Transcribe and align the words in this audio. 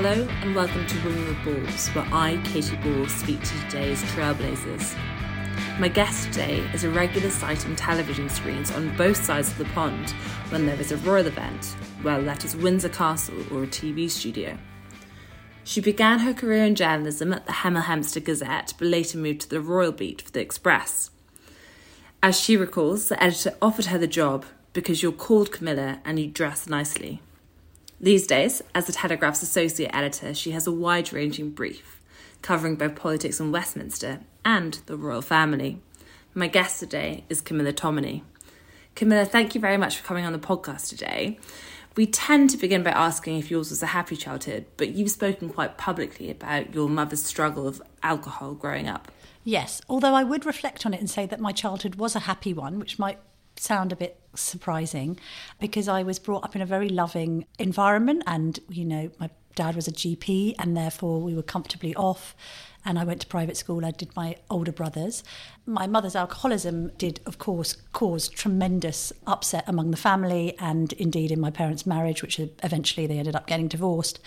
Hello 0.00 0.28
and 0.42 0.54
welcome 0.54 0.86
to 0.86 1.04
Women 1.04 1.26
with 1.26 1.44
Balls, 1.44 1.88
where 1.88 2.06
I, 2.12 2.40
Katy 2.44 2.76
Balls, 2.76 3.10
speak 3.10 3.42
to 3.42 3.60
today's 3.62 4.00
trailblazers. 4.04 4.96
My 5.80 5.88
guest 5.88 6.28
today 6.28 6.60
is 6.72 6.84
a 6.84 6.90
regular 6.90 7.30
sight 7.30 7.66
on 7.66 7.74
television 7.74 8.28
screens 8.28 8.70
on 8.70 8.96
both 8.96 9.16
sides 9.16 9.50
of 9.50 9.58
the 9.58 9.64
pond 9.64 10.10
when 10.50 10.66
there 10.66 10.80
is 10.80 10.92
a 10.92 10.98
royal 10.98 11.26
event, 11.26 11.74
whether 12.02 12.22
that 12.22 12.44
is 12.44 12.54
Windsor 12.54 12.90
Castle 12.90 13.40
or 13.52 13.64
a 13.64 13.66
TV 13.66 14.08
studio. 14.08 14.56
She 15.64 15.80
began 15.80 16.20
her 16.20 16.32
career 16.32 16.62
in 16.62 16.76
journalism 16.76 17.32
at 17.32 17.46
the 17.46 17.52
Hemel 17.52 17.82
Hempstead 17.82 18.24
Gazette, 18.24 18.74
but 18.78 18.86
later 18.86 19.18
moved 19.18 19.40
to 19.40 19.50
the 19.50 19.60
Royal 19.60 19.90
Beat 19.90 20.22
for 20.22 20.30
the 20.30 20.40
Express. 20.40 21.10
As 22.22 22.38
she 22.38 22.56
recalls, 22.56 23.08
the 23.08 23.20
editor 23.20 23.56
offered 23.60 23.86
her 23.86 23.98
the 23.98 24.06
job 24.06 24.44
because 24.72 25.02
you're 25.02 25.10
called 25.10 25.50
Camilla 25.50 25.98
and 26.04 26.20
you 26.20 26.28
dress 26.28 26.68
nicely. 26.68 27.20
These 28.00 28.28
days, 28.28 28.62
as 28.76 28.86
the 28.86 28.92
Telegraph's 28.92 29.42
associate 29.42 29.90
editor, 29.92 30.32
she 30.32 30.52
has 30.52 30.68
a 30.68 30.72
wide 30.72 31.12
ranging 31.12 31.50
brief, 31.50 32.00
covering 32.42 32.76
both 32.76 32.94
politics 32.94 33.40
in 33.40 33.50
Westminster 33.50 34.20
and 34.44 34.74
the 34.86 34.96
royal 34.96 35.20
family. 35.20 35.82
My 36.32 36.46
guest 36.46 36.78
today 36.78 37.24
is 37.28 37.40
Camilla 37.40 37.72
Tominey. 37.72 38.22
Camilla, 38.94 39.24
thank 39.24 39.56
you 39.56 39.60
very 39.60 39.76
much 39.76 39.96
for 39.98 40.06
coming 40.06 40.24
on 40.24 40.32
the 40.32 40.38
podcast 40.38 40.88
today. 40.88 41.40
We 41.96 42.06
tend 42.06 42.50
to 42.50 42.56
begin 42.56 42.84
by 42.84 42.90
asking 42.90 43.38
if 43.38 43.50
yours 43.50 43.70
was 43.70 43.82
a 43.82 43.86
happy 43.86 44.14
childhood, 44.14 44.66
but 44.76 44.90
you've 44.90 45.10
spoken 45.10 45.48
quite 45.48 45.76
publicly 45.76 46.30
about 46.30 46.72
your 46.72 46.88
mother's 46.88 47.24
struggle 47.24 47.66
of 47.66 47.82
alcohol 48.04 48.54
growing 48.54 48.86
up. 48.86 49.10
Yes, 49.42 49.80
although 49.88 50.14
I 50.14 50.22
would 50.22 50.46
reflect 50.46 50.86
on 50.86 50.94
it 50.94 51.00
and 51.00 51.10
say 51.10 51.26
that 51.26 51.40
my 51.40 51.50
childhood 51.50 51.96
was 51.96 52.14
a 52.14 52.20
happy 52.20 52.54
one, 52.54 52.78
which 52.78 53.00
might 53.00 53.18
sound 53.58 53.92
a 53.92 53.96
bit 53.96 54.20
surprising 54.34 55.18
because 55.58 55.88
I 55.88 56.02
was 56.02 56.18
brought 56.18 56.44
up 56.44 56.54
in 56.54 56.62
a 56.62 56.66
very 56.66 56.88
loving 56.88 57.46
environment 57.58 58.22
and 58.26 58.58
you 58.68 58.84
know 58.84 59.10
my 59.18 59.30
dad 59.54 59.74
was 59.74 59.88
a 59.88 59.92
GP 59.92 60.54
and 60.58 60.76
therefore 60.76 61.20
we 61.20 61.34
were 61.34 61.42
comfortably 61.42 61.94
off 61.96 62.36
and 62.84 62.98
I 62.98 63.04
went 63.04 63.20
to 63.22 63.26
private 63.26 63.56
school. 63.56 63.84
I 63.84 63.90
did 63.90 64.14
my 64.14 64.36
older 64.48 64.70
brothers. 64.70 65.24
My 65.66 65.86
mother's 65.86 66.14
alcoholism 66.14 66.92
did 66.96 67.20
of 67.26 67.38
course 67.38 67.76
cause 67.92 68.28
tremendous 68.28 69.12
upset 69.26 69.64
among 69.66 69.90
the 69.90 69.96
family 69.96 70.56
and 70.58 70.92
indeed 70.94 71.32
in 71.32 71.40
my 71.40 71.50
parents 71.50 71.86
marriage 71.86 72.22
which 72.22 72.38
eventually 72.38 73.06
they 73.06 73.18
ended 73.18 73.34
up 73.34 73.46
getting 73.46 73.68
divorced. 73.68 74.20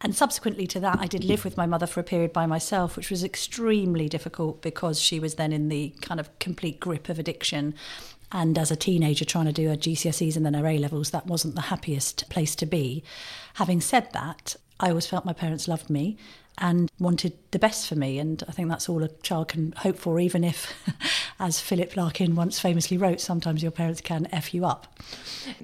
And 0.00 0.14
subsequently 0.14 0.66
to 0.68 0.80
that, 0.80 0.98
I 1.00 1.06
did 1.06 1.24
live 1.24 1.42
with 1.44 1.56
my 1.56 1.64
mother 1.64 1.86
for 1.86 2.00
a 2.00 2.04
period 2.04 2.32
by 2.32 2.44
myself, 2.44 2.96
which 2.96 3.10
was 3.10 3.24
extremely 3.24 4.10
difficult 4.10 4.60
because 4.60 5.00
she 5.00 5.18
was 5.18 5.36
then 5.36 5.54
in 5.54 5.70
the 5.70 5.94
kind 6.02 6.20
of 6.20 6.38
complete 6.38 6.80
grip 6.80 7.08
of 7.08 7.18
addiction. 7.18 7.74
And 8.32 8.58
as 8.58 8.70
a 8.70 8.76
teenager 8.76 9.24
trying 9.24 9.46
to 9.46 9.52
do 9.52 9.68
her 9.68 9.76
GCSEs 9.76 10.36
and 10.36 10.44
then 10.44 10.54
her 10.54 10.66
A 10.66 10.78
levels, 10.78 11.10
that 11.10 11.26
wasn't 11.26 11.54
the 11.54 11.62
happiest 11.62 12.28
place 12.28 12.56
to 12.56 12.66
be. 12.66 13.02
Having 13.54 13.82
said 13.82 14.12
that, 14.12 14.56
I 14.80 14.88
always 14.88 15.06
felt 15.06 15.24
my 15.24 15.32
parents 15.32 15.68
loved 15.68 15.88
me 15.88 16.16
and 16.58 16.90
wanted 16.98 17.32
the 17.50 17.58
best 17.58 17.88
for 17.88 17.94
me. 17.94 18.18
And 18.18 18.42
I 18.48 18.52
think 18.52 18.68
that's 18.68 18.88
all 18.88 19.02
a 19.02 19.08
child 19.08 19.48
can 19.48 19.72
hope 19.72 19.98
for, 19.98 20.18
even 20.20 20.44
if, 20.44 20.72
as 21.40 21.60
Philip 21.60 21.96
Larkin 21.96 22.34
once 22.34 22.58
famously 22.58 22.96
wrote, 22.96 23.20
sometimes 23.20 23.62
your 23.62 23.72
parents 23.72 24.00
can 24.00 24.26
F 24.32 24.54
you 24.54 24.64
up. 24.64 24.98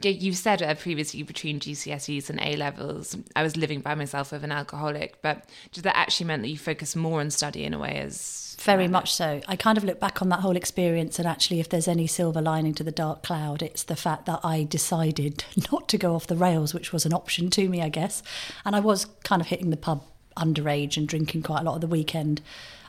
You've 0.02 0.36
said 0.36 0.62
uh, 0.62 0.74
previously 0.74 1.22
between 1.22 1.60
GCSEs 1.60 2.30
and 2.30 2.40
A 2.40 2.56
levels, 2.56 3.16
I 3.34 3.42
was 3.42 3.56
living 3.56 3.80
by 3.80 3.94
myself 3.94 4.32
with 4.32 4.44
an 4.44 4.52
alcoholic, 4.52 5.20
but 5.22 5.48
does 5.72 5.82
that 5.82 5.96
actually 5.96 6.26
meant 6.26 6.42
that 6.42 6.48
you 6.48 6.58
focus 6.58 6.94
more 6.94 7.20
on 7.20 7.30
study 7.30 7.64
in 7.64 7.74
a 7.74 7.78
way 7.78 7.98
as 7.98 8.42
very 8.62 8.86
much 8.86 9.12
so. 9.12 9.40
I 9.48 9.56
kind 9.56 9.76
of 9.76 9.84
look 9.84 9.98
back 9.98 10.22
on 10.22 10.28
that 10.28 10.40
whole 10.40 10.56
experience, 10.56 11.18
and 11.18 11.26
actually, 11.26 11.60
if 11.60 11.68
there's 11.68 11.88
any 11.88 12.06
silver 12.06 12.40
lining 12.40 12.74
to 12.74 12.84
the 12.84 12.92
dark 12.92 13.22
cloud, 13.22 13.62
it's 13.62 13.82
the 13.82 13.96
fact 13.96 14.26
that 14.26 14.40
I 14.44 14.64
decided 14.64 15.44
not 15.72 15.88
to 15.88 15.98
go 15.98 16.14
off 16.14 16.26
the 16.26 16.36
rails, 16.36 16.72
which 16.72 16.92
was 16.92 17.04
an 17.04 17.12
option 17.12 17.50
to 17.50 17.68
me, 17.68 17.82
I 17.82 17.88
guess. 17.88 18.22
And 18.64 18.76
I 18.76 18.80
was 18.80 19.06
kind 19.24 19.42
of 19.42 19.48
hitting 19.48 19.70
the 19.70 19.76
pub 19.76 20.04
underage 20.36 20.96
and 20.96 21.08
drinking 21.08 21.42
quite 21.42 21.60
a 21.60 21.64
lot 21.64 21.76
of 21.76 21.80
the 21.80 21.86
weekend, 21.86 22.40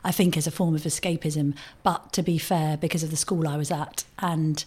I 0.02 0.12
think, 0.12 0.36
as 0.36 0.46
a 0.46 0.50
form 0.50 0.74
of 0.74 0.82
escapism. 0.82 1.54
But 1.82 2.12
to 2.12 2.22
be 2.22 2.38
fair, 2.38 2.76
because 2.76 3.02
of 3.02 3.10
the 3.10 3.16
school 3.16 3.48
I 3.48 3.56
was 3.56 3.70
at 3.70 4.04
and 4.18 4.64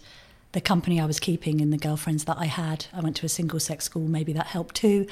the 0.52 0.60
company 0.60 0.98
I 0.98 1.04
was 1.04 1.20
keeping 1.20 1.60
and 1.60 1.72
the 1.72 1.78
girlfriends 1.78 2.24
that 2.24 2.38
I 2.38 2.46
had. 2.46 2.86
I 2.94 3.00
went 3.00 3.16
to 3.16 3.26
a 3.26 3.28
single 3.28 3.60
sex 3.60 3.84
school, 3.84 4.08
maybe 4.08 4.32
that 4.32 4.46
helped 4.46 4.76
too. 4.76 5.06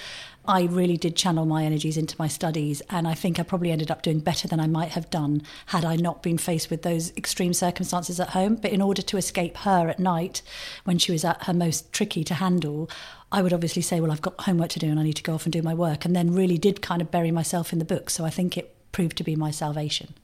I 0.48 0.62
really 0.62 0.96
did 0.96 1.16
channel 1.16 1.44
my 1.44 1.64
energies 1.64 1.96
into 1.96 2.16
my 2.18 2.28
studies, 2.28 2.80
and 2.88 3.06
I 3.06 3.14
think 3.14 3.38
I 3.38 3.42
probably 3.42 3.70
ended 3.70 3.90
up 3.90 4.02
doing 4.02 4.20
better 4.20 4.48
than 4.48 4.60
I 4.60 4.66
might 4.66 4.90
have 4.90 5.10
done 5.10 5.42
had 5.66 5.84
I 5.84 5.96
not 5.96 6.22
been 6.22 6.38
faced 6.38 6.70
with 6.70 6.82
those 6.82 7.14
extreme 7.16 7.52
circumstances 7.52 8.20
at 8.20 8.30
home. 8.30 8.56
But 8.56 8.70
in 8.70 8.80
order 8.80 9.02
to 9.02 9.16
escape 9.16 9.58
her 9.58 9.88
at 9.88 9.98
night, 9.98 10.40
when 10.84 10.98
she 10.98 11.12
was 11.12 11.24
at 11.24 11.44
her 11.44 11.52
most 11.52 11.92
tricky 11.92 12.24
to 12.24 12.34
handle, 12.34 12.88
I 13.30 13.42
would 13.42 13.52
obviously 13.52 13.82
say, 13.82 14.00
Well, 14.00 14.12
I've 14.12 14.22
got 14.22 14.40
homework 14.40 14.70
to 14.70 14.78
do 14.78 14.88
and 14.88 15.00
I 15.00 15.02
need 15.02 15.16
to 15.16 15.22
go 15.22 15.34
off 15.34 15.44
and 15.44 15.52
do 15.52 15.62
my 15.62 15.74
work, 15.74 16.04
and 16.04 16.14
then 16.14 16.32
really 16.32 16.58
did 16.58 16.80
kind 16.80 17.02
of 17.02 17.10
bury 17.10 17.30
myself 17.30 17.72
in 17.72 17.78
the 17.78 17.84
book. 17.84 18.08
So 18.08 18.24
I 18.24 18.30
think 18.30 18.56
it 18.56 18.75
proved 18.96 19.18
to 19.18 19.22
be 19.22 19.36
my 19.36 19.50
salvation. 19.50 20.14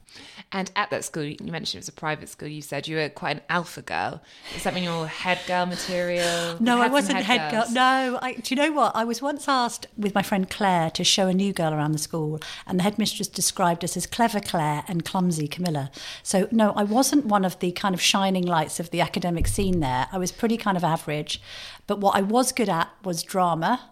And 0.50 0.70
at 0.76 0.88
that 0.88 1.04
school, 1.04 1.24
you 1.24 1.36
mentioned 1.40 1.74
it 1.74 1.82
was 1.84 1.88
a 1.88 1.92
private 1.92 2.30
school. 2.30 2.48
You 2.48 2.62
said 2.62 2.88
you 2.88 2.96
were 2.96 3.10
quite 3.10 3.36
an 3.36 3.42
alpha 3.50 3.82
girl. 3.82 4.22
Is 4.56 4.64
that 4.64 4.72
mean 4.72 4.84
you're 4.84 5.06
head 5.06 5.40
girl 5.46 5.66
material? 5.66 6.56
No, 6.60 6.80
I 6.80 6.88
wasn't 6.88 7.18
head, 7.18 7.40
head 7.40 7.50
girl. 7.50 7.66
No, 7.70 8.18
I, 8.22 8.32
do 8.32 8.54
you 8.54 8.56
know 8.56 8.72
what? 8.72 8.96
I 8.96 9.04
was 9.04 9.20
once 9.20 9.46
asked 9.46 9.88
with 9.94 10.14
my 10.14 10.22
friend 10.22 10.48
Claire 10.48 10.90
to 10.92 11.04
show 11.04 11.28
a 11.28 11.34
new 11.34 11.52
girl 11.52 11.74
around 11.74 11.92
the 11.92 11.98
school, 11.98 12.40
and 12.66 12.78
the 12.78 12.82
headmistress 12.82 13.28
described 13.28 13.84
us 13.84 13.94
as 13.94 14.06
clever 14.06 14.40
Claire 14.40 14.84
and 14.88 15.04
clumsy 15.04 15.48
Camilla. 15.48 15.90
So 16.22 16.48
no, 16.50 16.72
I 16.72 16.84
wasn't 16.84 17.26
one 17.26 17.44
of 17.44 17.58
the 17.58 17.72
kind 17.72 17.94
of 17.94 18.00
shining 18.00 18.46
lights 18.46 18.80
of 18.80 18.88
the 18.88 19.02
academic 19.02 19.48
scene 19.48 19.80
there. 19.80 20.06
I 20.12 20.16
was 20.16 20.32
pretty 20.32 20.56
kind 20.56 20.78
of 20.78 20.84
average, 20.84 21.42
but 21.86 22.00
what 22.00 22.16
I 22.16 22.22
was 22.22 22.52
good 22.52 22.70
at 22.70 22.88
was 23.04 23.22
drama. 23.22 23.91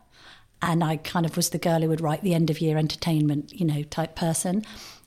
And 0.62 0.84
I 0.84 0.96
kind 0.98 1.24
of 1.24 1.36
was 1.36 1.50
the 1.50 1.58
girl 1.58 1.80
who 1.80 1.88
would 1.88 2.00
write 2.00 2.22
the 2.22 2.34
end 2.34 2.50
of 2.50 2.60
year 2.60 2.76
entertainment, 2.76 3.52
you 3.58 3.66
know, 3.66 3.82
type 3.82 4.14
person. 4.14 4.64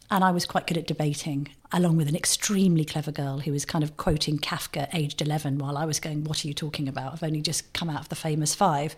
And 0.10 0.24
I 0.24 0.32
was 0.32 0.46
quite 0.46 0.68
good 0.68 0.78
at 0.78 0.86
debating, 0.86 1.50
along 1.72 1.98
with 1.98 2.08
an 2.08 2.16
extremely 2.16 2.86
clever 2.86 3.12
girl 3.12 3.40
who 3.40 3.52
was 3.52 3.66
kind 3.66 3.84
of 3.84 3.98
quoting 3.98 4.38
Kafka 4.38 4.88
aged 4.94 5.22
11 5.22 5.58
while 5.58 5.78
I 5.78 5.86
was 5.86 6.00
going, 6.00 6.24
What 6.24 6.44
are 6.44 6.48
you 6.48 6.54
talking 6.54 6.88
about? 6.88 7.14
I've 7.14 7.24
only 7.24 7.42
just 7.42 7.72
come 7.74 7.90
out 7.90 8.02
of 8.02 8.10
the 8.10 8.16
famous 8.16 8.54
five. 8.54 8.96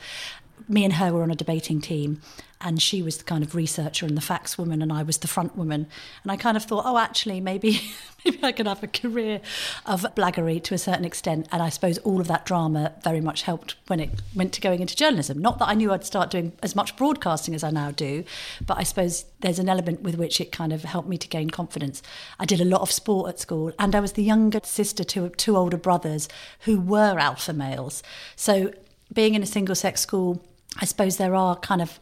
Me 0.68 0.84
and 0.84 0.94
her 0.94 1.14
were 1.14 1.24
on 1.24 1.32
a 1.32 1.36
debating 1.36 1.82
team, 1.82 2.22
and 2.62 2.82
she 2.82 3.02
was 3.02 3.18
the 3.18 3.24
kind 3.24 3.44
of 3.44 3.54
researcher 3.54 4.06
and 4.06 4.18
the 4.18 4.22
facts 4.22 4.58
woman, 4.58 4.82
and 4.82 4.92
I 4.92 5.04
was 5.04 5.20
the 5.20 5.28
front 5.28 5.56
woman. 5.56 5.88
And 6.24 6.32
I 6.32 6.38
kind 6.38 6.58
of 6.58 6.64
thought, 6.64 6.84
oh, 6.86 6.98
actually, 6.98 7.40
maybe 7.40 7.80
maybe 8.26 8.40
I 8.44 8.52
could 8.52 8.68
have 8.68 8.82
a 8.82 8.88
career 8.88 9.42
of 9.86 10.02
blaggery 10.16 10.64
to 10.64 10.74
a 10.74 10.78
certain 10.78 11.06
extent. 11.06 11.48
And 11.52 11.62
I 11.62 11.70
suppose 11.70 11.98
all 12.00 12.20
of 12.20 12.28
that 12.28 12.46
drama 12.46 12.94
very 13.04 13.22
much 13.22 13.44
helped 13.44 13.76
when 13.88 14.00
it 14.00 14.10
went 14.34 14.54
to 14.54 14.62
going 14.62 14.82
into 14.82 14.96
journalism. 14.96 15.38
Not 15.38 15.60
that 15.60 15.68
I 15.68 15.74
knew 15.74 15.92
I'd 15.92 16.06
start 16.06 16.32
doing 16.32 16.54
as 16.64 16.76
much 16.76 16.96
broadcasting 16.96 17.54
as 17.54 17.64
I 17.64 17.70
now 17.70 17.92
do, 17.92 18.24
but 18.66 18.78
I 18.78 18.84
suppose 18.84 19.26
there's 19.42 19.60
an 19.60 19.70
element 19.70 20.02
with 20.02 20.16
which 20.16 20.42
it 20.42 20.52
kind 20.52 20.74
of 20.74 20.84
helped 20.84 21.10
me 21.10 21.18
to 21.18 21.28
gain 21.28 21.50
confidence. 21.50 22.02
I 22.40 22.46
did 22.46 22.62
a 22.62 22.66
lot 22.66 22.82
of 22.82 22.92
sport 22.92 23.30
at 23.30 23.40
school, 23.40 23.74
and 23.78 23.94
I 23.96 24.00
was 24.00 24.14
the 24.14 24.24
younger 24.24 24.62
sister 24.64 25.04
to 25.04 25.30
two 25.30 25.58
older 25.58 25.78
brothers 25.78 26.28
who 26.62 26.80
were 26.80 27.20
alpha 27.20 27.54
males. 27.54 28.02
So 28.36 28.74
being 29.16 29.34
in 29.34 29.42
a 29.42 29.48
single 29.48 29.76
sex 29.76 30.02
school, 30.02 30.44
I 30.80 30.86
suppose 30.86 31.18
there 31.18 31.34
are 31.34 31.56
kind 31.56 31.82
of 31.82 32.00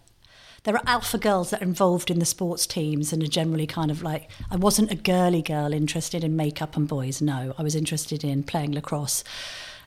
there 0.64 0.76
are 0.76 0.84
alpha 0.86 1.18
girls 1.18 1.50
that 1.50 1.62
are 1.62 1.66
involved 1.66 2.10
in 2.10 2.20
the 2.20 2.26
sports 2.26 2.66
teams 2.66 3.12
and 3.12 3.22
are 3.22 3.28
generally 3.28 3.68
kind 3.68 3.92
of 3.92 4.02
like 4.02 4.30
I 4.50 4.56
wasn't 4.56 4.92
a 4.92 4.96
girly 4.96 5.42
girl 5.42 5.74
interested 5.74 6.24
in 6.24 6.36
makeup 6.36 6.76
and 6.76 6.88
boys. 6.88 7.22
No, 7.22 7.54
I 7.58 7.64
was 7.64 7.76
interested 7.76 8.24
in 8.24 8.44
playing 8.44 8.72
lacrosse, 8.72 9.24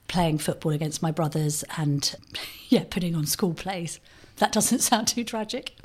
playing 0.07 0.39
football 0.39 0.73
against 0.73 1.03
my 1.03 1.11
brothers, 1.11 1.65
and 1.77 2.15
yeah, 2.69 2.85
putting 2.89 3.15
on 3.15 3.27
school 3.27 3.55
plays 3.55 4.01
that 4.37 4.53
doesn't 4.53 4.79
sound 4.91 5.09
too 5.09 5.25
tragic. 5.25 5.77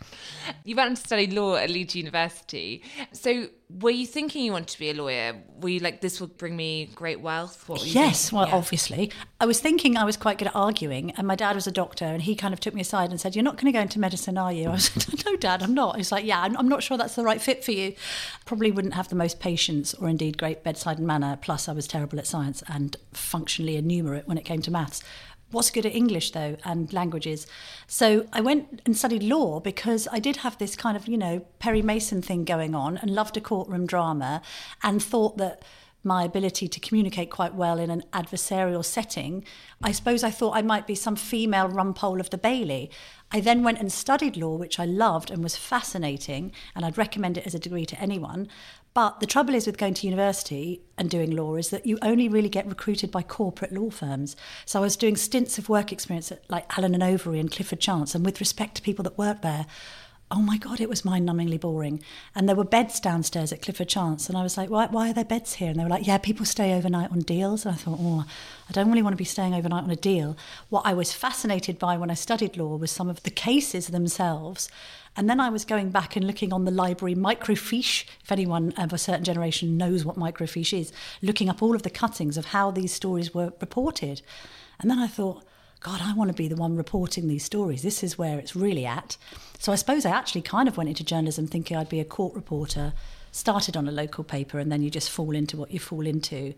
You 0.64 0.76
went 0.76 0.98
to 0.98 1.04
study 1.04 1.28
law 1.28 1.56
at 1.56 1.70
Leeds 1.70 1.96
University. 1.96 2.84
So, 3.14 3.48
were 3.80 3.92
you 3.92 4.06
thinking 4.06 4.44
you 4.44 4.52
wanted 4.52 4.68
to 4.70 4.80
be 4.80 4.90
a 4.90 4.94
lawyer? 4.94 5.42
Were 5.62 5.70
you 5.70 5.80
like, 5.80 6.02
this 6.02 6.20
will 6.20 6.28
bring 6.28 6.58
me 6.58 6.90
great 6.94 7.22
wealth? 7.22 7.70
yes, 7.86 8.32
well, 8.32 8.48
yeah. 8.48 8.56
obviously. 8.56 9.12
I 9.40 9.46
was 9.46 9.60
thinking 9.60 9.96
I 9.96 10.04
was 10.04 10.18
quite 10.18 10.38
good 10.38 10.50
at 10.50 10.56
arguing, 10.56 11.12
and 11.12 11.26
my 11.26 11.36
dad 11.36 11.56
was 11.56 11.68
a 11.68 11.72
doctor, 11.72 12.06
and 12.06 12.22
he 12.22 12.36
kind 12.36 12.54
of 12.54 12.60
took 12.60 12.74
me 12.74 12.82
aside 12.82 13.12
and 13.12 13.22
said, 13.22 13.36
You're 13.36 13.44
not 13.44 13.56
going 13.56 13.72
to 13.72 13.72
go 13.72 13.82
into 13.82 14.00
medicine, 14.00 14.38
are 14.38 14.52
you? 14.52 14.68
I 14.70 14.74
was 14.74 15.26
No, 15.26 15.36
dad, 15.38 15.64
I'm 15.64 15.74
not. 15.74 15.98
He's 15.98 16.12
like, 16.12 16.26
Yeah, 16.26 16.42
I'm, 16.42 16.58
I'm 16.58 16.68
not 16.68 16.84
sure 16.84 16.98
that's 16.98 17.16
the 17.16 17.24
right 17.24 17.42
fit 17.42 17.64
for 17.64 17.72
you. 17.72 17.94
Probably 18.46 18.72
wouldn't 18.72 18.96
have 18.96 19.10
the 19.10 19.16
most 19.16 19.40
patience 19.40 19.94
or 19.94 20.10
indeed 20.10 20.38
great 20.38 20.64
bedside 20.64 21.00
manner. 21.00 21.38
Plus, 21.42 21.70
I 21.70 21.74
was 21.74 21.88
terrible 21.88 22.20
at 22.20 22.28
science 22.28 22.64
and 22.68 22.98
functionally 23.14 23.78
enumerate 23.78 24.28
when 24.28 24.38
it 24.38 24.46
came 24.46 24.62
to 24.64 24.72
maths 24.72 25.02
Was 25.52 25.70
good 25.70 25.86
at 25.86 25.94
English 25.94 26.32
though 26.32 26.58
and 26.64 26.92
languages. 26.94 27.48
So 27.88 28.26
I 28.32 28.42
went 28.42 28.82
and 28.86 28.96
studied 28.96 29.24
law 29.24 29.60
because 29.60 30.08
I 30.12 30.20
did 30.20 30.38
have 30.38 30.58
this 30.58 30.76
kind 30.76 30.96
of, 30.96 31.08
you 31.08 31.18
know, 31.18 31.46
Perry 31.60 31.82
Mason 31.82 32.22
thing 32.22 32.46
going 32.46 32.74
on 32.74 32.98
and 32.98 33.14
loved 33.14 33.38
a 33.38 33.42
courtroom 33.42 33.86
drama 33.86 34.42
and 34.82 35.04
thought 35.04 35.38
that 35.38 35.64
my 36.04 36.24
ability 36.24 36.68
to 36.68 36.80
communicate 36.80 37.30
quite 37.30 37.54
well 37.54 37.80
in 37.80 37.92
an 37.92 38.04
adversarial 38.14 38.84
setting, 38.84 39.46
I 39.84 39.92
suppose 39.92 40.24
I 40.24 40.32
thought 40.32 40.56
I 40.56 40.62
might 40.62 40.88
be 40.88 40.96
some 40.96 41.16
female 41.16 41.68
rumpole 41.70 42.20
of 42.20 42.30
the 42.30 42.38
Bailey. 42.38 42.90
I 43.32 43.40
then 43.40 43.64
went 43.64 43.80
and 43.80 43.92
studied 43.92 44.36
law, 44.36 44.56
which 44.56 44.80
I 44.80 44.86
loved 44.86 45.30
and 45.30 45.44
was 45.44 45.56
fascinating, 45.56 46.52
and 46.76 46.86
I'd 46.86 46.98
recommend 46.98 47.38
it 47.38 47.46
as 47.46 47.54
a 47.54 47.60
degree 47.60 47.86
to 47.86 48.02
anyone. 48.02 48.48
But 48.94 49.22
the 49.22 49.26
trouble 49.26 49.56
is 49.56 49.66
with 49.66 49.78
going 49.78 49.94
to 49.96 50.08
university 50.08 50.82
and 50.98 51.10
doing 51.10 51.32
law 51.32 51.56
is 51.56 51.70
that 51.70 51.86
you 51.86 51.98
only 52.02 52.28
really 52.28 52.50
get 52.50 52.68
recruited 52.68 53.10
by 53.10 53.24
corporate 53.24 53.72
law 53.72 53.90
firms. 53.90 54.36
So 54.66 54.80
I 54.80 54.82
was 54.82 54.98
doing 54.98 55.16
stints 55.16 55.58
of 55.58 55.70
work 55.70 55.94
experience 55.94 56.32
at 56.32 56.44
like 56.50 56.78
Allen 56.78 56.94
and 56.94 57.04
Overy 57.04 57.40
and 57.40 57.50
Clifford 57.50 57.80
Chance, 57.80 58.16
and 58.16 58.26
with 58.26 58.42
respect 58.42 58.76
to 58.76 58.82
people 58.82 59.04
that 59.04 59.18
work 59.18 59.42
there, 59.42 59.66
oh 60.32 60.42
my 60.42 60.58
God, 60.58 60.80
it 60.80 60.90
was 60.90 61.06
mind 61.06 61.28
numbingly 61.28 61.60
boring. 61.60 62.04
And 62.34 62.48
there 62.48 62.56
were 62.56 62.64
beds 62.64 63.00
downstairs 63.00 63.52
at 63.52 63.62
Clifford 63.62 63.90
Chance. 63.90 64.30
And 64.30 64.38
I 64.38 64.44
was 64.44 64.58
like, 64.58 64.70
why, 64.70 64.88
why 64.88 65.10
are 65.10 65.14
there 65.14 65.26
beds 65.26 65.54
here? 65.54 65.70
And 65.70 65.80
they 65.80 65.84
were 65.84 65.90
like, 65.90 66.08
yeah, 66.08 66.18
people 66.18 66.46
stay 66.46 66.74
overnight 66.74 67.12
on 67.12 67.20
deals. 67.20 67.66
And 67.66 67.76
I 67.76 67.78
thought, 67.78 68.00
oh, 68.00 68.26
I 68.70 68.72
don't 68.72 68.90
really 68.90 69.02
want 69.02 69.14
to 69.14 69.18
be 69.18 69.26
staying 69.26 69.54
overnight 69.54 69.84
on 69.84 69.92
a 69.92 69.96
deal. 69.96 70.38
What 70.70 70.86
I 70.86 70.94
was 70.94 71.14
fascinated 71.14 71.78
by 71.78 71.98
when 71.98 72.10
I 72.10 72.16
studied 72.16 72.58
law 72.58 72.76
was 72.78 72.92
some 72.92 73.10
of 73.10 73.24
the 73.24 73.30
cases 73.30 73.88
themselves. 73.88 74.70
And 75.18 75.30
then 75.30 75.42
I 75.42 75.50
was 75.50 75.66
going 75.66 75.90
back 75.90 76.16
and 76.16 76.26
looking 76.26 76.54
on 76.54 76.64
the 76.64 76.72
library 76.72 77.16
microfiche, 77.16 78.06
if 78.24 78.32
anyone 78.32 78.74
of 78.78 78.94
a 78.94 78.98
certain 78.98 79.26
generation 79.26 79.78
knows 79.78 80.06
what 80.06 80.16
microfiche 80.16 80.80
is, 80.80 80.94
looking 81.22 81.50
up 81.50 81.62
all 81.62 81.76
of 81.76 81.84
the 81.84 81.90
cuttings 81.90 82.38
of 82.38 82.46
how 82.46 82.72
these 82.72 82.94
stories 82.94 83.34
were 83.34 83.52
reported. 83.60 84.22
And 84.80 84.90
then 84.90 85.00
I 85.00 85.08
thought, 85.08 85.44
God, 85.82 86.00
I 86.00 86.14
want 86.14 86.30
to 86.30 86.36
be 86.36 86.48
the 86.48 86.56
one 86.56 86.76
reporting 86.76 87.28
these 87.28 87.44
stories. 87.44 87.82
This 87.82 88.04
is 88.04 88.16
where 88.16 88.38
it's 88.38 88.56
really 88.56 88.86
at. 88.86 89.18
So 89.58 89.72
I 89.72 89.76
suppose 89.76 90.06
I 90.06 90.12
actually 90.12 90.44
kind 90.44 90.68
of 90.68 90.78
went 90.78 90.90
into 90.90 91.04
journalism 91.04 91.48
thinking 91.48 91.76
I'd 91.76 91.90
be 91.90 92.00
a 92.00 92.06
court 92.06 92.36
reporter, 92.36 92.94
started 93.32 93.76
on 93.76 93.88
a 93.88 93.92
local 93.92 94.24
paper, 94.24 94.60
and 94.60 94.72
then 94.72 94.84
you 94.84 94.92
just 94.92 95.10
fall 95.10 95.32
into 95.32 95.58
what 95.58 95.72
you 95.72 95.80
fall 95.80 96.06
into. 96.06 96.54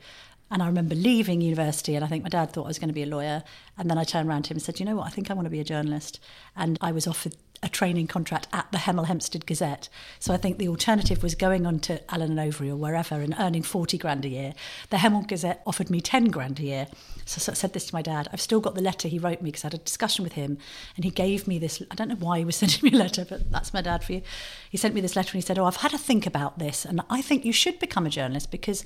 And 0.52 0.62
I 0.62 0.68
remember 0.68 0.94
leaving 0.94 1.40
university, 1.40 1.96
and 1.96 2.04
I 2.04 2.10
think 2.10 2.24
my 2.24 2.30
dad 2.30 2.52
thought 2.52 2.66
I 2.66 2.68
was 2.68 2.80
going 2.80 2.90
to 2.90 2.94
be 2.94 3.04
a 3.04 3.08
lawyer. 3.08 3.46
And 3.78 3.90
then 3.90 3.98
I 3.98 4.04
turned 4.04 4.28
around 4.28 4.44
to 4.44 4.50
him 4.52 4.58
and 4.58 4.62
said, 4.62 4.81
You 4.81 4.86
know 4.86 4.98
what? 4.98 5.08
I 5.08 5.10
think 5.10 5.31
I 5.31 5.34
want 5.34 5.46
to 5.46 5.50
be 5.50 5.62
a 5.62 5.64
journalist. 5.64 6.19
And 6.58 6.78
I 6.81 6.92
was 6.92 7.08
offered 7.08 7.38
a 7.63 7.69
training 7.69 8.07
contract 8.07 8.48
at 8.51 8.71
the 8.71 8.80
Hemel 8.80 9.07
Hempstead 9.07 9.45
Gazette. 9.45 9.89
So 10.19 10.33
I 10.33 10.38
think 10.38 10.57
the 10.57 10.68
alternative 10.68 11.24
was 11.24 11.33
going 11.33 11.65
on 11.65 11.80
to 11.80 12.01
Allen 12.13 12.38
and 12.38 12.54
Overy 12.54 12.69
or 12.69 12.75
wherever 12.75 13.15
and 13.15 13.33
earning 13.39 13.63
40 13.63 13.98
grand 13.98 14.25
a 14.25 14.30
year. 14.30 14.54
The 14.89 14.98
Hemel 14.98 15.27
Gazette 15.27 15.63
offered 15.65 15.89
me 15.89 16.01
10 16.01 16.25
grand 16.25 16.60
a 16.60 16.63
year. 16.63 16.88
So, 17.25 17.54
I 17.54 17.56
said 17.56 17.71
this 17.71 17.86
to 17.86 17.95
my 17.95 18.01
dad. 18.01 18.27
I've 18.33 18.42
still 18.42 18.60
got 18.60 18.75
the 18.75 18.81
letter 18.81 19.07
he 19.07 19.18
wrote 19.18 19.42
me 19.42 19.50
because 19.50 19.63
I 19.63 19.68
had 19.68 19.75
a 19.75 19.77
discussion 19.77 20.24
with 20.24 20.33
him 20.33 20.57
and 20.98 21.06
he 21.06 21.10
gave 21.10 21.48
me 21.48 21.57
this. 21.57 21.81
I 21.89 21.95
don't 21.95 22.10
know 22.10 22.15
why 22.15 22.39
he 22.39 22.45
was 22.45 22.56
sending 22.57 22.81
me 22.83 22.92
a 22.98 23.01
letter, 23.01 23.24
but 23.24 23.50
that's 23.50 23.74
my 23.74 23.81
dad 23.81 24.04
for 24.04 24.12
you. 24.12 24.21
He 24.69 24.77
sent 24.77 24.94
me 24.94 25.00
this 25.00 25.16
letter 25.16 25.30
and 25.30 25.42
he 25.42 25.45
said, 25.45 25.57
Oh, 25.57 25.66
I've 25.66 25.77
had 25.77 25.92
to 25.92 25.98
think 25.98 26.27
about 26.27 26.59
this 26.59 26.83
and 26.83 27.01
I 27.09 27.21
think 27.21 27.45
you 27.45 27.54
should 27.54 27.80
become 27.80 28.06
a 28.06 28.09
journalist 28.09 28.51
because, 28.51 28.83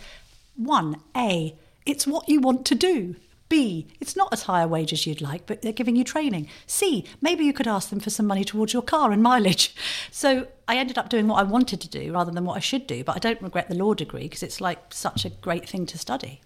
one, 0.55 1.01
A, 1.15 1.55
it's 1.85 2.05
what 2.05 2.29
you 2.29 2.39
want 2.39 2.65
to 2.67 2.75
do. 2.75 3.15
B, 3.49 3.87
it's 3.99 4.15
not 4.15 4.31
as 4.33 4.43
high 4.43 4.61
a 4.61 4.67
wage 4.67 4.91
as 4.91 5.07
you'd 5.07 5.21
like, 5.21 5.45
but 5.45 5.61
they're 5.61 5.71
giving 5.71 5.95
you 5.95 6.03
training. 6.03 6.47
C, 6.65 7.05
maybe 7.21 7.45
you 7.45 7.53
could 7.53 7.67
ask 7.67 7.89
them 7.89 7.99
for 7.99 8.09
some 8.09 8.27
money 8.27 8.43
towards 8.43 8.73
your 8.73 8.81
car 8.81 9.11
and 9.11 9.23
mileage. 9.23 9.75
So 10.09 10.47
I 10.67 10.77
ended 10.77 10.97
up 10.97 11.09
doing 11.09 11.27
what 11.27 11.39
I 11.39 11.43
wanted 11.43 11.79
to 11.81 11.87
do 11.87 12.11
rather 12.11 12.31
than 12.31 12.43
what 12.43 12.57
I 12.57 12.59
should 12.59 12.87
do, 12.87 13.03
but 13.03 13.15
I 13.15 13.19
don't 13.19 13.41
regret 13.41 13.69
the 13.69 13.75
law 13.75 13.93
degree 13.93 14.23
because 14.23 14.41
it's 14.41 14.59
like 14.59 14.91
such 14.91 15.25
a 15.25 15.29
great 15.29 15.69
thing 15.69 15.85
to 15.87 15.97
study. 15.97 16.41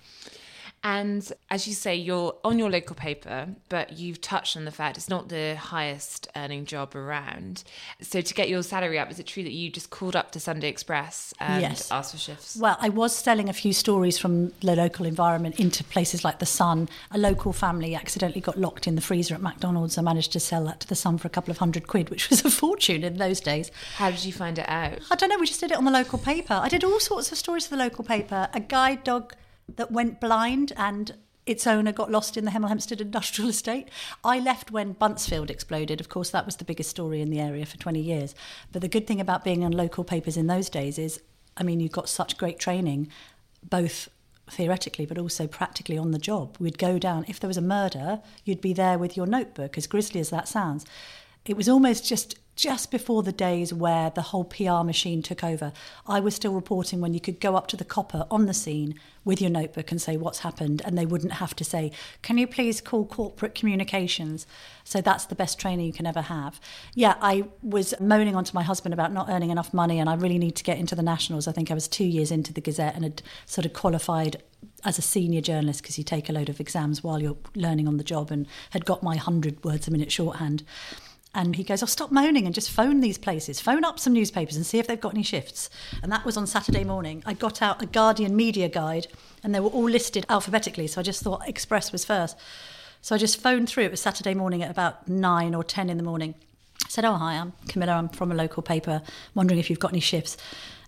And 0.83 1.31
as 1.51 1.67
you 1.67 1.73
say, 1.73 1.95
you're 1.95 2.35
on 2.43 2.57
your 2.57 2.69
local 2.71 2.95
paper, 2.95 3.49
but 3.69 3.99
you've 3.99 4.19
touched 4.19 4.57
on 4.57 4.65
the 4.65 4.71
fact 4.71 4.97
it's 4.97 5.09
not 5.09 5.29
the 5.29 5.55
highest 5.55 6.27
earning 6.35 6.65
job 6.65 6.95
around. 6.95 7.63
So 8.01 8.19
to 8.21 8.33
get 8.33 8.49
your 8.49 8.63
salary 8.63 8.97
up, 8.97 9.11
is 9.11 9.19
it 9.19 9.27
true 9.27 9.43
that 9.43 9.51
you 9.51 9.69
just 9.69 9.91
called 9.91 10.15
up 10.15 10.31
to 10.31 10.39
Sunday 10.39 10.69
Express 10.69 11.35
and 11.39 11.61
Yes. 11.61 11.91
asked 11.91 12.13
for 12.13 12.17
shifts? 12.17 12.57
Well, 12.59 12.77
I 12.79 12.89
was 12.89 13.15
selling 13.15 13.47
a 13.47 13.53
few 13.53 13.73
stories 13.73 14.17
from 14.17 14.53
the 14.61 14.75
local 14.75 15.05
environment 15.05 15.59
into 15.59 15.83
places 15.83 16.23
like 16.23 16.39
The 16.39 16.47
Sun. 16.47 16.89
A 17.11 17.17
local 17.19 17.53
family 17.53 17.93
accidentally 17.93 18.41
got 18.41 18.57
locked 18.57 18.87
in 18.87 18.95
the 18.95 19.01
freezer 19.01 19.35
at 19.35 19.41
McDonald's. 19.41 19.99
I 19.99 20.01
managed 20.01 20.31
to 20.33 20.39
sell 20.39 20.65
that 20.65 20.79
to 20.79 20.87
The 20.87 20.95
Sun 20.95 21.19
for 21.19 21.27
a 21.27 21.31
couple 21.31 21.51
of 21.51 21.59
hundred 21.59 21.85
quid, 21.87 22.09
which 22.09 22.31
was 22.31 22.43
a 22.45 22.49
fortune 22.49 23.03
in 23.03 23.17
those 23.17 23.39
days. 23.39 23.69
How 23.97 24.09
did 24.09 24.25
you 24.25 24.33
find 24.33 24.57
it 24.57 24.67
out? 24.67 24.97
I 25.11 25.15
don't 25.15 25.29
know, 25.29 25.37
we 25.37 25.45
just 25.45 25.59
did 25.59 25.69
it 25.71 25.77
on 25.77 25.85
the 25.85 25.91
local 25.91 26.17
paper. 26.17 26.55
I 26.55 26.69
did 26.69 26.83
all 26.83 26.99
sorts 26.99 27.31
of 27.31 27.37
stories 27.37 27.67
for 27.67 27.75
the 27.75 27.83
local 27.83 28.03
paper. 28.03 28.49
A 28.53 28.59
guide 28.59 29.03
dog 29.03 29.35
that 29.75 29.91
went 29.91 30.19
blind 30.19 30.73
and 30.77 31.15
its 31.45 31.65
owner 31.65 31.91
got 31.91 32.11
lost 32.11 32.37
in 32.37 32.45
the 32.45 32.51
Hemel 32.51 32.69
Hempstead 32.69 33.01
industrial 33.01 33.49
estate. 33.55 33.89
I 34.23 34.39
left 34.39 34.71
when 34.71 34.95
Buncefield 34.95 35.49
exploded. 35.49 35.99
Of 35.99 36.09
course, 36.09 36.29
that 36.29 36.45
was 36.45 36.57
the 36.57 36.65
biggest 36.65 36.89
story 36.89 37.21
in 37.21 37.29
the 37.29 37.39
area 37.39 37.65
for 37.65 37.77
20 37.77 37.99
years. 37.99 38.35
But 38.71 38.81
the 38.81 38.87
good 38.87 39.07
thing 39.07 39.19
about 39.19 39.43
being 39.43 39.63
on 39.63 39.71
local 39.71 40.03
papers 40.03 40.37
in 40.37 40.47
those 40.47 40.69
days 40.69 40.97
is, 40.97 41.21
I 41.57 41.63
mean, 41.63 41.79
you 41.79 41.89
got 41.89 42.09
such 42.09 42.37
great 42.37 42.59
training, 42.59 43.09
both 43.67 44.09
theoretically 44.49 45.05
but 45.05 45.17
also 45.17 45.47
practically 45.47 45.97
on 45.97 46.11
the 46.11 46.19
job. 46.19 46.57
We'd 46.59 46.77
go 46.77 46.99
down, 46.99 47.25
if 47.27 47.39
there 47.39 47.47
was 47.47 47.57
a 47.57 47.61
murder, 47.61 48.21
you'd 48.43 48.61
be 48.61 48.73
there 48.73 48.97
with 48.97 49.15
your 49.15 49.25
notebook, 49.25 49.77
as 49.77 49.87
grisly 49.87 50.19
as 50.19 50.29
that 50.29 50.47
sounds. 50.47 50.85
It 51.45 51.57
was 51.57 51.69
almost 51.69 52.07
just 52.07 52.37
just 52.55 52.91
before 52.91 53.23
the 53.23 53.31
days 53.31 53.73
where 53.73 54.09
the 54.09 54.21
whole 54.21 54.43
PR 54.43 54.83
machine 54.83 55.21
took 55.21 55.43
over. 55.43 55.71
I 56.05 56.19
was 56.19 56.35
still 56.35 56.53
reporting 56.53 57.01
when 57.01 57.13
you 57.13 57.19
could 57.19 57.39
go 57.39 57.55
up 57.55 57.67
to 57.67 57.77
the 57.77 57.85
copper 57.85 58.25
on 58.29 58.45
the 58.45 58.53
scene 58.53 58.99
with 59.23 59.39
your 59.39 59.51
notebook 59.51 59.91
and 59.91 60.01
say 60.01 60.17
what's 60.17 60.39
happened, 60.39 60.81
and 60.83 60.97
they 60.97 61.05
wouldn't 61.05 61.33
have 61.33 61.55
to 61.55 61.63
say, 61.63 61.91
Can 62.21 62.37
you 62.37 62.47
please 62.47 62.81
call 62.81 63.05
corporate 63.05 63.55
communications? 63.55 64.47
So 64.83 64.99
that's 64.99 65.25
the 65.25 65.35
best 65.35 65.59
training 65.59 65.85
you 65.85 65.93
can 65.93 66.07
ever 66.07 66.21
have. 66.21 66.59
Yeah, 66.95 67.15
I 67.21 67.45
was 67.61 67.93
moaning 67.99 68.35
onto 68.35 68.53
my 68.53 68.63
husband 68.63 68.93
about 68.93 69.13
not 69.13 69.29
earning 69.29 69.51
enough 69.51 69.73
money, 69.73 69.99
and 69.99 70.09
I 70.09 70.15
really 70.15 70.39
need 70.39 70.55
to 70.57 70.63
get 70.63 70.77
into 70.77 70.95
the 70.95 71.03
Nationals. 71.03 71.47
I 71.47 71.51
think 71.51 71.69
I 71.69 71.75
was 71.75 71.87
two 71.87 72.05
years 72.05 72.31
into 72.31 72.51
the 72.51 72.61
Gazette 72.61 72.95
and 72.95 73.03
had 73.03 73.21
sort 73.45 73.65
of 73.65 73.73
qualified 73.73 74.41
as 74.83 74.97
a 74.97 75.01
senior 75.01 75.41
journalist 75.41 75.81
because 75.81 75.97
you 75.97 76.03
take 76.03 76.29
a 76.29 76.33
load 76.33 76.49
of 76.49 76.59
exams 76.59 77.03
while 77.03 77.21
you're 77.21 77.37
learning 77.55 77.87
on 77.87 77.97
the 77.97 78.03
job 78.03 78.31
and 78.31 78.47
had 78.71 78.85
got 78.85 79.03
my 79.03 79.11
100 79.11 79.63
words 79.63 79.87
a 79.87 79.91
minute 79.91 80.11
shorthand. 80.11 80.63
And 81.33 81.55
he 81.55 81.63
goes, 81.63 81.81
Oh, 81.81 81.85
stop 81.85 82.11
moaning 82.11 82.45
and 82.45 82.53
just 82.53 82.69
phone 82.69 82.99
these 82.99 83.17
places. 83.17 83.61
Phone 83.61 83.85
up 83.85 83.99
some 83.99 84.13
newspapers 84.13 84.55
and 84.55 84.65
see 84.65 84.79
if 84.79 84.87
they've 84.87 84.99
got 84.99 85.13
any 85.13 85.23
shifts. 85.23 85.69
And 86.03 86.11
that 86.11 86.25
was 86.25 86.35
on 86.35 86.45
Saturday 86.45 86.83
morning. 86.83 87.23
I 87.25 87.33
got 87.33 87.61
out 87.61 87.81
a 87.81 87.85
Guardian 87.85 88.35
media 88.35 88.67
guide 88.67 89.07
and 89.43 89.55
they 89.55 89.59
were 89.59 89.69
all 89.69 89.89
listed 89.89 90.25
alphabetically. 90.29 90.87
So 90.87 90.99
I 90.99 91.03
just 91.03 91.23
thought 91.23 91.47
Express 91.47 91.91
was 91.91 92.03
first. 92.03 92.37
So 93.01 93.15
I 93.15 93.17
just 93.17 93.41
phoned 93.41 93.69
through. 93.69 93.85
It 93.85 93.91
was 93.91 94.01
Saturday 94.01 94.33
morning 94.33 94.61
at 94.61 94.69
about 94.69 95.07
nine 95.07 95.55
or 95.55 95.63
10 95.63 95.89
in 95.89 95.97
the 95.97 96.03
morning. 96.03 96.35
I 96.85 96.89
said, 96.89 97.05
Oh, 97.05 97.13
hi, 97.13 97.35
I'm 97.35 97.53
Camilla. 97.69 97.93
I'm 97.93 98.09
from 98.09 98.31
a 98.31 98.35
local 98.35 98.61
paper. 98.61 99.01
Wondering 99.33 99.59
if 99.59 99.69
you've 99.69 99.79
got 99.79 99.91
any 99.91 100.01
shifts. 100.01 100.35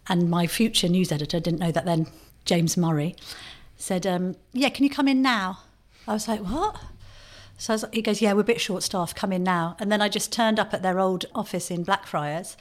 And 0.08 0.30
my 0.30 0.48
future 0.48 0.90
news 0.90 1.12
editor 1.12 1.40
didn't 1.40 1.60
know 1.60 1.72
that 1.72 1.86
then, 1.86 2.08
James 2.44 2.76
Murray, 2.76 3.16
said, 3.78 4.06
um, 4.06 4.36
Yeah, 4.52 4.70
can 4.70 4.84
you 4.84 4.90
come 4.90 5.08
in 5.08 5.22
now? 5.22 5.60
I 6.06 6.14
was 6.14 6.28
like, 6.28 6.42
What? 6.42 6.78
So 7.58 7.74
was, 7.74 7.86
he 7.94 8.02
goes, 8.02 8.22
Yeah, 8.22 8.34
we're 8.34 8.42
a 8.42 8.46
bit 8.46 8.62
short 8.62 8.84
staffed, 8.84 9.16
come 9.16 9.32
in 9.32 9.44
now. 9.44 9.76
And 9.80 9.92
then 9.92 10.02
I 10.02 10.10
just 10.10 10.32
turned 10.32 10.60
up 10.60 10.74
at 10.74 10.82
their 10.82 11.00
old 11.00 11.26
office 11.34 11.72
in 11.72 11.84
Blackfriars. 11.84 12.58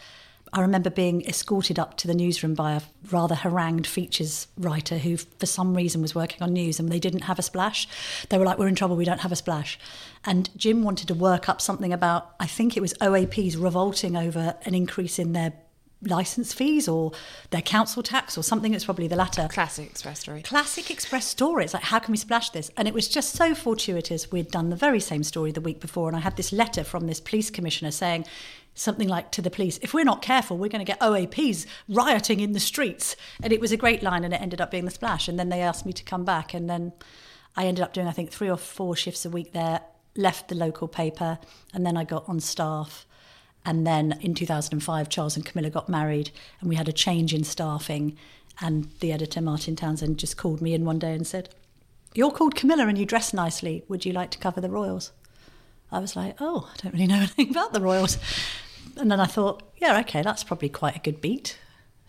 I 0.54 0.60
remember 0.60 0.90
being 0.90 1.22
escorted 1.22 1.78
up 1.78 1.96
to 1.96 2.06
the 2.06 2.14
newsroom 2.14 2.54
by 2.54 2.74
a 2.74 2.82
rather 3.10 3.34
harangued 3.34 3.86
features 3.86 4.48
writer 4.58 4.98
who, 4.98 5.16
for 5.16 5.46
some 5.46 5.74
reason, 5.74 6.02
was 6.02 6.14
working 6.14 6.42
on 6.42 6.52
news 6.52 6.78
and 6.78 6.90
they 6.90 6.98
didn't 6.98 7.22
have 7.22 7.38
a 7.38 7.42
splash. 7.42 7.88
They 8.28 8.36
were 8.36 8.44
like, 8.44 8.58
We're 8.58 8.68
in 8.68 8.74
trouble, 8.74 8.96
we 8.96 9.06
don't 9.06 9.20
have 9.20 9.32
a 9.32 9.36
splash. 9.36 9.78
And 10.24 10.50
Jim 10.56 10.82
wanted 10.82 11.08
to 11.08 11.14
work 11.14 11.48
up 11.48 11.60
something 11.60 11.92
about, 11.92 12.34
I 12.38 12.46
think 12.46 12.76
it 12.76 12.80
was 12.80 12.92
OAPs 12.94 13.60
revolting 13.60 14.16
over 14.16 14.56
an 14.64 14.74
increase 14.74 15.18
in 15.18 15.32
their 15.32 15.54
license 16.02 16.52
fees 16.52 16.88
or 16.88 17.12
their 17.50 17.62
council 17.62 18.02
tax 18.02 18.36
or 18.36 18.42
something. 18.42 18.74
It's 18.74 18.84
probably 18.84 19.08
the 19.08 19.16
latter. 19.16 19.48
Classic 19.50 19.90
Express 19.90 20.20
story. 20.20 20.42
Classic 20.42 20.90
Express 20.90 21.26
story. 21.26 21.64
It's 21.64 21.74
like, 21.74 21.84
how 21.84 21.98
can 21.98 22.12
we 22.12 22.18
splash 22.18 22.50
this? 22.50 22.70
And 22.76 22.88
it 22.88 22.94
was 22.94 23.08
just 23.08 23.34
so 23.34 23.54
fortuitous. 23.54 24.30
We'd 24.30 24.50
done 24.50 24.70
the 24.70 24.76
very 24.76 25.00
same 25.00 25.22
story 25.22 25.52
the 25.52 25.60
week 25.60 25.80
before, 25.80 26.08
and 26.08 26.16
I 26.16 26.20
had 26.20 26.36
this 26.36 26.52
letter 26.52 26.84
from 26.84 27.06
this 27.06 27.20
police 27.20 27.50
commissioner 27.50 27.90
saying 27.90 28.26
something 28.74 29.08
like 29.08 29.30
to 29.32 29.42
the 29.42 29.50
police, 29.50 29.78
if 29.82 29.92
we're 29.92 30.04
not 30.04 30.22
careful, 30.22 30.56
we're 30.56 30.68
going 30.68 30.84
to 30.84 30.90
get 30.90 31.00
OAPs 31.00 31.66
rioting 31.88 32.40
in 32.40 32.52
the 32.52 32.60
streets. 32.60 33.16
And 33.42 33.52
it 33.52 33.60
was 33.60 33.72
a 33.72 33.76
great 33.76 34.02
line, 34.02 34.24
and 34.24 34.32
it 34.32 34.40
ended 34.40 34.60
up 34.60 34.70
being 34.70 34.86
the 34.86 34.90
splash. 34.90 35.28
And 35.28 35.38
then 35.38 35.50
they 35.50 35.60
asked 35.60 35.86
me 35.86 35.92
to 35.92 36.04
come 36.04 36.24
back, 36.24 36.54
and 36.54 36.68
then 36.68 36.92
I 37.56 37.66
ended 37.66 37.84
up 37.84 37.92
doing, 37.92 38.06
I 38.06 38.12
think, 38.12 38.30
three 38.30 38.50
or 38.50 38.56
four 38.56 38.96
shifts 38.96 39.24
a 39.24 39.30
week 39.30 39.52
there, 39.52 39.82
left 40.16 40.48
the 40.48 40.54
local 40.54 40.88
paper, 40.88 41.38
and 41.74 41.84
then 41.86 41.96
I 41.96 42.04
got 42.04 42.28
on 42.28 42.40
staff. 42.40 43.06
And 43.64 43.86
then 43.86 44.18
in 44.20 44.34
2005, 44.34 45.08
Charles 45.08 45.36
and 45.36 45.46
Camilla 45.46 45.70
got 45.70 45.88
married, 45.88 46.30
and 46.60 46.68
we 46.68 46.76
had 46.76 46.88
a 46.88 46.92
change 46.92 47.32
in 47.32 47.44
staffing. 47.44 48.16
And 48.60 48.90
the 49.00 49.12
editor, 49.12 49.40
Martin 49.40 49.76
Townsend, 49.76 50.18
just 50.18 50.36
called 50.36 50.60
me 50.60 50.74
in 50.74 50.84
one 50.84 50.98
day 50.98 51.14
and 51.14 51.26
said, 51.26 51.48
You're 52.14 52.30
called 52.30 52.54
Camilla 52.54 52.86
and 52.86 52.98
you 52.98 53.06
dress 53.06 53.32
nicely. 53.32 53.84
Would 53.88 54.04
you 54.04 54.12
like 54.12 54.30
to 54.32 54.38
cover 54.38 54.60
the 54.60 54.70
Royals? 54.70 55.12
I 55.90 56.00
was 56.00 56.16
like, 56.16 56.36
Oh, 56.40 56.70
I 56.72 56.76
don't 56.82 56.92
really 56.92 57.06
know 57.06 57.16
anything 57.16 57.50
about 57.50 57.72
the 57.72 57.80
Royals. 57.80 58.18
And 58.96 59.10
then 59.10 59.20
I 59.20 59.26
thought, 59.26 59.62
Yeah, 59.76 59.98
okay, 60.00 60.22
that's 60.22 60.44
probably 60.44 60.68
quite 60.68 60.96
a 60.96 61.00
good 61.00 61.20
beat. 61.20 61.58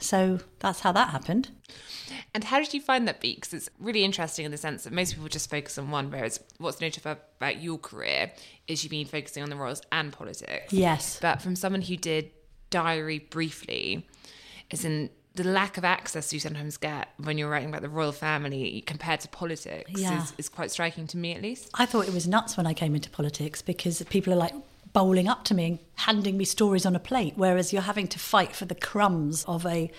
So 0.04 0.40
that's 0.60 0.82
how 0.82 0.92
that 0.92 1.10
happened. 1.10 1.50
And 2.34 2.44
how 2.44 2.60
did 2.60 2.74
you 2.74 2.82
find 2.82 3.08
that 3.08 3.22
beat? 3.22 3.38
Because 3.38 3.54
it's 3.54 3.70
really 3.80 4.04
interesting 4.04 4.46
in 4.46 4.52
the 4.52 4.58
sense 4.58 4.84
that 4.84 4.94
most 4.94 5.14
people 5.14 5.28
just 5.30 5.50
focus 5.50 5.78
on 5.78 5.92
one, 5.92 6.12
whereas 6.12 6.40
what's 6.58 6.82
notable 6.82 7.18
about 7.38 7.62
your 7.62 7.78
career 7.78 8.32
is 8.68 8.84
you've 8.84 8.92
been 8.92 9.06
focusing 9.06 9.44
on 9.44 9.50
the 9.50 9.56
royals 9.56 9.82
and 9.92 10.12
politics. 10.12 10.74
Yes. 10.74 11.20
But 11.22 11.42
from 11.42 11.56
someone 11.56 11.82
who 11.82 11.96
did 11.96 12.32
diary 12.70 13.20
briefly, 13.20 14.08
is 14.72 14.84
in 14.84 15.10
the 15.36 15.44
lack 15.44 15.78
of 15.78 15.84
access 15.86 16.32
you 16.34 16.40
sometimes 16.40 16.78
get 16.78 17.10
when 17.18 17.38
you're 17.38 17.50
writing 17.50 17.70
about 17.70 17.82
the 17.82 17.90
royal 17.90 18.12
family 18.12 18.84
compared 18.86 19.20
to 19.22 19.28
politics 19.30 19.90
Yeah. 20.00 20.22
is, 20.24 20.34
is 20.38 20.50
quite 20.50 20.70
striking 20.72 21.08
to 21.08 21.18
me 21.18 21.34
at 21.34 21.42
least. 21.42 21.70
I 21.74 21.86
thought 21.86 22.08
it 22.08 22.14
was 22.14 22.28
nuts 22.28 22.56
when 22.58 22.68
I 22.68 22.74
came 22.74 22.94
into 22.96 23.10
politics 23.10 23.62
because 23.62 24.02
people 24.10 24.32
are 24.34 24.38
like 24.38 24.54
bowling 24.94 25.28
up 25.28 25.44
to 25.46 25.54
me 25.54 25.66
and 25.66 25.80
handing 25.96 26.38
me 26.38 26.46
stories 26.46 26.86
on 26.86 26.96
a 26.96 27.00
plate, 27.00 27.34
whereas 27.36 27.74
you're 27.74 27.82
having 27.82 28.08
to 28.08 28.20
fight 28.20 28.56
for 28.56 28.66
the 28.66 28.76
crumbs 28.76 29.44
of 29.46 29.66
a 29.66 29.92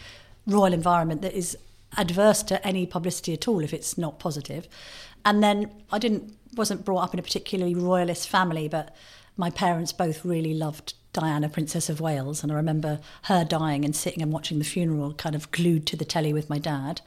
royal 0.47 0.73
environment 0.73 1.23
that 1.23 1.35
is 1.35 1.57
adverse 1.97 2.43
to 2.43 2.67
any 2.67 2.87
publicity 2.87 3.33
at 3.33 3.47
all 3.47 3.63
if 3.63 3.73
it's 3.73 3.99
not 3.99 4.19
positive. 4.19 4.69
And 5.25 5.43
then 5.43 5.71
I 5.91 5.99
didn't 5.99 6.37
wasn't 6.57 6.85
brought 6.85 7.03
up 7.03 7.15
in 7.15 7.19
a 7.19 7.23
particularly 7.23 7.75
royalist 7.75 8.29
family, 8.29 8.69
but 8.69 8.95
my 9.37 9.51
parents 9.51 9.93
both 9.93 10.25
really 10.25 10.55
loved 10.55 10.95
Diana, 11.13 11.49
Princess 11.49 11.89
of 11.89 12.01
Wales, 12.01 12.43
and 12.43 12.53
I 12.53 12.55
remember 12.57 13.01
her 13.23 13.45
dying 13.45 13.85
and 13.85 13.95
sitting 13.95 14.23
and 14.23 14.33
watching 14.33 14.59
the 14.59 14.65
funeral, 14.65 15.15
kind 15.15 15.35
of 15.35 15.51
glued 15.51 15.87
to 15.89 15.97
the 15.97 16.05
telly 16.05 16.33
with 16.33 16.51
my 16.51 16.59
dad. 16.59 17.01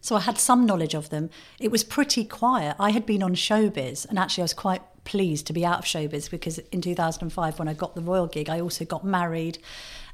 So 0.00 0.16
I 0.16 0.20
had 0.20 0.38
some 0.38 0.64
knowledge 0.64 0.94
of 0.94 1.10
them. 1.10 1.30
It 1.58 1.70
was 1.70 1.82
pretty 1.82 2.24
quiet. 2.24 2.76
I 2.78 2.90
had 2.90 3.04
been 3.04 3.22
on 3.22 3.34
showbiz, 3.34 4.06
and 4.08 4.18
actually 4.18 4.42
I 4.42 4.44
was 4.44 4.54
quite 4.54 4.82
pleased 5.08 5.46
to 5.46 5.54
be 5.54 5.64
out 5.64 5.78
of 5.78 5.84
showbiz 5.86 6.30
because 6.30 6.58
in 6.70 6.82
2005, 6.82 7.58
when 7.58 7.66
I 7.66 7.72
got 7.72 7.94
the 7.94 8.02
royal 8.02 8.26
gig, 8.26 8.50
I 8.50 8.60
also 8.60 8.84
got 8.84 9.04
married. 9.04 9.58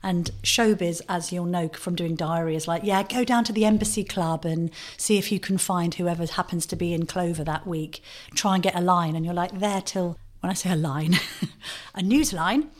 And 0.05 0.31
showbiz, 0.43 1.03
as 1.09 1.33
you'll 1.33 1.47
know 1.47 1.69
from 1.69 1.97
doing 1.97 2.15
diary, 2.15 2.55
is 2.55 2.69
like, 2.69 2.85
yeah, 2.85 3.03
go 3.03 3.25
down 3.25 3.43
to 3.45 3.53
the 3.53 3.65
embassy 3.65 4.05
club 4.05 4.45
and 4.45 4.71
see 4.97 5.19
if 5.19 5.33
you 5.33 5.41
can 5.41 5.59
find 5.59 5.95
whoever 5.95 6.25
happens 6.25 6.65
to 6.67 6.77
be 6.77 6.95
in 6.95 7.07
Clover 7.07 7.43
that 7.43 7.67
week. 7.67 8.03
Try 8.37 8.55
and 8.55 8.63
get 8.63 8.77
a 8.77 8.81
line. 8.81 9.17
And 9.17 9.25
you're 9.25 9.35
like, 9.35 9.59
there 9.59 9.81
till, 9.81 10.17
when 10.41 10.51
I 10.51 10.55
say 10.55 10.71
a 10.71 10.77
line, 10.77 11.17
a 11.95 12.03
news 12.03 12.33
line. 12.33 12.71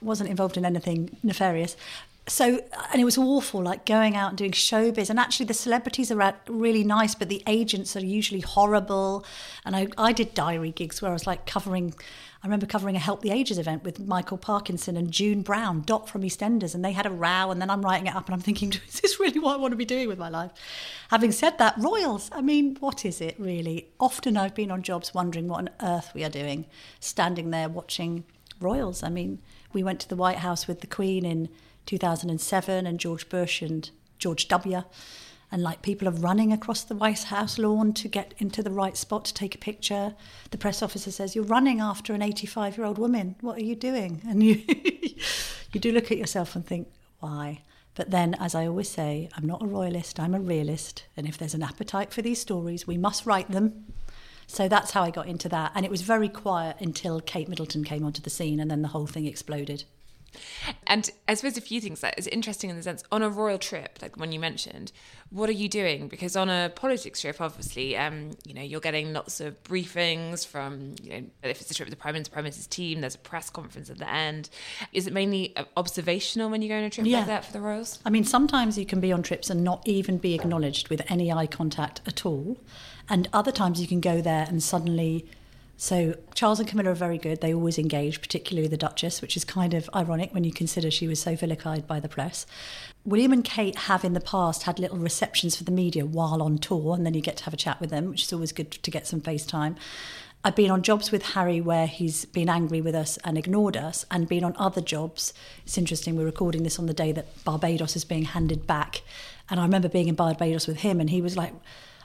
Wasn't 0.00 0.30
involved 0.30 0.56
in 0.56 0.64
anything 0.64 1.16
nefarious. 1.22 1.76
So, 2.26 2.62
and 2.90 3.02
it 3.02 3.04
was 3.04 3.18
awful, 3.18 3.62
like 3.62 3.84
going 3.84 4.16
out 4.16 4.30
and 4.30 4.38
doing 4.38 4.52
showbiz. 4.52 5.10
And 5.10 5.20
actually, 5.20 5.44
the 5.44 5.54
celebrities 5.54 6.10
are 6.10 6.34
really 6.48 6.82
nice, 6.82 7.14
but 7.14 7.28
the 7.28 7.42
agents 7.46 7.94
are 7.96 8.04
usually 8.04 8.40
horrible. 8.40 9.26
And 9.66 9.76
I, 9.76 9.88
I 9.98 10.12
did 10.12 10.32
diary 10.32 10.70
gigs 10.70 11.02
where 11.02 11.10
I 11.10 11.12
was 11.12 11.26
like 11.26 11.44
covering, 11.44 11.94
I 12.42 12.46
remember 12.46 12.64
covering 12.64 12.96
a 12.96 12.98
Help 12.98 13.20
the 13.20 13.30
Aged 13.30 13.58
event 13.58 13.84
with 13.84 14.00
Michael 14.00 14.38
Parkinson 14.38 14.96
and 14.96 15.10
June 15.10 15.42
Brown, 15.42 15.82
Dot 15.82 16.08
from 16.08 16.22
EastEnders, 16.22 16.74
and 16.74 16.82
they 16.82 16.92
had 16.92 17.04
a 17.04 17.10
row. 17.10 17.50
And 17.50 17.60
then 17.60 17.68
I'm 17.68 17.82
writing 17.82 18.06
it 18.06 18.16
up 18.16 18.24
and 18.24 18.34
I'm 18.34 18.40
thinking, 18.40 18.72
is 18.88 19.00
this 19.00 19.20
really 19.20 19.38
what 19.38 19.54
I 19.54 19.58
want 19.58 19.72
to 19.72 19.76
be 19.76 19.84
doing 19.84 20.08
with 20.08 20.18
my 20.18 20.30
life? 20.30 20.52
Having 21.10 21.32
said 21.32 21.58
that, 21.58 21.74
royals, 21.76 22.30
I 22.32 22.40
mean, 22.40 22.78
what 22.80 23.04
is 23.04 23.20
it 23.20 23.34
really? 23.38 23.88
Often 24.00 24.38
I've 24.38 24.54
been 24.54 24.70
on 24.70 24.82
jobs 24.82 25.12
wondering 25.12 25.46
what 25.46 25.58
on 25.58 25.70
earth 25.82 26.12
we 26.14 26.24
are 26.24 26.30
doing, 26.30 26.64
standing 27.00 27.50
there 27.50 27.68
watching 27.68 28.24
royals. 28.60 29.02
I 29.02 29.10
mean, 29.10 29.42
we 29.74 29.82
went 29.82 30.00
to 30.00 30.08
the 30.08 30.16
White 30.16 30.38
House 30.38 30.66
with 30.66 30.80
the 30.80 30.86
Queen 30.86 31.26
in 31.26 31.50
2007 31.86 32.86
and 32.86 33.00
George 33.00 33.28
Bush 33.28 33.62
and 33.62 33.90
George 34.18 34.48
W. 34.48 34.82
And 35.52 35.62
like 35.62 35.82
people 35.82 36.08
are 36.08 36.12
running 36.12 36.52
across 36.52 36.82
the 36.82 36.96
White 36.96 37.24
House 37.24 37.58
lawn 37.58 37.92
to 37.94 38.08
get 38.08 38.34
into 38.38 38.62
the 38.62 38.70
right 38.70 38.96
spot 38.96 39.24
to 39.26 39.34
take 39.34 39.54
a 39.54 39.58
picture. 39.58 40.14
The 40.50 40.58
press 40.58 40.82
officer 40.82 41.10
says, 41.10 41.34
You're 41.34 41.44
running 41.44 41.80
after 41.80 42.12
an 42.12 42.22
85 42.22 42.76
year 42.76 42.86
old 42.86 42.98
woman. 42.98 43.36
What 43.40 43.58
are 43.58 43.64
you 43.64 43.76
doing? 43.76 44.22
And 44.28 44.42
you, 44.42 44.62
you 45.72 45.80
do 45.80 45.92
look 45.92 46.10
at 46.10 46.18
yourself 46.18 46.56
and 46.56 46.66
think, 46.66 46.88
Why? 47.20 47.62
But 47.94 48.10
then, 48.10 48.34
as 48.34 48.54
I 48.54 48.66
always 48.66 48.88
say, 48.88 49.28
I'm 49.36 49.46
not 49.46 49.62
a 49.62 49.66
royalist, 49.66 50.18
I'm 50.18 50.34
a 50.34 50.40
realist. 50.40 51.04
And 51.16 51.28
if 51.28 51.38
there's 51.38 51.54
an 51.54 51.62
appetite 51.62 52.12
for 52.12 52.22
these 52.22 52.40
stories, 52.40 52.86
we 52.86 52.98
must 52.98 53.24
write 53.24 53.50
them. 53.50 53.84
So 54.46 54.68
that's 54.68 54.90
how 54.90 55.02
I 55.02 55.10
got 55.10 55.28
into 55.28 55.48
that. 55.50 55.72
And 55.74 55.84
it 55.84 55.90
was 55.90 56.02
very 56.02 56.28
quiet 56.28 56.76
until 56.80 57.20
Kate 57.20 57.48
Middleton 57.48 57.84
came 57.84 58.04
onto 58.04 58.20
the 58.20 58.30
scene 58.30 58.60
and 58.60 58.70
then 58.70 58.82
the 58.82 58.88
whole 58.88 59.06
thing 59.06 59.26
exploded. 59.26 59.84
And 60.86 61.10
I 61.28 61.34
suppose 61.34 61.56
a 61.56 61.60
few 61.60 61.80
things 61.80 62.00
that 62.00 62.18
is 62.18 62.26
interesting 62.28 62.70
in 62.70 62.76
the 62.76 62.82
sense 62.82 63.02
on 63.10 63.22
a 63.22 63.28
royal 63.28 63.58
trip, 63.58 63.98
like 64.02 64.14
the 64.14 64.20
one 64.20 64.32
you 64.32 64.40
mentioned, 64.40 64.92
what 65.30 65.48
are 65.48 65.52
you 65.52 65.68
doing? 65.68 66.08
Because 66.08 66.36
on 66.36 66.48
a 66.48 66.70
politics 66.74 67.20
trip, 67.20 67.40
obviously, 67.40 67.96
um, 67.96 68.30
you 68.44 68.54
know, 68.54 68.62
you're 68.62 68.80
getting 68.80 69.12
lots 69.12 69.40
of 69.40 69.60
briefings 69.64 70.46
from, 70.46 70.94
you 71.02 71.10
know, 71.10 71.26
if 71.42 71.60
it's 71.60 71.70
a 71.70 71.74
trip 71.74 71.88
with 71.88 71.96
the 71.98 72.00
prime 72.00 72.14
minister, 72.14 72.32
prime 72.32 72.44
minister's 72.44 72.66
team, 72.66 73.00
there's 73.00 73.14
a 73.16 73.18
press 73.18 73.50
conference 73.50 73.90
at 73.90 73.98
the 73.98 74.10
end. 74.10 74.48
Is 74.92 75.06
it 75.06 75.12
mainly 75.12 75.56
uh, 75.56 75.64
observational 75.76 76.50
when 76.50 76.62
you 76.62 76.68
go 76.68 76.76
on 76.76 76.84
a 76.84 76.90
trip 76.90 77.06
Yeah. 77.06 77.18
like 77.18 77.26
that 77.26 77.44
for 77.44 77.52
the 77.52 77.60
royals? 77.60 77.98
I 78.04 78.10
mean, 78.10 78.24
sometimes 78.24 78.78
you 78.78 78.86
can 78.86 79.00
be 79.00 79.12
on 79.12 79.22
trips 79.22 79.50
and 79.50 79.64
not 79.64 79.82
even 79.86 80.18
be 80.18 80.34
acknowledged 80.34 80.88
with 80.88 81.02
any 81.10 81.32
eye 81.32 81.46
contact 81.46 82.00
at 82.06 82.24
all. 82.24 82.58
And 83.08 83.28
other 83.32 83.52
times 83.52 83.80
you 83.80 83.86
can 83.86 84.00
go 84.00 84.20
there 84.20 84.46
and 84.48 84.62
suddenly. 84.62 85.26
So 85.76 86.16
Charles 86.34 86.60
and 86.60 86.68
Camilla 86.68 86.90
are 86.90 86.94
very 86.94 87.18
good. 87.18 87.40
They 87.40 87.52
always 87.52 87.78
engage, 87.78 88.20
particularly 88.20 88.68
the 88.68 88.76
Duchess, 88.76 89.20
which 89.20 89.36
is 89.36 89.44
kind 89.44 89.74
of 89.74 89.90
ironic 89.94 90.32
when 90.32 90.44
you 90.44 90.52
consider 90.52 90.90
she 90.90 91.08
was 91.08 91.20
so 91.20 91.34
vilified 91.34 91.86
by 91.86 92.00
the 92.00 92.08
press. 92.08 92.46
William 93.04 93.32
and 93.32 93.44
Kate 93.44 93.76
have 93.76 94.04
in 94.04 94.14
the 94.14 94.20
past 94.20 94.62
had 94.62 94.78
little 94.78 94.98
receptions 94.98 95.56
for 95.56 95.64
the 95.64 95.72
media 95.72 96.06
while 96.06 96.42
on 96.42 96.58
tour, 96.58 96.94
and 96.94 97.04
then 97.04 97.14
you 97.14 97.20
get 97.20 97.36
to 97.38 97.44
have 97.44 97.54
a 97.54 97.58
chat 97.58 97.80
with 97.80 97.90
them, 97.90 98.10
which 98.10 98.22
is 98.22 98.32
always 98.32 98.52
good 98.52 98.70
to 98.70 98.90
get 98.90 99.06
some 99.06 99.20
FaceTime. 99.20 99.76
I've 100.46 100.56
been 100.56 100.70
on 100.70 100.82
jobs 100.82 101.10
with 101.10 101.22
Harry 101.32 101.60
where 101.60 101.86
he's 101.86 102.26
been 102.26 102.50
angry 102.50 102.82
with 102.82 102.94
us 102.94 103.18
and 103.24 103.36
ignored 103.36 103.76
us, 103.76 104.06
and 104.10 104.28
been 104.28 104.44
on 104.44 104.54
other 104.56 104.80
jobs. 104.80 105.34
It's 105.64 105.76
interesting, 105.76 106.16
we're 106.16 106.24
recording 106.24 106.62
this 106.62 106.78
on 106.78 106.86
the 106.86 106.94
day 106.94 107.12
that 107.12 107.44
Barbados 107.44 107.96
is 107.96 108.04
being 108.04 108.24
handed 108.24 108.66
back. 108.66 109.02
And 109.50 109.58
I 109.58 109.64
remember 109.64 109.88
being 109.88 110.08
in 110.08 110.14
Barbados 110.14 110.66
with 110.66 110.78
him, 110.78 111.00
and 111.00 111.10
he 111.10 111.20
was 111.20 111.36
like, 111.36 111.52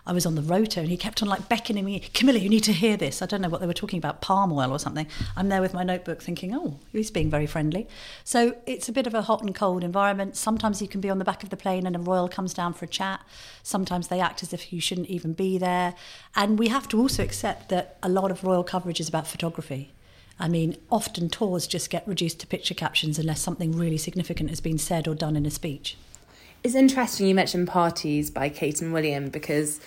I 0.10 0.12
was 0.12 0.26
on 0.26 0.34
the 0.34 0.42
rota 0.42 0.80
and 0.80 0.90
he 0.90 0.98
kept 0.98 1.22
on 1.22 1.28
like 1.28 1.48
beckoning 1.50 1.86
me, 1.86 2.00
Camilla, 2.16 2.40
you 2.40 2.50
need 2.50 2.64
to 2.64 2.74
hear 2.74 2.98
this. 2.98 3.22
I 3.22 3.28
don't 3.28 3.42
know 3.42 3.48
what 3.48 3.62
they 3.62 3.68
were 3.68 3.76
talking 3.76 4.00
about, 4.00 4.22
palm 4.22 4.52
oil 4.52 4.72
or 4.72 4.80
something. 4.80 5.06
I'm 5.38 5.50
there 5.50 5.62
with 5.62 5.76
my 5.76 5.84
notebook 5.84 6.24
thinking, 6.24 6.56
oh, 6.56 6.80
he's 6.92 7.12
being 7.12 7.30
very 7.30 7.46
friendly. 7.46 7.88
So 8.24 8.56
it's 8.66 8.90
a 8.90 8.92
bit 8.92 9.06
of 9.06 9.14
a 9.14 9.22
hot 9.22 9.44
and 9.44 9.54
cold 9.54 9.84
environment. 9.84 10.36
Sometimes 10.36 10.82
you 10.82 10.88
can 10.88 11.00
be 11.00 11.12
on 11.12 11.20
the 11.20 11.26
back 11.26 11.44
of 11.44 11.52
the 11.52 11.58
plane 11.58 11.86
and 11.86 11.96
a 11.96 12.00
royal 12.00 12.28
comes 12.28 12.56
down 12.56 12.74
for 12.74 12.86
a 12.86 12.88
chat. 12.88 13.22
Sometimes 13.62 14.08
they 14.08 14.20
act 14.20 14.42
as 14.42 14.52
if 14.52 14.74
you 14.74 14.82
shouldn't 14.82 15.10
even 15.10 15.34
be 15.34 15.60
there. 15.60 15.94
And 16.36 16.58
we 16.58 16.70
have 16.70 16.88
to 16.88 17.00
also 17.00 17.22
accept 17.22 17.70
that 17.70 18.00
a 18.02 18.10
lot 18.10 18.32
of 18.32 18.44
royal 18.44 18.64
coverage 18.64 19.00
is 19.00 19.10
about 19.10 19.28
photography. 19.28 19.92
I 20.40 20.48
mean, 20.48 20.76
often 20.90 21.30
tours 21.30 21.68
just 21.68 21.92
get 21.92 22.08
reduced 22.08 22.40
to 22.40 22.48
picture 22.48 22.74
captions 22.74 23.20
unless 23.20 23.42
something 23.42 23.74
really 23.74 23.98
significant 24.00 24.50
has 24.50 24.60
been 24.60 24.80
said 24.80 25.08
or 25.08 25.14
done 25.14 25.36
in 25.36 25.46
a 25.46 25.52
speech. 25.52 25.98
It's 26.62 26.76
interesting 26.76 27.28
you 27.28 27.36
mentioned 27.36 27.70
parties 27.70 28.30
by 28.30 28.50
Kate 28.50 28.82
and 28.82 28.92
William 28.92 29.30
because 29.30 29.80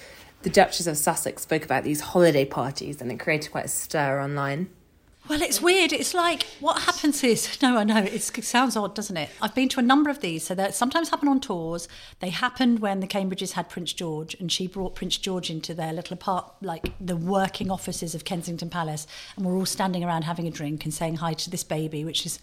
the 0.43 0.51
Duchess 0.51 0.87
of 0.87 0.97
Sussex 0.97 1.43
spoke 1.43 1.65
about 1.65 1.85
these 1.85 2.01
holiday 2.01 2.45
parties 2.45 3.01
and 3.01 3.11
it 3.11 3.19
created 3.19 3.51
quite 3.51 3.67
a 3.67 3.69
stir 3.69 4.21
online. 4.21 4.69
Well, 5.29 5.41
it's 5.41 5.63
weird. 5.63 5.93
It's 5.93 6.15
like 6.15 6.43
what 6.59 6.83
happens 6.83 7.23
is 7.23 7.57
no, 7.63 7.79
I 7.79 7.85
know 7.85 7.99
it 7.99 8.23
sounds 8.23 8.77
odd, 8.77 8.95
doesn't 8.95 9.17
it? 9.17 9.31
I've 9.41 9.55
been 9.55 9.69
to 9.71 9.81
a 9.81 9.83
number 9.83 10.11
of 10.11 10.21
these, 10.21 10.45
so 10.45 10.55
they 10.55 10.71
sometimes 10.73 11.11
happen 11.11 11.29
on 11.29 11.39
tours. 11.39 11.87
They 12.19 12.31
happened 12.31 12.81
when 12.81 13.01
the 13.01 13.07
Cambridges 13.07 13.53
had 13.53 13.69
Prince 13.69 13.93
George, 13.93 14.35
and 14.35 14.51
she 14.51 14.67
brought 14.67 14.97
Prince 14.97 15.17
George 15.17 15.49
into 15.49 15.75
their 15.75 15.93
little 15.93 16.15
apart, 16.15 16.53
like 16.61 16.93
the 17.01 17.17
working 17.17 17.71
offices 17.71 18.17
of 18.17 18.25
Kensington 18.25 18.69
Palace, 18.69 19.07
and 19.37 19.47
we're 19.47 19.57
all 19.57 19.67
standing 19.67 20.03
around 20.03 20.23
having 20.23 20.49
a 20.49 20.51
drink 20.51 20.85
and 20.85 20.93
saying 20.93 21.17
hi 21.17 21.35
to 21.35 21.51
this 21.51 21.63
baby, 21.63 22.05
which 22.05 22.27
is 22.27 22.41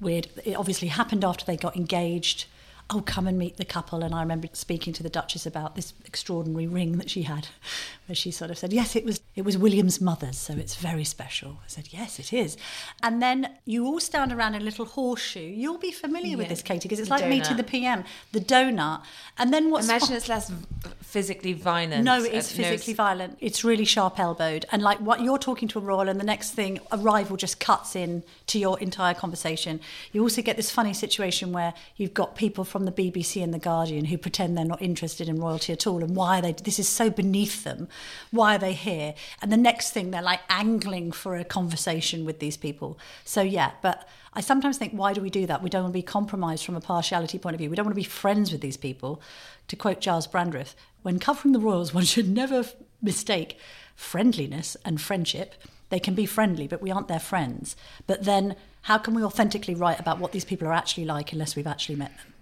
weird. 0.00 0.28
It 0.44 0.54
obviously 0.54 0.88
happened 0.88 1.22
after 1.22 1.44
they 1.44 1.56
got 1.56 1.76
engaged. 1.76 2.46
Oh, 2.88 3.00
come 3.00 3.26
and 3.26 3.36
meet 3.36 3.56
the 3.56 3.64
couple. 3.64 4.04
And 4.04 4.14
I 4.14 4.20
remember 4.20 4.48
speaking 4.52 4.92
to 4.92 5.02
the 5.02 5.08
Duchess 5.08 5.44
about 5.44 5.74
this 5.74 5.92
extraordinary 6.04 6.68
ring 6.68 6.98
that 6.98 7.10
she 7.10 7.22
had, 7.22 7.48
where 8.06 8.14
she 8.14 8.30
sort 8.30 8.50
of 8.52 8.58
said, 8.58 8.72
"Yes, 8.72 8.94
it 8.94 9.04
was 9.04 9.20
it 9.34 9.42
was 9.44 9.58
William's 9.58 10.00
mother's, 10.00 10.38
so 10.38 10.54
it's 10.54 10.76
very 10.76 11.02
special." 11.02 11.58
I 11.64 11.66
said, 11.68 11.88
"Yes, 11.90 12.20
it 12.20 12.32
is." 12.32 12.56
And 13.02 13.20
then 13.20 13.50
you 13.64 13.84
all 13.86 13.98
stand 13.98 14.32
around 14.32 14.54
in 14.54 14.62
a 14.62 14.64
little 14.64 14.84
horseshoe. 14.84 15.40
You'll 15.40 15.78
be 15.78 15.90
familiar 15.90 16.36
with 16.36 16.48
this, 16.48 16.62
Katy, 16.62 16.88
because 16.88 17.00
it's 17.00 17.08
the 17.08 17.16
like 17.16 17.26
meeting 17.28 17.54
donut. 17.54 17.56
the 17.56 17.64
PM, 17.64 18.04
the 18.30 18.40
donut. 18.40 19.02
And 19.36 19.52
then 19.52 19.70
what's 19.70 19.88
Imagine 19.88 20.14
it's 20.14 20.28
less 20.28 20.52
physically 21.00 21.54
violent. 21.54 22.04
no, 22.04 22.22
it 22.22 22.32
is 22.32 22.52
Uh, 22.52 22.62
no, 22.62 22.68
physically 22.68 22.94
violent. 22.94 23.36
It's 23.40 23.64
really 23.64 23.84
sharp 23.84 24.20
elbowed. 24.20 24.64
And 24.70 24.82
like 24.82 24.98
what 25.00 25.22
you're 25.22 25.38
talking 25.38 25.66
to 25.68 25.78
a 25.80 25.82
royal, 25.82 26.08
and 26.08 26.20
the 26.20 26.24
next 26.24 26.52
thing, 26.52 26.78
a 26.92 26.98
rival 26.98 27.36
just 27.36 27.58
cuts 27.58 27.96
in 27.96 28.22
to 28.46 28.58
your 28.60 28.78
entire 28.78 29.14
conversation. 29.14 29.80
You 30.12 30.22
also 30.22 30.40
get 30.40 30.56
this 30.56 30.70
funny 30.70 30.94
situation 30.94 31.52
where 31.52 31.74
you've 31.96 32.14
got 32.14 32.36
people 32.36 32.64
from 32.64 32.75
the 32.84 32.92
BBC 32.92 33.42
and 33.42 33.54
the 33.54 33.58
Guardian 33.58 34.06
who 34.06 34.18
pretend 34.18 34.56
they're 34.56 34.64
not 34.64 34.82
interested 34.82 35.28
in 35.28 35.40
royalty 35.40 35.72
at 35.72 35.86
all. 35.86 36.02
And 36.02 36.14
why 36.14 36.40
they, 36.40 36.52
this 36.52 36.78
is 36.78 36.88
so 36.88 37.10
beneath 37.10 37.64
them. 37.64 37.88
Why 38.30 38.56
are 38.56 38.58
they 38.58 38.74
here? 38.74 39.14
And 39.40 39.50
the 39.50 39.56
next 39.56 39.90
thing, 39.90 40.10
they're 40.10 40.22
like 40.22 40.40
angling 40.48 41.12
for 41.12 41.36
a 41.36 41.44
conversation 41.44 42.24
with 42.24 42.38
these 42.38 42.56
people. 42.56 42.98
So 43.24 43.42
yeah, 43.42 43.72
but 43.82 44.08
I 44.34 44.40
sometimes 44.40 44.76
think, 44.76 44.92
why 44.92 45.14
do 45.14 45.22
we 45.22 45.30
do 45.30 45.46
that? 45.46 45.62
We 45.62 45.70
don't 45.70 45.84
want 45.84 45.94
to 45.94 45.98
be 45.98 46.02
compromised 46.02 46.64
from 46.64 46.76
a 46.76 46.80
partiality 46.80 47.38
point 47.38 47.54
of 47.54 47.58
view. 47.58 47.70
We 47.70 47.76
don't 47.76 47.86
want 47.86 47.94
to 47.94 48.00
be 48.00 48.04
friends 48.04 48.52
with 48.52 48.60
these 48.60 48.76
people. 48.76 49.20
To 49.68 49.76
quote 49.76 50.00
Giles 50.00 50.28
Brandreth, 50.28 50.74
when 51.02 51.18
covering 51.18 51.52
the 51.52 51.58
royals, 51.58 51.94
one 51.94 52.04
should 52.04 52.28
never 52.28 52.64
mistake 53.00 53.58
friendliness 53.94 54.76
and 54.84 55.00
friendship. 55.00 55.54
They 55.88 55.98
can 55.98 56.14
be 56.14 56.26
friendly, 56.26 56.68
but 56.68 56.82
we 56.82 56.90
aren't 56.90 57.08
their 57.08 57.18
friends. 57.18 57.76
But 58.06 58.24
then, 58.24 58.56
how 58.82 58.98
can 58.98 59.14
we 59.14 59.24
authentically 59.24 59.74
write 59.74 59.98
about 59.98 60.18
what 60.18 60.32
these 60.32 60.44
people 60.44 60.68
are 60.68 60.72
actually 60.72 61.06
like 61.06 61.32
unless 61.32 61.56
we've 61.56 61.66
actually 61.66 61.96
met 61.96 62.16
them? 62.18 62.34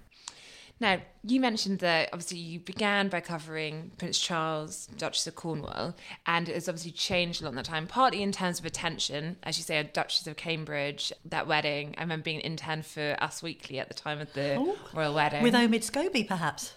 Now, 0.84 0.98
you 1.26 1.40
mentioned 1.40 1.78
that 1.78 2.10
obviously 2.12 2.36
you 2.36 2.60
began 2.60 3.08
by 3.08 3.20
covering 3.20 3.92
Prince 3.96 4.18
Charles, 4.18 4.86
Duchess 4.98 5.26
of 5.26 5.34
Cornwall, 5.34 5.96
and 6.26 6.46
it 6.46 6.54
has 6.54 6.68
obviously 6.68 6.90
changed 6.90 7.40
a 7.40 7.44
lot 7.46 7.52
in 7.52 7.56
that 7.56 7.64
time, 7.64 7.86
partly 7.86 8.22
in 8.22 8.32
terms 8.32 8.58
of 8.58 8.66
attention. 8.66 9.36
As 9.44 9.56
you 9.56 9.64
say, 9.64 9.78
a 9.78 9.84
Duchess 9.84 10.26
of 10.26 10.36
Cambridge, 10.36 11.10
that 11.24 11.46
wedding. 11.46 11.94
I 11.96 12.02
remember 12.02 12.24
being 12.24 12.36
an 12.36 12.42
intern 12.42 12.82
for 12.82 13.16
Us 13.18 13.42
Weekly 13.42 13.78
at 13.78 13.88
the 13.88 13.94
time 13.94 14.20
of 14.20 14.30
the 14.34 14.56
Oh. 14.58 14.76
royal 14.92 15.14
wedding. 15.14 15.42
With 15.42 15.54
Omid 15.54 15.90
Scobie, 15.90 16.28
perhaps? 16.28 16.74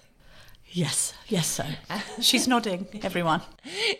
Yes, 0.69 1.13
yes, 1.27 1.45
so. 1.45 1.65
She's 2.21 2.47
nodding, 2.47 2.87
everyone. 3.03 3.41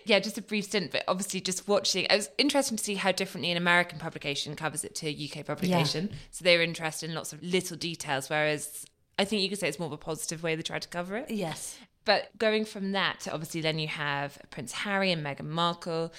yeah, 0.05 0.19
just 0.19 0.37
a 0.37 0.41
brief 0.41 0.63
stint, 0.65 0.91
but 0.93 1.03
obviously 1.09 1.41
just 1.41 1.67
watching. 1.67 2.05
It 2.05 2.15
was 2.15 2.29
interesting 2.37 2.77
to 2.77 2.83
see 2.83 2.95
how 2.95 3.11
differently 3.11 3.51
an 3.51 3.57
American 3.57 3.99
publication 3.99 4.55
covers 4.55 4.85
it 4.85 4.95
to 4.95 5.07
a 5.07 5.11
UK 5.29 5.45
publication. 5.45 6.11
So 6.31 6.45
they 6.45 6.55
were 6.55 6.63
interested 6.63 7.09
in 7.09 7.15
lots 7.17 7.33
of 7.33 7.43
little 7.43 7.75
details, 7.75 8.29
whereas 8.29 8.85
I 9.19 9.25
think 9.25 9.41
you 9.41 9.49
could 9.49 9.59
say 9.59 9.67
it's 9.67 9.79
more 9.79 9.87
of 9.87 9.93
a 9.93 9.97
positive 9.97 10.43
way 10.43 10.55
they 10.55 10.61
tried 10.61 10.83
to 10.83 10.87
cover 10.87 11.17
it. 11.17 11.29
Yes. 11.31 11.77
But 12.05 12.29
going 12.37 12.63
from 12.63 12.93
that 12.93 13.19
to 13.21 13.33
obviously 13.33 13.61
then 13.61 13.79
you 13.79 13.87
have 13.89 14.37
Prince 14.49 14.71
Harry 14.71 15.11
and 15.11 15.25
Meghan 15.25 15.47
Markle. 15.47 16.13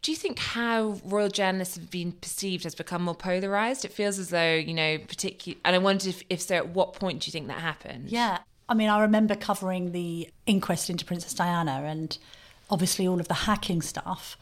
Do 0.00 0.10
you 0.12 0.16
think 0.16 0.38
how 0.38 1.00
royal 1.04 1.28
journalists 1.28 1.76
have 1.76 1.90
been 1.90 2.12
perceived 2.12 2.64
has 2.64 2.74
become 2.74 3.02
more 3.02 3.14
polarized? 3.14 3.84
It 3.84 3.92
feels 3.92 4.18
as 4.18 4.30
though, 4.30 4.54
you 4.54 4.72
know, 4.72 4.98
particularly, 4.98 5.60
and 5.64 5.74
I 5.74 5.78
wondered 5.78 6.08
if, 6.08 6.22
if 6.30 6.40
so, 6.40 6.54
at 6.56 6.68
what 6.68 6.94
point 6.94 7.22
do 7.22 7.28
you 7.28 7.32
think 7.32 7.48
that 7.48 7.58
happened? 7.58 8.10
Yeah. 8.10 8.38
I 8.68 8.74
mean, 8.74 8.88
I 8.88 9.00
remember 9.02 9.34
covering 9.34 9.92
the 9.92 10.28
inquest 10.46 10.88
into 10.90 11.04
Princess 11.04 11.34
Diana 11.34 11.82
and 11.84 12.16
obviously 12.70 13.06
all 13.06 13.20
of 13.20 13.28
the 13.28 13.34
hacking 13.34 13.82
stuff. 13.82 14.38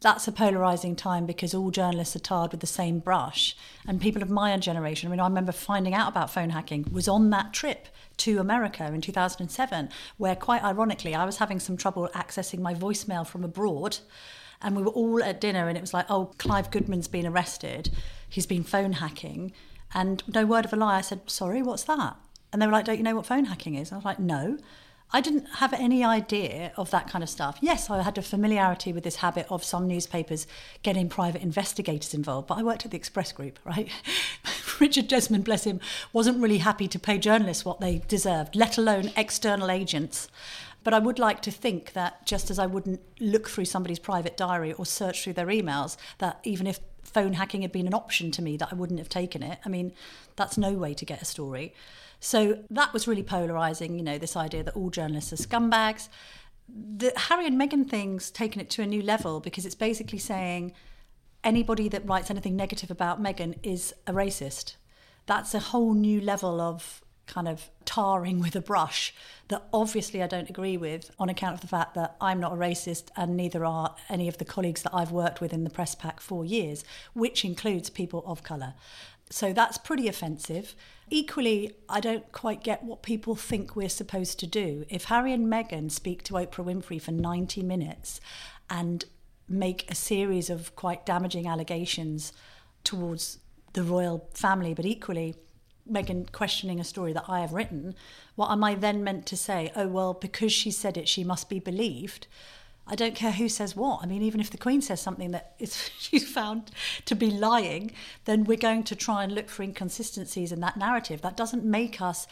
That's 0.00 0.28
a 0.28 0.32
polarizing 0.32 0.94
time 0.94 1.26
because 1.26 1.54
all 1.54 1.70
journalists 1.70 2.14
are 2.14 2.20
tarred 2.20 2.50
with 2.52 2.60
the 2.60 2.66
same 2.66 2.98
brush. 2.98 3.56
And 3.86 4.00
people 4.00 4.22
of 4.22 4.28
my 4.28 4.56
generation, 4.58 5.08
I 5.08 5.10
mean, 5.10 5.20
I 5.20 5.26
remember 5.26 5.52
finding 5.52 5.94
out 5.94 6.08
about 6.08 6.30
phone 6.30 6.50
hacking 6.50 6.86
was 6.92 7.08
on 7.08 7.30
that 7.30 7.52
trip 7.52 7.88
to 8.18 8.38
America 8.38 8.84
in 8.86 9.00
2007, 9.00 9.88
where 10.18 10.36
quite 10.36 10.62
ironically, 10.62 11.14
I 11.14 11.24
was 11.24 11.38
having 11.38 11.60
some 11.60 11.76
trouble 11.76 12.08
accessing 12.14 12.60
my 12.60 12.74
voicemail 12.74 13.26
from 13.26 13.44
abroad. 13.44 13.98
And 14.62 14.76
we 14.76 14.82
were 14.82 14.90
all 14.90 15.22
at 15.22 15.40
dinner, 15.40 15.68
and 15.68 15.76
it 15.76 15.82
was 15.82 15.94
like, 15.94 16.06
oh, 16.08 16.32
Clive 16.38 16.70
Goodman's 16.70 17.08
been 17.08 17.26
arrested. 17.26 17.90
He's 18.28 18.46
been 18.46 18.64
phone 18.64 18.94
hacking. 18.94 19.52
And 19.94 20.22
no 20.26 20.46
word 20.46 20.64
of 20.64 20.72
a 20.72 20.76
lie, 20.76 20.96
I 20.96 21.00
said, 21.02 21.30
sorry, 21.30 21.62
what's 21.62 21.84
that? 21.84 22.16
And 22.52 22.60
they 22.60 22.66
were 22.66 22.72
like, 22.72 22.86
don't 22.86 22.96
you 22.96 23.02
know 23.02 23.16
what 23.16 23.26
phone 23.26 23.44
hacking 23.46 23.74
is? 23.74 23.90
And 23.90 23.96
I 23.96 23.98
was 23.98 24.04
like, 24.04 24.18
no. 24.18 24.58
I 25.12 25.20
didn't 25.20 25.46
have 25.56 25.72
any 25.72 26.04
idea 26.04 26.72
of 26.76 26.90
that 26.90 27.08
kind 27.08 27.22
of 27.22 27.30
stuff. 27.30 27.58
Yes, 27.60 27.88
I 27.88 28.02
had 28.02 28.18
a 28.18 28.22
familiarity 28.22 28.92
with 28.92 29.04
this 29.04 29.16
habit 29.16 29.46
of 29.48 29.62
some 29.62 29.86
newspapers 29.86 30.46
getting 30.82 31.08
private 31.08 31.42
investigators 31.42 32.12
involved, 32.12 32.48
but 32.48 32.58
I 32.58 32.62
worked 32.62 32.84
at 32.84 32.90
the 32.90 32.96
Express 32.96 33.30
Group, 33.32 33.58
right? 33.64 33.88
Richard 34.80 35.06
Desmond, 35.08 35.44
bless 35.44 35.64
him, 35.64 35.80
wasn't 36.12 36.42
really 36.42 36.58
happy 36.58 36.88
to 36.88 36.98
pay 36.98 37.18
journalists 37.18 37.64
what 37.64 37.80
they 37.80 38.02
deserved, 38.08 38.56
let 38.56 38.76
alone 38.78 39.12
external 39.16 39.70
agents. 39.70 40.28
But 40.82 40.92
I 40.92 40.98
would 40.98 41.18
like 41.18 41.40
to 41.42 41.50
think 41.50 41.94
that 41.94 42.26
just 42.26 42.50
as 42.50 42.58
I 42.58 42.66
wouldn't 42.66 43.00
look 43.20 43.48
through 43.48 43.64
somebody's 43.64 43.98
private 43.98 44.36
diary 44.36 44.72
or 44.72 44.86
search 44.86 45.22
through 45.22 45.32
their 45.32 45.46
emails, 45.46 45.96
that 46.18 46.40
even 46.44 46.66
if 46.66 46.80
phone 47.02 47.34
hacking 47.34 47.62
had 47.62 47.72
been 47.72 47.86
an 47.86 47.94
option 47.94 48.30
to 48.32 48.42
me, 48.42 48.56
that 48.56 48.68
I 48.70 48.74
wouldn't 48.74 48.98
have 48.98 49.08
taken 49.08 49.42
it. 49.42 49.58
I 49.64 49.68
mean, 49.68 49.92
that's 50.34 50.58
no 50.58 50.72
way 50.72 50.94
to 50.94 51.04
get 51.04 51.22
a 51.22 51.24
story. 51.24 51.74
So 52.20 52.64
that 52.70 52.92
was 52.92 53.06
really 53.06 53.22
polarizing, 53.22 53.96
you 53.96 54.02
know, 54.02 54.18
this 54.18 54.36
idea 54.36 54.62
that 54.64 54.74
all 54.74 54.90
journalists 54.90 55.32
are 55.32 55.36
scumbags. 55.36 56.08
The 56.68 57.12
Harry 57.16 57.46
and 57.46 57.60
Meghan 57.60 57.88
thing's 57.88 58.30
taken 58.30 58.60
it 58.60 58.70
to 58.70 58.82
a 58.82 58.86
new 58.86 59.02
level 59.02 59.40
because 59.40 59.64
it's 59.64 59.74
basically 59.74 60.18
saying 60.18 60.72
anybody 61.44 61.88
that 61.88 62.06
writes 62.06 62.30
anything 62.30 62.56
negative 62.56 62.90
about 62.90 63.22
Meghan 63.22 63.56
is 63.62 63.94
a 64.06 64.12
racist. 64.12 64.76
That's 65.26 65.54
a 65.54 65.60
whole 65.60 65.94
new 65.94 66.20
level 66.20 66.60
of 66.60 67.02
kind 67.26 67.48
of 67.48 67.70
tarring 67.84 68.40
with 68.40 68.54
a 68.56 68.60
brush 68.60 69.14
that 69.48 69.66
obviously 69.72 70.22
I 70.22 70.26
don't 70.26 70.48
agree 70.48 70.76
with 70.76 71.10
on 71.18 71.28
account 71.28 71.54
of 71.54 71.60
the 71.60 71.66
fact 71.66 71.94
that 71.94 72.16
I'm 72.20 72.40
not 72.40 72.52
a 72.52 72.56
racist 72.56 73.08
and 73.16 73.36
neither 73.36 73.64
are 73.64 73.94
any 74.08 74.28
of 74.28 74.38
the 74.38 74.44
colleagues 74.44 74.82
that 74.82 74.94
I've 74.94 75.12
worked 75.12 75.40
with 75.40 75.52
in 75.52 75.64
the 75.64 75.70
press 75.70 75.94
pack 75.94 76.20
for 76.20 76.44
years, 76.44 76.84
which 77.14 77.44
includes 77.44 77.90
people 77.90 78.22
of 78.26 78.42
colour. 78.42 78.74
So 79.30 79.52
that's 79.52 79.78
pretty 79.78 80.08
offensive. 80.08 80.74
Equally, 81.10 81.72
I 81.88 82.00
don't 82.00 82.30
quite 82.32 82.62
get 82.62 82.84
what 82.84 83.02
people 83.02 83.34
think 83.34 83.74
we're 83.74 83.88
supposed 83.88 84.38
to 84.40 84.46
do. 84.46 84.84
If 84.88 85.04
Harry 85.04 85.32
and 85.32 85.46
Meghan 85.46 85.90
speak 85.90 86.22
to 86.24 86.34
Oprah 86.34 86.64
Winfrey 86.64 87.00
for 87.00 87.12
90 87.12 87.62
minutes 87.62 88.20
and 88.70 89.04
make 89.48 89.90
a 89.90 89.94
series 89.94 90.50
of 90.50 90.74
quite 90.74 91.06
damaging 91.06 91.46
allegations 91.46 92.32
towards 92.84 93.38
the 93.72 93.82
royal 93.82 94.28
family, 94.34 94.74
but 94.74 94.84
equally 94.84 95.34
Meghan 95.90 96.30
questioning 96.32 96.80
a 96.80 96.84
story 96.84 97.12
that 97.12 97.28
I 97.28 97.40
have 97.40 97.52
written, 97.52 97.94
what 98.34 98.50
am 98.50 98.64
I 98.64 98.74
then 98.74 99.04
meant 99.04 99.26
to 99.26 99.36
say? 99.36 99.70
Oh, 99.76 99.88
well, 99.88 100.14
because 100.14 100.52
she 100.52 100.70
said 100.70 100.96
it, 100.96 101.08
she 101.08 101.24
must 101.24 101.48
be 101.48 101.58
believed. 101.58 102.26
I 102.88 102.94
don't 102.94 103.14
care 103.14 103.32
who 103.32 103.48
says 103.48 103.74
what. 103.74 104.00
I 104.02 104.06
mean, 104.06 104.22
even 104.22 104.40
if 104.40 104.50
the 104.50 104.58
Queen 104.58 104.80
says 104.80 105.00
something 105.00 105.32
that 105.32 105.54
is, 105.58 105.90
she's 105.98 106.28
found 106.28 106.70
to 107.04 107.14
be 107.14 107.30
lying, 107.30 107.92
then 108.24 108.44
we're 108.44 108.56
going 108.56 108.84
to 108.84 108.96
try 108.96 109.24
and 109.24 109.34
look 109.34 109.48
for 109.48 109.62
inconsistencies 109.62 110.52
in 110.52 110.60
that 110.60 110.76
narrative. 110.76 111.22
That 111.22 111.36
doesn't 111.36 111.64
make 111.64 112.00
us 112.00 112.26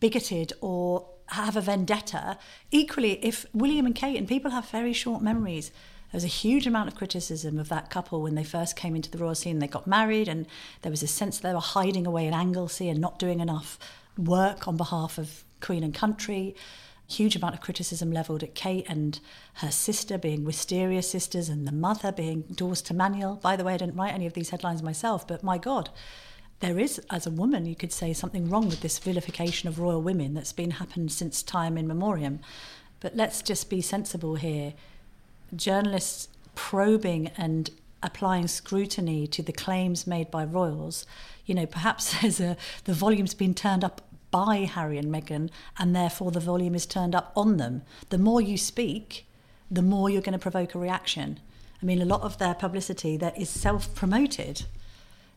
bigoted 0.00 0.52
or 0.60 1.06
have 1.28 1.56
a 1.56 1.60
vendetta. 1.60 2.38
Equally, 2.70 3.24
if 3.24 3.46
William 3.54 3.86
and 3.86 3.94
Kate, 3.94 4.16
and 4.16 4.28
people 4.28 4.50
have 4.50 4.68
very 4.70 4.92
short 4.92 5.22
memories, 5.22 5.70
there 6.10 6.18
was 6.18 6.24
a 6.24 6.28
huge 6.28 6.66
amount 6.66 6.88
of 6.88 6.94
criticism 6.94 7.58
of 7.58 7.70
that 7.70 7.88
couple 7.88 8.20
when 8.20 8.34
they 8.34 8.44
first 8.44 8.76
came 8.76 8.94
into 8.94 9.10
the 9.10 9.18
royal 9.18 9.34
scene. 9.34 9.60
They 9.60 9.66
got 9.66 9.86
married, 9.86 10.28
and 10.28 10.46
there 10.82 10.90
was 10.90 11.02
a 11.02 11.06
sense 11.06 11.38
that 11.38 11.48
they 11.48 11.54
were 11.54 11.60
hiding 11.60 12.06
away 12.06 12.26
in 12.26 12.34
Anglesey 12.34 12.88
and 12.90 13.00
not 13.00 13.18
doing 13.18 13.40
enough 13.40 13.78
work 14.18 14.68
on 14.68 14.76
behalf 14.76 15.16
of 15.16 15.44
Queen 15.60 15.82
and 15.82 15.94
country. 15.94 16.54
Huge 17.08 17.36
amount 17.36 17.54
of 17.54 17.60
criticism 17.60 18.10
levelled 18.10 18.42
at 18.42 18.54
Kate 18.54 18.86
and 18.88 19.20
her 19.54 19.70
sister 19.70 20.16
being 20.16 20.44
wisteria 20.44 21.02
sisters, 21.02 21.48
and 21.48 21.66
the 21.66 21.72
mother 21.72 22.12
being 22.12 22.42
Doors 22.54 22.80
to 22.82 22.94
Manual. 22.94 23.36
By 23.36 23.56
the 23.56 23.64
way, 23.64 23.74
I 23.74 23.76
didn't 23.76 23.96
write 23.96 24.14
any 24.14 24.26
of 24.26 24.32
these 24.32 24.50
headlines 24.50 24.82
myself, 24.82 25.26
but 25.26 25.42
my 25.42 25.58
God, 25.58 25.90
there 26.60 26.78
is, 26.78 27.00
as 27.10 27.26
a 27.26 27.30
woman, 27.30 27.66
you 27.66 27.74
could 27.74 27.92
say 27.92 28.12
something 28.12 28.48
wrong 28.48 28.68
with 28.68 28.80
this 28.80 28.98
vilification 28.98 29.68
of 29.68 29.78
royal 29.78 30.00
women 30.00 30.32
that's 30.32 30.52
been 30.52 30.72
happened 30.72 31.12
since 31.12 31.42
time 31.42 31.76
in 31.76 31.86
memoriam. 31.86 32.40
But 33.00 33.16
let's 33.16 33.42
just 33.42 33.68
be 33.68 33.80
sensible 33.80 34.36
here 34.36 34.74
journalists 35.54 36.28
probing 36.54 37.28
and 37.36 37.70
applying 38.02 38.48
scrutiny 38.48 39.26
to 39.28 39.42
the 39.42 39.52
claims 39.52 40.06
made 40.06 40.30
by 40.30 40.44
royals, 40.44 41.06
you 41.46 41.54
know, 41.54 41.66
perhaps 41.66 42.20
there's 42.20 42.40
a 42.40 42.56
the 42.84 42.94
volume's 42.94 43.34
been 43.34 43.54
turned 43.54 43.84
up 43.84 44.00
by 44.32 44.64
Harry 44.64 44.98
and 44.98 45.14
Meghan, 45.14 45.50
and 45.78 45.94
therefore 45.94 46.32
the 46.32 46.40
volume 46.40 46.74
is 46.74 46.86
turned 46.86 47.14
up 47.14 47.32
on 47.36 47.58
them. 47.58 47.82
The 48.08 48.18
more 48.18 48.40
you 48.40 48.58
speak, 48.58 49.26
the 49.70 49.82
more 49.82 50.10
you're 50.10 50.20
going 50.22 50.32
to 50.32 50.38
provoke 50.40 50.74
a 50.74 50.78
reaction. 50.80 51.38
I 51.80 51.84
mean, 51.84 52.02
a 52.02 52.04
lot 52.06 52.22
of 52.22 52.38
their 52.38 52.54
publicity 52.54 53.16
that 53.18 53.38
is 53.38 53.48
self-promoted. 53.48 54.64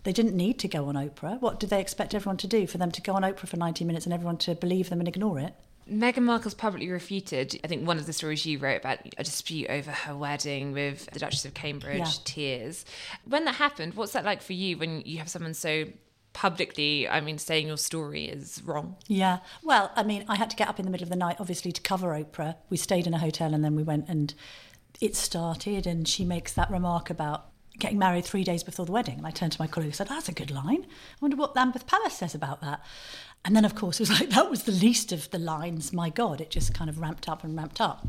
They 0.04 0.12
didn't 0.14 0.36
need 0.38 0.60
to 0.60 0.68
go 0.68 0.86
on 0.86 0.96
Oprah. 0.96 1.40
What 1.42 1.60
did 1.60 1.70
they 1.70 1.82
expect 1.82 2.14
everyone 2.14 2.38
to 2.38 2.48
do? 2.48 2.68
For 2.68 2.78
them 2.78 2.92
to 2.92 3.02
go 3.02 3.14
on 3.14 3.24
Oprah 3.24 3.48
for 3.48 3.58
90 3.58 3.84
minutes 3.86 4.06
and 4.06 4.14
everyone 4.14 4.38
to 4.38 4.56
believe 4.56 4.90
them 4.90 5.00
and 5.00 5.08
ignore 5.08 5.40
it? 5.40 5.54
Meghan 5.92 6.24
Markle's 6.24 6.54
publicly 6.54 6.90
refuted. 6.90 7.60
I 7.64 7.68
think 7.68 7.86
one 7.88 7.98
of 7.98 8.06
the 8.06 8.14
stories 8.14 8.46
you 8.46 8.58
wrote 8.60 8.78
about 8.78 9.00
a 9.18 9.24
dispute 9.24 9.70
over 9.70 9.92
her 9.92 10.16
wedding 10.16 10.72
with 10.72 11.08
the 11.12 11.20
Duchess 11.20 11.46
of 11.46 11.54
Cambridge, 11.54 12.00
Yeah. 12.00 12.12
tears. 12.24 12.86
When 13.28 13.46
that 13.46 13.56
happened, 13.56 13.94
what's 13.96 14.14
that 14.14 14.26
like 14.26 14.42
for 14.42 14.54
you 14.54 14.78
when 14.78 15.02
you 15.06 15.18
have 15.20 15.30
someone 15.30 15.54
so 15.54 15.86
publicly, 16.36 17.08
I 17.08 17.22
mean, 17.22 17.38
saying 17.38 17.68
your 17.68 17.78
story 17.78 18.26
is 18.26 18.62
wrong? 18.64 18.98
Yeah. 19.08 19.40
Well, 19.64 19.92
I 19.96 20.04
mean, 20.04 20.26
I 20.28 20.36
had 20.36 20.50
to 20.50 20.56
get 20.56 20.68
up 20.68 20.80
in 20.80 20.86
the 20.86 20.92
middle 20.92 21.06
of 21.06 21.10
the 21.10 21.16
night, 21.16 21.38
obviously, 21.40 21.72
to 21.72 21.82
cover 21.82 22.10
Oprah. 22.10 22.58
We 22.70 22.78
stayed 22.78 23.08
in 23.08 23.14
a 23.14 23.20
hotel 23.20 23.54
and 23.54 23.64
then 23.64 23.76
we 23.76 23.84
went 23.84 24.10
and 24.10 24.34
it 25.02 25.16
started, 25.16 25.86
and 25.88 26.08
she 26.08 26.24
makes 26.24 26.54
that 26.54 26.70
remark 26.72 27.10
about 27.10 27.48
getting 27.80 28.00
married 28.00 28.26
three 28.26 28.44
days 28.44 28.64
before 28.64 28.86
the 28.86 28.92
wedding. 28.92 29.18
And 29.18 29.28
I 29.28 29.32
turned 29.32 29.52
to 29.54 29.62
my 29.62 29.68
colleague 29.68 29.88
and 29.88 29.96
said, 29.96 30.08
That's 30.08 30.30
a 30.30 30.34
good 30.34 30.52
line. 30.52 30.86
I 30.86 31.18
wonder 31.22 31.38
what 31.38 31.56
Lambeth 31.56 31.88
Palace 31.88 32.14
says 32.14 32.36
about 32.36 32.62
that. 32.62 32.82
And 33.44 33.56
then, 33.56 33.66
of 33.66 33.76
course, 33.76 34.00
it 34.00 34.10
was 34.10 34.20
like, 34.20 34.30
that 34.32 34.50
was 34.50 34.64
the 34.64 34.72
least 34.72 35.12
of 35.12 35.30
the 35.32 35.40
lines. 35.40 35.94
My 35.94 36.10
God, 36.10 36.42
it 36.42 36.50
just 36.50 36.74
kind 36.74 36.90
of 36.90 37.00
ramped 37.00 37.30
up 37.30 37.44
and 37.44 37.56
ramped 37.56 37.80
up. 37.80 38.08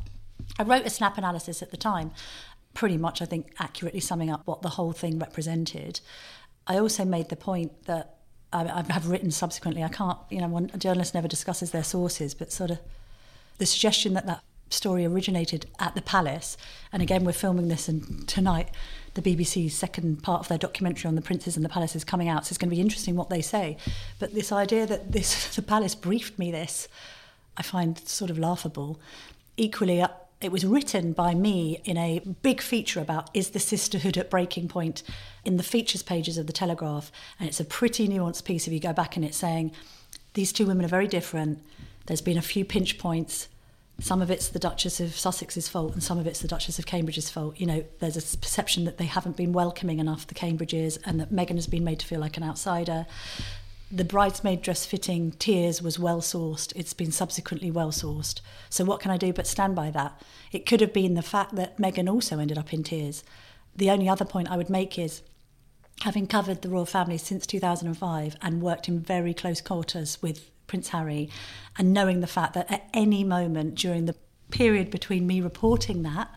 I 0.59 0.63
wrote 0.63 0.87
a 0.87 0.91
snap 0.91 1.19
analysis 1.19 1.63
at 1.63 1.71
the 1.71 1.77
time, 1.77 2.13
pretty 2.75 2.97
much, 2.97 3.21
I 3.21 3.25
think, 3.25 3.53
accurately 3.59 4.01
summing 4.01 4.31
up 4.31 4.43
what 4.47 4.63
the 4.63 4.71
whole 4.71 4.93
thing 4.93 5.19
represented. 5.19 6.01
I 6.67 6.79
also 6.79 7.05
made 7.05 7.29
the 7.29 7.37
point 7.37 7.85
that 7.85 8.16
I, 8.53 8.85
have 8.91 9.09
written 9.09 9.31
subsequently. 9.31 9.83
I 9.83 9.89
can't, 9.89 10.19
you 10.31 10.41
know, 10.41 10.49
one, 10.49 10.71
a 10.73 10.79
journalist 10.79 11.15
never 11.15 11.29
discusses 11.29 11.73
their 11.73 11.85
sources, 11.85 12.35
but 12.35 12.53
sort 12.53 12.71
of 12.71 12.79
the 13.59 13.67
suggestion 13.67 14.15
that 14.15 14.27
that 14.27 14.43
story 14.71 15.05
originated 15.05 15.67
at 15.79 15.95
the 15.95 16.03
palace. 16.03 16.57
And 16.93 17.03
again, 17.03 17.25
we're 17.25 17.33
filming 17.33 17.69
this, 17.69 17.89
and 17.89 18.27
tonight 18.29 18.69
the 19.15 19.23
BBC's 19.23 19.75
second 19.75 20.23
part 20.23 20.41
of 20.41 20.49
their 20.49 20.59
documentary 20.59 21.09
on 21.09 21.15
the 21.15 21.23
princes 21.23 21.57
and 21.57 21.65
the 21.65 21.69
palace 21.71 21.97
is 21.97 22.05
coming 22.05 22.29
out. 22.29 22.47
So 22.47 22.51
it's 22.51 22.59
going 22.59 22.69
to 22.69 22.77
be 22.77 22.83
interesting 22.83 23.17
what 23.17 23.31
they 23.31 23.41
say. 23.43 23.79
But 24.19 24.35
this 24.35 24.53
idea 24.53 24.87
that 24.87 25.13
this 25.13 25.57
the 25.57 25.63
palace 25.63 25.95
briefed 25.95 26.39
me 26.39 26.51
this, 26.51 26.89
I 27.57 27.63
find 27.63 27.99
sort 28.07 28.31
of 28.31 28.39
laughable. 28.39 29.01
Equally, 29.57 30.03
uh, 30.03 30.09
it 30.41 30.53
was 30.53 30.67
written 30.67 31.13
by 31.13 31.35
me 31.35 31.81
in 31.85 31.97
a 31.97 32.21
big 32.43 32.61
feature 32.61 33.01
about 33.01 33.31
is 33.33 33.51
the 33.51 33.59
sisterhood 33.59 34.19
at 34.19 34.31
breaking 34.31 34.69
point 34.69 35.03
in 35.45 35.57
the 35.57 35.63
features 35.63 36.03
pages 36.03 36.37
of 36.37 36.47
the 36.47 36.53
Telegraph, 36.53 37.11
and 37.41 37.49
it's 37.49 37.61
a 37.61 37.65
pretty 37.65 38.07
nuanced 38.07 38.45
piece 38.45 38.67
if 38.67 38.73
you 38.73 38.81
go 38.81 38.93
back 38.93 39.17
and 39.17 39.25
it's 39.25 39.37
saying 39.37 39.73
these 40.35 40.53
two 40.53 40.67
women 40.67 40.85
are 40.85 40.89
very 40.89 41.09
different. 41.09 41.63
There's 42.07 42.21
been 42.21 42.37
a 42.37 42.43
few 42.43 42.65
pinch 42.65 42.99
points. 42.99 43.49
Some 43.99 44.21
of 44.21 44.31
it's 44.31 44.49
the 44.49 44.59
Duchess 44.59 45.01
of 45.01 45.17
Sussex's 45.17 45.69
fault, 45.69 45.95
and 45.95 46.03
some 46.03 46.19
of 46.19 46.27
it's 46.27 46.41
the 46.41 46.49
Duchess 46.49 46.79
of 46.79 46.85
Cambridge's 46.85 47.31
fault. 47.31 47.59
You 47.59 47.67
know, 47.67 47.85
there's 48.01 48.35
a 48.35 48.37
perception 48.37 48.85
that 48.85 48.99
they 48.99 49.07
haven't 49.07 49.39
been 49.39 49.53
welcoming 49.53 50.01
enough, 50.01 50.27
the 50.27 50.35
Cambridges, 50.35 50.99
and 51.07 51.19
that 51.19 51.33
Meghan 51.33 51.55
has 51.55 51.67
been 51.67 51.83
made 51.83 52.01
to 52.01 52.07
feel 52.07 52.21
like 52.21 52.37
an 52.37 52.43
outsider. 52.43 53.07
The 53.97 54.05
bridesmaid 54.05 54.61
dress 54.61 54.85
fitting 54.85 55.31
tears 55.39 55.81
was 55.81 55.99
well 55.99 56.21
sourced. 56.21 56.71
It's 56.77 56.93
been 56.93 57.11
subsequently 57.11 57.71
well 57.71 57.91
sourced. 57.91 58.43
So 58.69 58.85
what 58.85 59.01
can 59.01 59.11
I 59.11 59.17
do 59.17 59.33
but 59.33 59.47
stand 59.47 59.75
by 59.75 59.91
that? 59.91 60.21
It 60.53 60.67
could 60.67 60.83
have 60.83 60.93
been 60.93 61.15
the 61.15 61.23
fact 61.23 61.57
that 61.57 61.79
Meghan 61.79 62.07
also 62.07 62.39
ended 62.39 62.59
up 62.59 62.75
in 62.75 62.83
tears. 62.83 63.25
The 63.75 63.89
only 63.89 64.07
other 64.07 64.27
point 64.27 64.51
I 64.51 64.59
would 64.59 64.69
make 64.69 64.99
is 64.99 65.23
having 66.03 66.27
covered 66.27 66.61
the 66.61 66.69
royal 66.69 66.85
family 66.85 67.17
since 67.17 67.47
2005 67.47 68.37
and 68.43 68.61
worked 68.61 68.87
in 68.87 69.01
very 69.01 69.33
close 69.33 69.63
quarters 69.63 70.21
with 70.21 70.51
Prince 70.67 70.91
Harry, 70.91 71.31
and 71.79 71.95
knowing 71.95 72.21
the 72.21 72.27
fact 72.27 72.53
that 72.53 72.71
at 72.71 72.91
any 72.93 73.25
moment 73.25 73.77
during 73.77 74.05
the 74.05 74.17
period 74.51 74.91
between 74.91 75.27
me 75.27 75.41
reporting 75.41 76.03
that, 76.03 76.29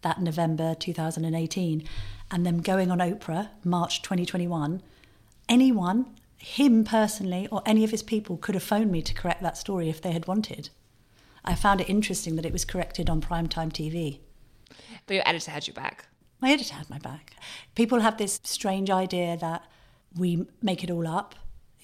that 0.00 0.22
November 0.22 0.74
2018, 0.74 1.86
and 2.30 2.46
them 2.46 2.62
going 2.62 2.90
on 2.90 2.98
Oprah, 2.98 3.50
March 3.62 4.00
2021, 4.00 4.80
anyone, 5.50 6.06
him 6.38 6.84
personally, 6.84 7.48
or 7.50 7.62
any 7.66 7.84
of 7.84 7.90
his 7.90 8.02
people 8.02 8.36
could 8.36 8.54
have 8.54 8.62
phoned 8.62 8.90
me 8.90 9.02
to 9.02 9.14
correct 9.14 9.42
that 9.42 9.58
story 9.58 9.88
if 9.88 10.00
they 10.00 10.12
had 10.12 10.26
wanted. 10.26 10.70
I 11.44 11.54
found 11.54 11.80
it 11.80 11.90
interesting 11.90 12.36
that 12.36 12.46
it 12.46 12.52
was 12.52 12.64
corrected 12.64 13.10
on 13.10 13.20
primetime 13.20 13.72
TV. 13.72 14.20
But 15.06 15.14
your 15.14 15.28
editor 15.28 15.50
had 15.50 15.66
your 15.66 15.74
back. 15.74 16.06
My 16.40 16.50
editor 16.50 16.74
had 16.74 16.88
my 16.88 16.98
back. 16.98 17.34
People 17.74 18.00
have 18.00 18.18
this 18.18 18.40
strange 18.44 18.90
idea 18.90 19.36
that 19.36 19.64
we 20.16 20.46
make 20.62 20.84
it 20.84 20.90
all 20.90 21.06
up. 21.06 21.34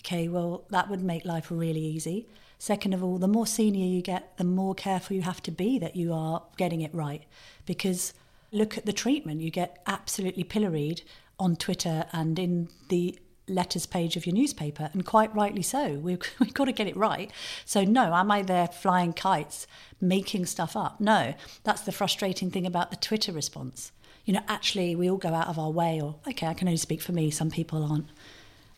Okay, 0.00 0.28
well, 0.28 0.64
that 0.70 0.88
would 0.88 1.02
make 1.02 1.24
life 1.24 1.50
really 1.50 1.80
easy. 1.80 2.28
Second 2.58 2.94
of 2.94 3.02
all, 3.02 3.18
the 3.18 3.28
more 3.28 3.46
senior 3.46 3.86
you 3.86 4.02
get, 4.02 4.36
the 4.36 4.44
more 4.44 4.74
careful 4.74 5.16
you 5.16 5.22
have 5.22 5.42
to 5.42 5.50
be 5.50 5.78
that 5.78 5.96
you 5.96 6.12
are 6.12 6.42
getting 6.56 6.82
it 6.82 6.94
right. 6.94 7.24
Because 7.66 8.14
look 8.52 8.78
at 8.78 8.86
the 8.86 8.92
treatment. 8.92 9.40
You 9.40 9.50
get 9.50 9.82
absolutely 9.86 10.44
pilloried 10.44 11.02
on 11.38 11.56
Twitter 11.56 12.06
and 12.12 12.38
in 12.38 12.68
the 12.88 13.18
letters 13.48 13.86
page 13.86 14.16
of 14.16 14.26
your 14.26 14.34
newspaper, 14.34 14.90
and 14.92 15.04
quite 15.04 15.34
rightly 15.34 15.62
so. 15.62 15.94
We've, 16.04 16.20
we've 16.38 16.54
got 16.54 16.64
to 16.66 16.72
get 16.72 16.86
it 16.86 16.96
right. 16.96 17.30
So, 17.64 17.84
no, 17.84 18.14
am 18.14 18.30
I 18.30 18.42
there 18.42 18.68
flying 18.68 19.12
kites, 19.12 19.66
making 20.00 20.46
stuff 20.46 20.76
up? 20.76 21.00
No, 21.00 21.34
that's 21.62 21.82
the 21.82 21.92
frustrating 21.92 22.50
thing 22.50 22.66
about 22.66 22.90
the 22.90 22.96
Twitter 22.96 23.32
response 23.32 23.92
you 24.24 24.32
know, 24.32 24.40
actually 24.48 24.96
we 24.96 25.10
all 25.10 25.16
go 25.16 25.34
out 25.34 25.48
of 25.48 25.58
our 25.58 25.70
way, 25.70 26.00
or 26.00 26.16
okay, 26.28 26.46
I 26.46 26.54
can 26.54 26.68
only 26.68 26.78
speak 26.78 27.00
for 27.00 27.12
me, 27.12 27.30
some 27.30 27.50
people 27.50 27.84
aren't. 27.84 28.08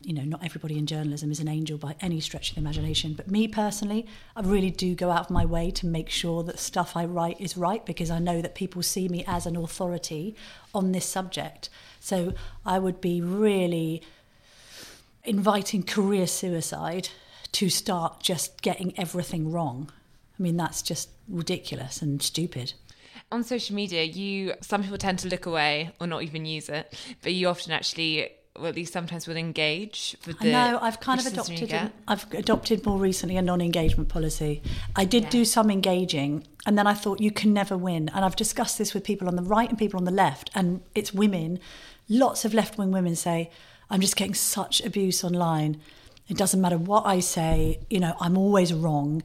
You 0.02 0.12
know, 0.12 0.22
not 0.22 0.44
everybody 0.44 0.78
in 0.78 0.86
journalism 0.86 1.32
is 1.32 1.40
an 1.40 1.48
angel 1.48 1.78
by 1.78 1.96
any 2.00 2.20
stretch 2.20 2.50
of 2.50 2.54
the 2.54 2.60
imagination. 2.60 3.14
But 3.14 3.30
me 3.30 3.48
personally, 3.48 4.06
I 4.36 4.42
really 4.42 4.70
do 4.70 4.94
go 4.94 5.10
out 5.10 5.22
of 5.22 5.30
my 5.30 5.44
way 5.44 5.70
to 5.72 5.86
make 5.86 6.10
sure 6.10 6.44
that 6.44 6.60
stuff 6.60 6.96
I 6.96 7.06
write 7.06 7.40
is 7.40 7.56
right 7.56 7.84
because 7.84 8.10
I 8.10 8.20
know 8.20 8.40
that 8.40 8.54
people 8.54 8.82
see 8.82 9.08
me 9.08 9.24
as 9.26 9.46
an 9.46 9.56
authority 9.56 10.36
on 10.74 10.92
this 10.92 11.06
subject. 11.06 11.70
So 11.98 12.34
I 12.64 12.78
would 12.78 13.00
be 13.00 13.20
really 13.20 14.02
inviting 15.26 15.82
career 15.82 16.26
suicide 16.26 17.08
to 17.52 17.68
start 17.68 18.20
just 18.20 18.62
getting 18.62 18.98
everything 18.98 19.50
wrong. 19.50 19.90
I 20.38 20.42
mean, 20.42 20.56
that's 20.56 20.82
just 20.82 21.10
ridiculous 21.28 22.02
and 22.02 22.22
stupid 22.22 22.74
on 23.32 23.42
social 23.42 23.74
media, 23.74 24.04
you 24.04 24.54
some 24.60 24.82
people 24.82 24.98
tend 24.98 25.18
to 25.20 25.28
look 25.28 25.46
away 25.46 25.90
or 26.00 26.06
not 26.06 26.22
even 26.22 26.44
use 26.44 26.68
it, 26.68 26.94
but 27.22 27.34
you 27.34 27.48
often 27.48 27.72
actually 27.72 28.30
or 28.58 28.68
at 28.68 28.74
least 28.74 28.92
sometimes 28.92 29.26
will 29.26 29.36
engage 29.36 30.16
with 30.26 30.38
the 30.38 30.50
No, 30.50 30.78
I've 30.80 30.98
kind 30.98 31.20
of 31.20 31.26
adopted 31.26 31.70
an, 31.72 31.92
I've 32.08 32.32
adopted 32.32 32.86
more 32.86 32.98
recently 32.98 33.36
a 33.36 33.42
non-engagement 33.42 34.08
policy. 34.08 34.62
I 34.94 35.04
did 35.04 35.24
yeah. 35.24 35.30
do 35.30 35.44
some 35.44 35.70
engaging 35.70 36.46
and 36.64 36.78
then 36.78 36.86
I 36.86 36.94
thought 36.94 37.20
you 37.20 37.30
can 37.30 37.52
never 37.52 37.76
win 37.76 38.08
and 38.14 38.24
I've 38.24 38.36
discussed 38.36 38.78
this 38.78 38.94
with 38.94 39.04
people 39.04 39.28
on 39.28 39.36
the 39.36 39.42
right 39.42 39.68
and 39.68 39.78
people 39.78 39.98
on 39.98 40.04
the 40.04 40.10
left 40.10 40.50
and 40.54 40.80
it's 40.94 41.12
women 41.12 41.58
lots 42.08 42.44
of 42.44 42.54
left-wing 42.54 42.92
women 42.92 43.14
say 43.14 43.50
I'm 43.90 44.00
just 44.00 44.16
getting 44.16 44.34
such 44.34 44.84
abuse 44.84 45.22
online. 45.22 45.80
It 46.28 46.36
doesn't 46.36 46.60
matter 46.60 46.78
what 46.78 47.06
I 47.06 47.20
say, 47.20 47.80
you 47.88 48.00
know, 48.00 48.16
I'm 48.20 48.36
always 48.36 48.72
wrong. 48.72 49.22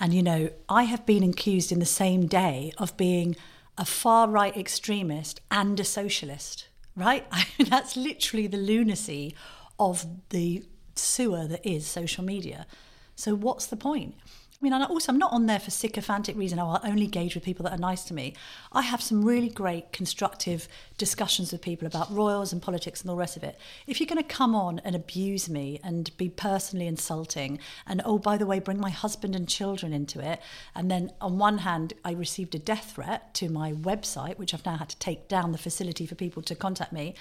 And, 0.00 0.14
you 0.14 0.22
know, 0.22 0.50
I 0.68 0.84
have 0.84 1.04
been 1.04 1.22
accused 1.22 1.72
in 1.72 1.78
the 1.78 1.86
same 1.86 2.26
day 2.26 2.72
of 2.78 2.96
being 2.96 3.36
a 3.76 3.84
far 3.84 4.28
right 4.28 4.56
extremist 4.56 5.40
and 5.50 5.78
a 5.78 5.84
socialist, 5.84 6.68
right? 6.96 7.26
That's 7.58 7.96
literally 7.96 8.46
the 8.46 8.56
lunacy 8.56 9.34
of 9.78 10.06
the 10.30 10.64
sewer 10.94 11.46
that 11.46 11.66
is 11.66 11.86
social 11.86 12.24
media. 12.24 12.66
So, 13.14 13.34
what's 13.34 13.66
the 13.66 13.76
point? 13.76 14.14
I 14.60 14.64
mean, 14.64 14.72
also, 14.72 15.12
I'm 15.12 15.20
not 15.20 15.32
on 15.32 15.46
there 15.46 15.60
for 15.60 15.70
sycophantic 15.70 16.36
reason. 16.36 16.58
Oh, 16.58 16.70
I'll 16.70 16.90
only 16.90 17.04
engage 17.04 17.36
with 17.36 17.44
people 17.44 17.62
that 17.62 17.74
are 17.74 17.78
nice 17.78 18.02
to 18.04 18.14
me. 18.14 18.34
I 18.72 18.82
have 18.82 19.00
some 19.00 19.24
really 19.24 19.48
great 19.48 19.92
constructive 19.92 20.66
discussions 20.96 21.52
with 21.52 21.62
people 21.62 21.86
about 21.86 22.12
royals 22.12 22.52
and 22.52 22.60
politics 22.60 23.00
and 23.00 23.08
all 23.08 23.14
the 23.14 23.20
rest 23.20 23.36
of 23.36 23.44
it. 23.44 23.56
If 23.86 24.00
you're 24.00 24.08
going 24.08 24.20
to 24.20 24.24
come 24.24 24.56
on 24.56 24.80
and 24.80 24.96
abuse 24.96 25.48
me 25.48 25.78
and 25.84 26.10
be 26.16 26.28
personally 26.28 26.88
insulting, 26.88 27.60
and 27.86 28.02
oh, 28.04 28.18
by 28.18 28.36
the 28.36 28.46
way, 28.46 28.58
bring 28.58 28.80
my 28.80 28.90
husband 28.90 29.36
and 29.36 29.48
children 29.48 29.92
into 29.92 30.18
it, 30.18 30.40
and 30.74 30.90
then 30.90 31.12
on 31.20 31.38
one 31.38 31.58
hand, 31.58 31.92
I 32.04 32.10
received 32.10 32.56
a 32.56 32.58
death 32.58 32.94
threat 32.96 33.34
to 33.34 33.48
my 33.48 33.74
website, 33.74 34.38
which 34.38 34.52
I've 34.52 34.66
now 34.66 34.78
had 34.78 34.88
to 34.88 34.98
take 34.98 35.28
down 35.28 35.52
the 35.52 35.58
facility 35.58 36.04
for 36.04 36.16
people 36.16 36.42
to 36.42 36.56
contact 36.56 36.92
me. 36.92 37.14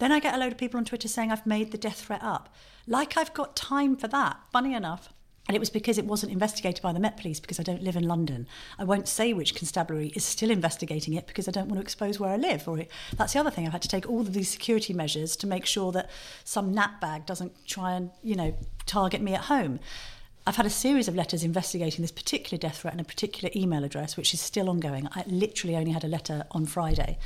Then 0.00 0.12
I 0.12 0.20
get 0.20 0.34
a 0.34 0.38
load 0.38 0.52
of 0.52 0.58
people 0.58 0.76
on 0.76 0.84
Twitter 0.84 1.08
saying 1.08 1.32
I've 1.32 1.46
made 1.46 1.72
the 1.72 1.78
death 1.78 2.02
threat 2.02 2.22
up. 2.22 2.54
Like 2.86 3.16
I've 3.16 3.32
got 3.32 3.56
time 3.56 3.96
for 3.96 4.08
that. 4.08 4.38
Funny 4.52 4.74
enough, 4.74 5.13
and 5.46 5.54
it 5.54 5.60
was 5.60 5.70
because 5.70 5.98
it 5.98 6.06
wasn't 6.06 6.32
investigated 6.32 6.82
by 6.82 6.92
the 6.92 7.00
Met 7.00 7.18
Police 7.18 7.38
because 7.38 7.60
I 7.60 7.62
don't 7.62 7.82
live 7.82 7.96
in 7.96 8.08
London. 8.08 8.46
I 8.78 8.84
won't 8.84 9.08
say 9.08 9.34
which 9.34 9.54
constabulary 9.54 10.08
is 10.14 10.24
still 10.24 10.50
investigating 10.50 11.12
it 11.12 11.26
because 11.26 11.46
I 11.46 11.50
don't 11.50 11.68
want 11.68 11.76
to 11.76 11.82
expose 11.82 12.18
where 12.18 12.30
I 12.30 12.36
live. 12.36 12.66
Or 12.66 12.78
it, 12.78 12.90
that's 13.16 13.34
the 13.34 13.40
other 13.40 13.50
thing. 13.50 13.66
I've 13.66 13.72
had 13.72 13.82
to 13.82 13.88
take 13.88 14.08
all 14.08 14.20
of 14.20 14.32
these 14.32 14.48
security 14.48 14.94
measures 14.94 15.36
to 15.36 15.46
make 15.46 15.66
sure 15.66 15.92
that 15.92 16.08
some 16.44 16.72
nap 16.72 16.98
bag 16.98 17.26
doesn't 17.26 17.66
try 17.66 17.92
and, 17.92 18.10
you 18.22 18.36
know, 18.36 18.56
target 18.86 19.20
me 19.20 19.34
at 19.34 19.42
home. 19.42 19.80
I've 20.46 20.56
had 20.56 20.66
a 20.66 20.70
series 20.70 21.08
of 21.08 21.14
letters 21.14 21.44
investigating 21.44 22.02
this 22.02 22.12
particular 22.12 22.58
death 22.58 22.78
threat 22.78 22.94
and 22.94 23.00
a 23.00 23.04
particular 23.04 23.50
email 23.54 23.84
address, 23.84 24.16
which 24.16 24.32
is 24.32 24.40
still 24.40 24.70
ongoing. 24.70 25.08
I 25.12 25.24
literally 25.26 25.76
only 25.76 25.92
had 25.92 26.04
a 26.04 26.08
letter 26.08 26.44
on 26.52 26.64
Friday. 26.64 27.18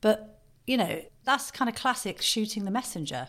But, 0.00 0.40
you 0.66 0.76
know, 0.76 1.02
that's 1.24 1.52
kind 1.52 1.68
of 1.68 1.76
classic 1.76 2.22
shooting 2.22 2.64
the 2.64 2.70
messenger. 2.72 3.28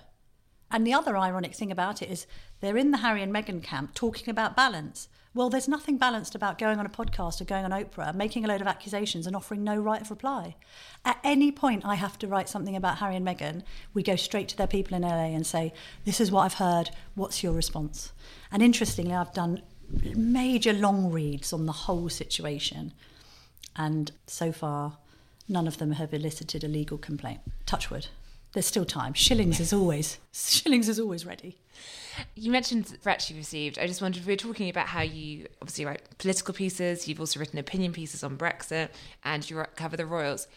And 0.73 0.87
the 0.87 0.93
other 0.93 1.15
ironic 1.15 1.53
thing 1.53 1.71
about 1.71 2.01
it 2.01 2.09
is 2.09 2.25
they're 2.59 2.77
in 2.77 2.89
the 2.89 2.97
Harry 2.97 3.21
and 3.21 3.31
Meghan 3.31 3.61
camp 3.61 3.93
talking 3.93 4.27
about 4.27 4.55
balance. 4.55 5.07
Well, 5.35 5.51
there's 5.51 5.67
nothing 5.67 5.97
balanced 5.97 6.33
about 6.33 6.57
going 6.57 6.79
on 6.79 6.85
a 6.85 6.89
podcast 6.89 7.39
or 7.39 7.45
going 7.45 7.63
on 7.63 7.71
Oprah, 7.71 8.13
making 8.15 8.43
a 8.43 8.47
load 8.47 8.59
of 8.59 8.67
accusations 8.67 9.27
and 9.27 9.35
offering 9.35 9.63
no 9.63 9.75
right 9.75 10.01
of 10.01 10.09
reply. 10.09 10.55
At 11.05 11.19
any 11.23 11.51
point 11.51 11.85
I 11.85 11.93
have 11.95 12.17
to 12.19 12.27
write 12.27 12.49
something 12.49 12.75
about 12.75 12.97
Harry 12.97 13.15
and 13.15 13.25
Meghan, 13.25 13.61
we 13.93 14.01
go 14.01 14.15
straight 14.15 14.47
to 14.49 14.57
their 14.57 14.67
people 14.67 14.97
in 14.97 15.03
LA 15.03 15.25
and 15.25 15.45
say, 15.45 15.73
This 16.05 16.19
is 16.19 16.31
what 16.31 16.41
I've 16.41 16.55
heard, 16.55 16.89
what's 17.13 17.43
your 17.43 17.53
response? 17.53 18.11
And 18.51 18.63
interestingly, 18.63 19.13
I've 19.13 19.33
done 19.33 19.61
major 20.15 20.73
long 20.73 21.11
reads 21.11 21.53
on 21.53 21.67
the 21.67 21.71
whole 21.71 22.09
situation. 22.09 22.93
And 23.75 24.11
so 24.25 24.51
far, 24.51 24.97
none 25.47 25.67
of 25.67 25.77
them 25.77 25.93
have 25.93 26.13
elicited 26.15 26.63
a 26.63 26.67
legal 26.67 26.97
complaint. 26.97 27.41
Touchwood 27.67 28.07
there's 28.53 28.65
still 28.65 28.85
time. 28.85 29.13
Schillings 29.13 29.59
is 29.59 29.73
always 29.73 30.19
Schillings 30.31 30.87
is 30.87 30.99
always 30.99 31.25
ready. 31.25 31.57
You 32.35 32.51
mentioned 32.51 32.87
threats 32.87 33.29
you 33.29 33.35
received. 33.35 33.79
I 33.79 33.87
just 33.87 34.01
wondered 34.01 34.21
if 34.21 34.27
we 34.27 34.33
are 34.33 34.37
talking 34.37 34.69
about 34.69 34.87
how 34.87 35.01
you 35.01 35.47
obviously 35.61 35.85
write 35.85 36.17
political 36.19 36.53
pieces. 36.53 37.07
You've 37.07 37.19
also 37.19 37.39
written 37.39 37.57
opinion 37.57 37.91
pieces 37.91 38.23
on 38.23 38.37
Brexit, 38.37 38.89
and 39.23 39.47
you 39.49 39.63
cover 39.75 39.97
the 39.97 40.05
royals 40.05 40.47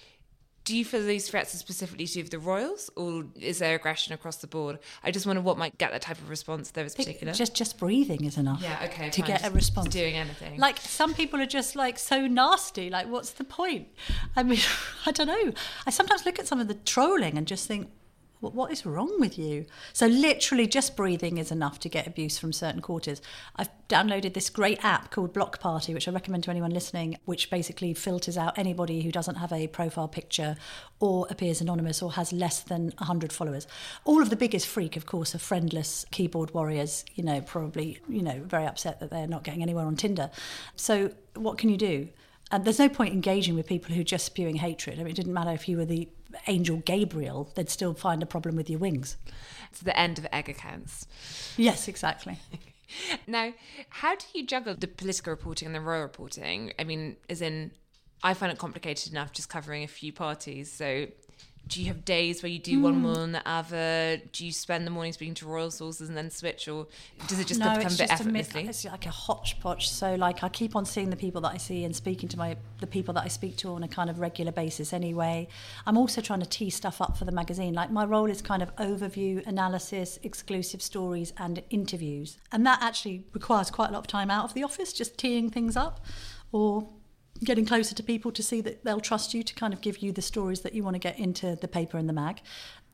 do 0.67 0.77
you 0.77 0.85
feel 0.85 1.01
these 1.01 1.31
threats 1.31 1.55
are 1.55 1.59
specifically 1.59 2.07
to 2.09 2.25
the 2.25 2.41
royals, 2.41 2.91
or 2.97 3.25
is 3.37 3.61
there 3.61 3.77
aggression 3.77 4.13
across 4.13 4.39
the 4.39 4.49
board? 4.49 4.81
I 5.05 5.13
just 5.13 5.25
wonder 5.25 5.41
what 5.41 5.57
might 5.57 5.79
get 5.79 5.93
that 5.93 6.03
type 6.03 6.19
of 6.19 6.29
response 6.29 6.73
there 6.73 6.85
is 6.85 6.95
particular. 6.95 7.33
Just 7.33 7.55
just 7.55 7.79
breathing 7.79 8.25
is 8.25 8.37
enough. 8.37 8.61
Yeah, 8.61 8.83
okay. 8.87 9.09
To 9.11 9.23
fine. 9.23 9.31
get 9.31 9.47
a 9.47 9.51
response. 9.51 9.87
Just 9.87 9.97
doing 9.97 10.17
anything. 10.17 10.59
Like 10.59 10.79
some 10.81 11.15
people 11.15 11.41
are 11.41 11.47
just 11.47 11.77
like 11.77 12.01
so 12.01 12.27
nasty. 12.27 12.91
Like, 12.91 13.07
what's 13.07 13.31
the 13.31 13.45
point? 13.45 13.87
I 14.35 14.43
mean, 14.43 14.59
I 15.07 15.13
don't 15.13 15.29
know. 15.29 15.53
I 15.87 15.91
sometimes 15.91 16.27
look 16.27 16.41
at 16.41 16.49
some 16.49 16.59
of 16.59 16.67
the 16.67 16.75
trolling 16.75 17.39
and 17.39 17.47
just 17.47 17.69
think, 17.69 17.89
what 18.41 18.71
is 18.71 18.85
wrong 18.85 19.19
with 19.19 19.39
you? 19.39 19.67
So, 19.93 20.07
literally, 20.07 20.67
just 20.67 20.97
breathing 20.97 21.39
is 21.39 21.51
enough 21.51 21.79
to 21.81 21.89
get 21.89 22.07
abuse 22.07 22.39
from 22.39 22.53
certain 22.53 22.81
quarters. 22.81 23.23
I've 23.57 23.71
downloaded 23.89 24.35
this 24.35 24.51
great 24.51 24.85
app 24.85 25.11
called 25.11 25.33
Block 25.33 25.59
Party, 25.59 25.95
which 25.95 26.07
I 26.07 26.11
recommend 26.11 26.45
to 26.45 26.51
anyone 26.51 26.71
listening, 26.71 27.19
which 27.25 27.51
basically 27.51 27.95
filters 27.95 28.37
out 28.37 28.59
anybody 28.59 29.03
who 29.03 29.11
doesn't 29.11 29.37
have 29.37 29.53
a 29.53 29.69
profile 29.69 30.09
picture 30.09 30.57
or 31.01 31.27
appears 31.31 31.61
anonymous 31.61 32.03
or 32.03 32.13
has 32.13 32.33
less 32.33 32.61
than 32.61 32.93
100 32.99 33.33
followers. 33.33 33.67
All 34.05 34.21
of 34.21 34.31
the 34.31 34.37
biggest 34.37 34.67
freak, 34.67 34.97
of 34.97 35.07
course, 35.07 35.35
are 35.35 35.39
friendless 35.39 36.05
keyboard 36.11 36.53
warriors, 36.53 37.05
you 37.15 37.25
know, 37.25 37.41
probably, 37.41 38.01
you 38.09 38.23
know, 38.23 38.43
very 38.45 38.67
upset 38.67 39.01
that 39.01 39.11
they're 39.11 39.27
not 39.27 39.45
getting 39.45 39.63
anywhere 39.63 39.87
on 39.87 39.97
Tinder. 39.97 40.31
So, 40.77 41.13
what 41.35 41.59
can 41.59 41.71
you 41.71 41.77
do? 41.77 42.09
And 42.51 42.65
there's 42.65 42.79
no 42.79 42.89
point 42.89 43.13
engaging 43.13 43.57
with 43.57 43.67
people 43.67 43.95
who 43.95 44.03
are 44.03 44.05
just 44.05 44.27
spewing 44.27 44.57
hatred. 44.57 45.01
I 45.01 45.03
mean, 45.03 45.11
it 45.11 45.17
didn't 45.17 45.33
matter 45.33 45.51
if 45.51 45.69
you 45.69 45.77
were 45.77 45.85
the 45.85 46.09
angel 46.47 46.79
Gabriel, 46.79 47.51
they'd 47.55 47.71
still 47.71 47.95
find 47.95 48.23
a 48.23 48.27
problem 48.27 48.57
with 48.57 48.71
your 48.71 48.79
wings. 48.79 49.17
It's 49.71 49.81
the 49.81 49.99
end 49.99 50.19
of 50.19 50.27
egg 50.33 50.49
accounts. 50.49 51.07
Yes, 51.57 51.89
exactly. 51.89 52.39
Now, 53.27 53.53
how 53.89 54.15
do 54.15 54.25
you 54.33 54.47
juggle 54.47 54.75
the 54.75 54.87
political 54.87 55.33
reporting 55.33 55.67
and 55.67 55.75
the 55.75 55.81
royal 55.81 56.03
reporting? 56.03 56.73
I 56.79 56.85
mean, 56.85 57.17
as 57.29 57.43
in, 57.43 57.73
I 58.23 58.35
find 58.35 58.53
it 58.53 58.59
complicated 58.59 59.13
enough 59.13 59.33
just 59.33 59.49
covering 59.49 59.83
a 59.83 59.89
few 59.89 60.13
parties. 60.13 60.71
So, 60.71 61.09
do 61.69 61.81
you 61.81 61.89
have 61.89 62.05
days 62.05 62.43
where 62.43 62.51
you 62.51 62.59
do 62.59 62.79
mm. 62.79 62.83
one 62.83 62.95
hmm. 62.95 63.01
more 63.03 63.15
than 63.17 63.33
the 63.33 63.49
other? 63.49 64.19
Do 64.33 64.47
you 64.47 64.53
spend 64.53 64.87
the 64.87 64.91
morning 64.91 65.13
speaking 65.13 65.35
to 65.35 65.47
royal 65.47 65.71
sources 65.71 66.09
and 66.09 66.17
then 66.17 66.31
switch, 66.31 66.69
or 66.69 66.87
does 67.27 67.41
it 67.41 67.49
just 67.49 67.59
no, 67.59 67.77
become 67.77 67.93
a 67.93 67.97
bit 67.97 68.11
effortlessly? 68.11 68.67
A, 68.67 68.69
it's 68.69 68.85
like 68.85 69.07
a 69.07 69.11
hodgepodge. 69.11 69.89
So, 69.89 70.15
like, 70.15 70.45
I 70.45 70.49
keep 70.49 70.77
on 70.77 70.85
seeing 70.85 71.11
the 71.11 71.17
people 71.17 71.41
that 71.41 71.53
I 71.53 71.57
see 71.57 71.85
and 71.85 71.95
speaking 71.95 72.29
to 72.29 72.39
my 72.39 72.57
the 72.81 72.87
people 72.87 73.15
that 73.15 73.25
I 73.25 73.29
speak 73.29 73.57
to 73.59 73.71
on 73.71 73.83
a 73.83 73.89
kind 73.89 74.09
of 74.09 74.21
regular 74.21 74.53
basis. 74.53 74.93
Anyway, 74.93 75.49
I'm 75.87 75.99
also 75.99 76.21
trying 76.21 76.41
to 76.41 76.49
tee 76.49 76.71
stuff 76.71 77.01
up 77.01 77.17
for 77.17 77.25
the 77.25 77.33
magazine. 77.33 77.75
Like, 77.75 77.91
my 77.91 78.05
role 78.05 78.31
is 78.31 78.41
kind 78.41 78.63
of 78.63 78.75
overview, 78.77 79.45
analysis, 79.47 80.21
exclusive 80.23 80.81
stories, 80.81 81.33
and 81.37 81.63
interviews, 81.71 82.39
and 82.53 82.65
that 82.65 82.81
actually 82.81 83.25
requires 83.33 83.71
quite 83.71 83.89
a 83.91 83.93
lot 83.93 84.01
of 84.01 84.07
time 84.07 84.31
out 84.31 84.45
of 84.45 84.55
the 84.55 84.63
office, 84.63 84.93
just 84.93 85.19
teeing 85.19 85.51
things 85.51 85.77
up, 85.77 86.05
or 86.53 86.89
getting 87.45 87.67
closer 87.67 87.95
to 87.95 88.03
people 88.03 88.33
to 88.33 88.43
see 88.43 88.61
that 88.63 88.85
they'll 88.85 89.01
trust 89.01 89.35
you 89.35 89.43
to 89.43 89.55
kind 89.55 89.73
of 89.73 89.81
give 89.81 89.99
you 89.99 90.13
the 90.13 90.23
stories 90.23 90.61
that 90.63 90.75
you 90.75 90.83
want 90.83 90.95
to 90.95 91.01
get 91.01 91.19
into 91.19 91.57
the 91.57 91.69
paper 91.69 91.99
and 91.99 92.09
the 92.09 92.13
mag. 92.13 92.41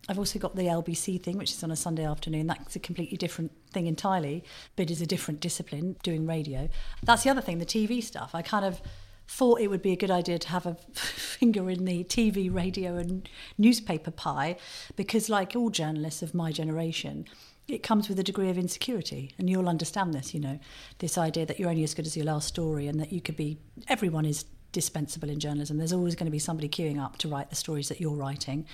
I've 0.09 0.19
also 0.19 0.39
got 0.39 0.57
the 0.57 0.63
LBC 0.63 1.23
thing, 1.23 1.39
which 1.39 1.53
is 1.53 1.63
on 1.63 1.71
a 1.71 1.77
Sunday 1.77 2.05
afternoon. 2.05 2.49
That's 2.49 2.75
a 2.75 2.81
completely 2.81 3.17
different 3.17 3.53
thing 3.71 3.87
entirely, 3.87 4.43
but 4.75 4.91
is 4.91 5.01
a 5.01 5.07
different 5.07 5.41
discipline 5.41 5.97
doing 6.03 6.27
radio. 6.27 6.69
That's 7.03 7.23
the 7.23 7.31
other 7.31 7.41
thing, 7.41 7.59
the 7.59 7.67
TV 7.67 8.03
stuff. 8.03 8.35
I 8.35 8.43
kind 8.43 8.65
of 8.65 8.83
thought 9.29 9.61
it 9.61 9.69
would 9.69 9.83
be 9.83 9.93
a 9.93 9.97
good 9.97 10.11
idea 10.11 10.39
to 10.39 10.49
have 10.49 10.67
a 10.67 10.75
finger 10.95 11.71
in 11.71 11.85
the 11.85 12.03
TV, 12.05 12.53
radio, 12.53 12.97
and 12.97 13.29
newspaper 13.57 14.11
pie 14.11 14.57
because, 14.97 15.29
like 15.29 15.55
all 15.55 15.71
journalists 15.71 16.23
of 16.23 16.35
my 16.35 16.51
generation, 16.51 17.27
it 17.69 17.83
comes 17.83 18.09
with 18.09 18.19
a 18.19 18.23
degree 18.23 18.51
of 18.51 18.59
insecurity 18.59 19.33
and 19.39 19.49
you'll 19.49 19.69
understand 19.69 20.13
this 20.13 20.35
you 20.35 20.41
know 20.41 20.59
this 20.99 21.17
idea 21.17 21.47
that 21.47 21.59
you're 21.59 21.71
only 21.71 21.85
as 21.85 21.95
good 21.95 22.07
as 22.07 22.17
your 22.17 22.27
last 22.27 22.49
story 22.49 22.87
and 22.87 23.01
that 23.01 23.13
you 23.13 23.21
could 23.21 23.37
be 23.37 23.57
everyone 23.89 24.25
is 24.25 24.45
dispensable 24.73 25.29
in 25.29 25.39
journalism. 25.39 25.79
There's 25.79 25.93
always 25.93 26.17
going 26.17 26.27
to 26.27 26.33
be 26.33 26.39
somebody 26.39 26.69
queuing 26.69 27.01
up 27.01 27.19
to 27.19 27.29
write 27.29 27.51
the 27.51 27.57
stories 27.57 27.89
that 27.89 28.01
you're 28.01 28.17
writing. 28.17 28.67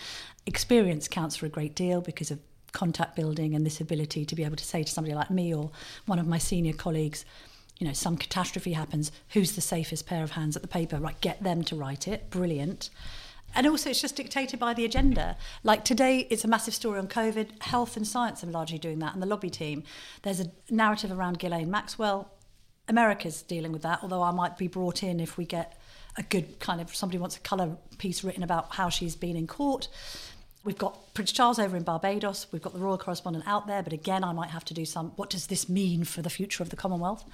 Experience 0.47 1.09
counts 1.09 1.37
for 1.37 1.47
a 1.47 1.51
great 1.51 1.75
deal 1.75 2.01
because 2.01 2.31
of 2.31 2.39
contact 2.73 3.17
building 3.17 3.55
and 3.55 3.67
this 3.67 3.81
ability 3.81 4.25
to 4.25 4.35
be 4.35 4.45
able 4.45 4.57
to 4.57 4.65
say 4.65 4.83
to 4.83 4.91
somebody 4.91 5.15
like 5.15 5.31
me 5.31 5.55
or 5.55 5.71
one 6.07 6.19
of 6.19 6.27
my 6.27 6.39
senior 6.39 6.73
colleagues 6.73 7.25
you 7.79 7.87
know 7.87 7.93
some 7.93 8.17
catastrophe 8.17 8.73
happens. 8.73 9.13
Who's 9.31 9.53
the 9.53 9.61
safest 9.61 10.05
pair 10.05 10.25
of 10.25 10.33
hands 10.33 10.57
at 10.57 10.63
the 10.63 10.69
paper? 10.69 10.99
Right 10.99 11.21
get 11.21 11.43
them 11.45 11.63
to 11.65 11.77
write 11.77 12.09
it. 12.09 12.29
Brilliant 12.29 12.91
and 13.55 13.67
also, 13.67 13.91
it's 13.91 14.01
just 14.01 14.17
dictated 14.17 14.61
by 14.61 14.75
the 14.75 14.85
agenda. 14.85 15.37
Like 15.63 15.85
today, 15.85 16.27
it's 16.31 16.45
a 16.45 16.49
massive 16.49 16.75
story 16.75 16.99
on 16.99 17.09
COVID. 17.09 17.63
Health 17.63 17.97
and 17.97 18.07
science 18.07 18.45
are 18.45 18.49
largely 18.49 18.79
doing 18.79 18.99
that, 19.01 19.15
and 19.15 19.23
the 19.23 19.27
lobby 19.27 19.51
team. 19.51 19.83
There's 20.23 20.41
a 20.41 20.51
narrative 20.71 21.11
around 21.11 21.39
Ghislaine 21.39 21.71
Maxwell. 21.71 22.31
America's 22.89 23.43
dealing 23.43 23.73
with 23.73 23.83
that, 23.83 24.01
although 24.03 24.23
I 24.23 24.31
might 24.31 24.57
be 24.57 24.69
brought 24.69 25.03
in 25.03 25.21
if 25.21 25.37
we 25.37 25.45
get 25.45 25.79
a 26.17 26.23
good 26.23 26.59
kind 26.59 26.81
of 26.81 26.95
somebody 26.95 27.19
wants 27.19 27.37
a 27.37 27.41
colour 27.41 27.77
piece 27.99 28.25
written 28.25 28.43
about 28.43 28.75
how 28.75 28.89
she's 28.89 29.15
been 29.15 29.37
in 29.37 29.47
court. 29.47 29.89
We've 30.65 30.77
got 30.77 31.15
Prince 31.15 31.33
Charles 31.33 31.59
over 31.59 31.77
in 31.77 31.85
Barbados. 31.85 32.47
We've 32.51 32.63
got 32.63 32.73
the 32.73 32.81
royal 32.81 32.99
correspondent 32.99 33.47
out 33.47 33.67
there, 33.67 33.83
but 33.83 33.93
again, 33.93 34.25
I 34.25 34.33
might 34.33 34.51
have 34.51 34.65
to 34.67 34.75
do 34.75 34.85
some. 34.85 35.13
What 35.17 35.31
does 35.31 35.47
this 35.47 35.69
mean 35.69 36.05
for 36.05 36.21
the 36.21 36.31
future 36.31 36.63
of 36.63 36.71
the 36.71 36.77
Commonwealth? 36.77 37.25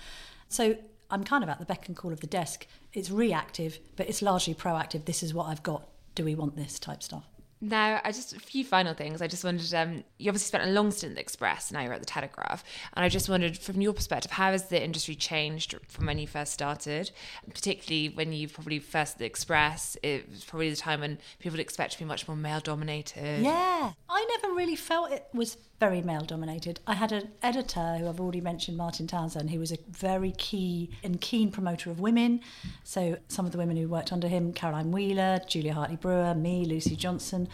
So 0.48 0.77
I'm 1.11 1.24
kind 1.24 1.42
of 1.42 1.50
at 1.50 1.59
the 1.59 1.64
beck 1.64 1.88
and 1.88 1.96
call 1.96 2.12
of 2.12 2.20
the 2.20 2.27
desk. 2.27 2.66
It's 2.92 3.11
reactive, 3.11 3.79
but 3.96 4.09
it's 4.09 4.22
largely 4.22 4.55
proactive. 4.55 5.07
This 5.07 5.22
is 5.22 5.33
what 5.33 5.46
I've 5.46 5.62
got 5.62 5.88
do 6.14 6.24
we 6.24 6.35
want 6.35 6.57
this 6.57 6.79
type 6.79 7.03
stuff. 7.03 7.24
Now, 7.61 8.00
I 8.05 8.12
just 8.12 8.35
a 8.35 8.40
few 8.40 8.62
final 8.62 8.92
things. 8.92 9.22
I 9.22 9.27
just 9.27 9.42
wondered. 9.42 9.72
Um, 9.72 10.05
you 10.18 10.29
obviously 10.29 10.48
spent 10.48 10.64
a 10.64 10.72
long 10.72 10.90
stint 10.90 11.12
at 11.12 11.14
the 11.14 11.20
Express. 11.22 11.72
Now 11.72 11.81
you're 11.81 11.94
at 11.94 12.00
the 12.00 12.07
Telegraph, 12.07 12.62
and 12.92 13.05
I 13.05 13.09
just 13.09 13.29
wondered, 13.29 13.57
from 13.57 13.81
your 13.81 13.94
perspective, 13.94 14.33
how 14.33 14.53
has 14.53 14.68
the 14.68 14.83
industry 14.83 15.14
changed 15.14 15.74
from 15.88 16.05
when 16.05 16.18
you 16.18 16.27
first 16.27 16.53
started? 16.53 17.11
Particularly 17.55 18.14
when 18.14 18.35
you 18.35 18.48
probably 18.48 18.81
first 18.81 19.14
at 19.14 19.18
the 19.20 19.24
Express, 19.24 19.96
it 20.03 20.29
was 20.29 20.44
probably 20.44 20.68
the 20.68 20.77
time 20.77 21.00
when 21.00 21.18
people 21.38 21.53
would 21.53 21.61
expect 21.61 21.92
to 21.94 21.98
be 21.98 22.05
much 22.05 22.29
more 22.29 22.37
male 22.37 22.61
dominated. 22.61 23.42
Yeah, 23.42 23.92
I 24.11 24.38
never 24.42 24.55
really 24.55 24.77
felt 24.77 25.12
it 25.12 25.27
was 25.33 25.57
very 25.81 26.01
male 26.01 26.23
dominated. 26.23 26.81
I 26.87 26.95
had 26.95 27.13
an 27.13 27.31
editor 27.43 27.97
who 27.99 28.09
I've 28.09 28.21
already 28.21 28.41
mentioned, 28.41 28.77
Martin 28.77 29.07
Townsend, 29.07 29.51
who 29.51 29.59
was 29.59 29.73
a 29.73 29.79
very 29.89 30.33
key 30.33 30.91
and 31.03 31.21
keen 31.21 31.51
promoter 31.51 31.91
of 31.91 32.01
women. 32.01 32.41
So 32.85 33.19
some 33.29 33.45
of 33.45 33.53
the 33.53 33.59
women 33.59 33.77
who 33.77 33.89
worked 33.89 34.13
under 34.13 34.29
him, 34.29 34.53
Caroline 34.53 34.93
Wheeler, 34.93 35.41
Julia 35.47 35.75
Hartley 35.75 35.97
Brewer, 35.97 36.35
me, 36.35 36.65
Lucy 36.65 36.97
Johnson, 36.97 37.49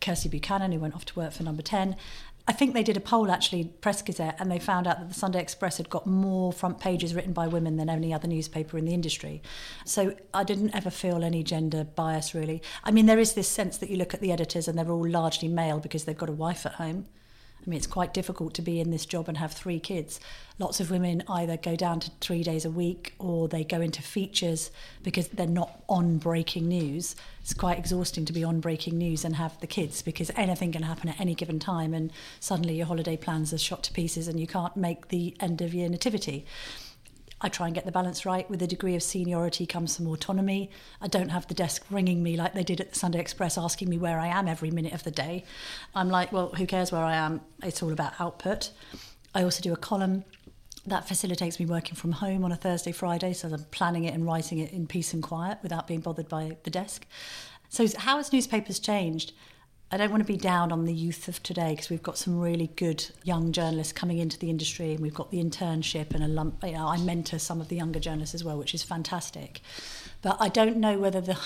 Kirsty 0.00 0.28
Buchanan, 0.28 0.72
who 0.72 0.80
went 0.80 0.94
off 0.94 1.04
to 1.06 1.18
work 1.18 1.32
for 1.32 1.42
Number 1.42 1.62
10. 1.62 1.96
I 2.48 2.52
think 2.52 2.74
they 2.74 2.84
did 2.84 2.96
a 2.96 3.00
poll 3.00 3.30
actually, 3.30 3.64
Press 3.64 4.02
Gazette, 4.02 4.36
and 4.38 4.50
they 4.50 4.60
found 4.60 4.86
out 4.86 5.00
that 5.00 5.08
the 5.08 5.14
Sunday 5.14 5.40
Express 5.40 5.78
had 5.78 5.90
got 5.90 6.06
more 6.06 6.52
front 6.52 6.78
pages 6.78 7.12
written 7.12 7.32
by 7.32 7.48
women 7.48 7.76
than 7.76 7.90
any 7.90 8.14
other 8.14 8.28
newspaper 8.28 8.78
in 8.78 8.84
the 8.84 8.94
industry. 8.94 9.42
So 9.84 10.14
I 10.32 10.44
didn't 10.44 10.74
ever 10.74 10.90
feel 10.90 11.24
any 11.24 11.42
gender 11.42 11.82
bias 11.82 12.34
really. 12.34 12.62
I 12.84 12.92
mean, 12.92 13.06
there 13.06 13.18
is 13.18 13.34
this 13.34 13.48
sense 13.48 13.78
that 13.78 13.90
you 13.90 13.96
look 13.96 14.14
at 14.14 14.20
the 14.20 14.30
editors 14.30 14.68
and 14.68 14.78
they're 14.78 14.88
all 14.88 15.08
largely 15.08 15.48
male 15.48 15.80
because 15.80 16.04
they've 16.04 16.16
got 16.16 16.28
a 16.28 16.32
wife 16.32 16.64
at 16.64 16.74
home. 16.74 17.06
I 17.66 17.70
mean, 17.70 17.78
it's 17.78 17.86
quite 17.86 18.14
difficult 18.14 18.54
to 18.54 18.62
be 18.62 18.78
in 18.78 18.90
this 18.90 19.04
job 19.04 19.28
and 19.28 19.38
have 19.38 19.52
three 19.52 19.80
kids. 19.80 20.20
Lots 20.58 20.78
of 20.78 20.90
women 20.90 21.24
either 21.28 21.56
go 21.56 21.74
down 21.74 21.98
to 22.00 22.10
three 22.20 22.44
days 22.44 22.64
a 22.64 22.70
week 22.70 23.14
or 23.18 23.48
they 23.48 23.64
go 23.64 23.80
into 23.80 24.02
features 24.02 24.70
because 25.02 25.28
they're 25.28 25.48
not 25.48 25.82
on 25.88 26.18
breaking 26.18 26.68
news. 26.68 27.16
It's 27.40 27.54
quite 27.54 27.78
exhausting 27.78 28.24
to 28.26 28.32
be 28.32 28.44
on 28.44 28.60
breaking 28.60 28.96
news 28.98 29.24
and 29.24 29.34
have 29.34 29.58
the 29.60 29.66
kids 29.66 30.00
because 30.00 30.30
anything 30.36 30.70
can 30.70 30.84
happen 30.84 31.08
at 31.08 31.20
any 31.20 31.34
given 31.34 31.58
time 31.58 31.92
and 31.92 32.12
suddenly 32.38 32.76
your 32.76 32.86
holiday 32.86 33.16
plans 33.16 33.52
are 33.52 33.58
shot 33.58 33.82
to 33.84 33.92
pieces 33.92 34.28
and 34.28 34.38
you 34.38 34.46
can't 34.46 34.76
make 34.76 35.08
the 35.08 35.36
end 35.40 35.60
of 35.60 35.74
year 35.74 35.88
nativity. 35.88 36.46
I 37.40 37.48
try 37.48 37.66
and 37.66 37.74
get 37.74 37.84
the 37.84 37.92
balance 37.92 38.24
right. 38.24 38.48
With 38.48 38.62
a 38.62 38.66
degree 38.66 38.94
of 38.94 39.02
seniority 39.02 39.66
comes 39.66 39.96
some 39.96 40.06
autonomy. 40.06 40.70
I 41.00 41.08
don't 41.08 41.28
have 41.28 41.46
the 41.46 41.54
desk 41.54 41.84
ringing 41.90 42.22
me 42.22 42.36
like 42.36 42.54
they 42.54 42.64
did 42.64 42.80
at 42.80 42.92
the 42.92 42.98
Sunday 42.98 43.20
Express 43.20 43.58
asking 43.58 43.90
me 43.90 43.98
where 43.98 44.18
I 44.18 44.28
am 44.28 44.48
every 44.48 44.70
minute 44.70 44.94
of 44.94 45.04
the 45.04 45.10
day. 45.10 45.44
I'm 45.94 46.08
like, 46.08 46.32
well, 46.32 46.50
who 46.56 46.66
cares 46.66 46.90
where 46.90 47.04
I 47.04 47.14
am? 47.14 47.42
It's 47.62 47.82
all 47.82 47.92
about 47.92 48.18
output. 48.18 48.70
I 49.34 49.42
also 49.42 49.60
do 49.60 49.72
a 49.74 49.76
column 49.76 50.24
that 50.86 51.06
facilitates 51.06 51.58
me 51.58 51.66
working 51.66 51.94
from 51.94 52.12
home 52.12 52.44
on 52.44 52.52
a 52.52 52.56
Thursday, 52.56 52.92
Friday, 52.92 53.32
so 53.32 53.48
I'm 53.48 53.64
planning 53.64 54.04
it 54.04 54.14
and 54.14 54.24
writing 54.24 54.58
it 54.58 54.72
in 54.72 54.86
peace 54.86 55.12
and 55.12 55.22
quiet 55.22 55.58
without 55.62 55.86
being 55.86 56.00
bothered 56.00 56.28
by 56.28 56.56
the 56.62 56.70
desk. 56.70 57.06
So, 57.68 57.86
how 57.98 58.16
has 58.16 58.32
newspapers 58.32 58.78
changed? 58.78 59.32
I 59.90 59.96
don't 59.98 60.10
want 60.10 60.20
to 60.20 60.32
be 60.32 60.36
down 60.36 60.72
on 60.72 60.84
the 60.84 60.92
youth 60.92 61.28
of 61.28 61.40
today 61.44 61.70
because 61.70 61.90
we've 61.90 62.02
got 62.02 62.18
some 62.18 62.40
really 62.40 62.70
good 62.74 63.06
young 63.22 63.52
journalists 63.52 63.92
coming 63.92 64.18
into 64.18 64.36
the 64.36 64.50
industry 64.50 64.92
and 64.92 65.00
we've 65.00 65.14
got 65.14 65.30
the 65.30 65.42
internship 65.42 66.12
and 66.12 66.24
a 66.24 66.28
lump, 66.28 66.64
you 66.64 66.72
know, 66.72 66.88
I 66.88 66.98
mentor 66.98 67.38
some 67.38 67.60
of 67.60 67.68
the 67.68 67.76
younger 67.76 68.00
journalists 68.00 68.34
as 68.34 68.42
well, 68.42 68.58
which 68.58 68.74
is 68.74 68.82
fantastic. 68.82 69.60
But 70.22 70.38
I 70.40 70.48
don't 70.48 70.78
know 70.78 70.98
whether 70.98 71.20
the 71.20 71.38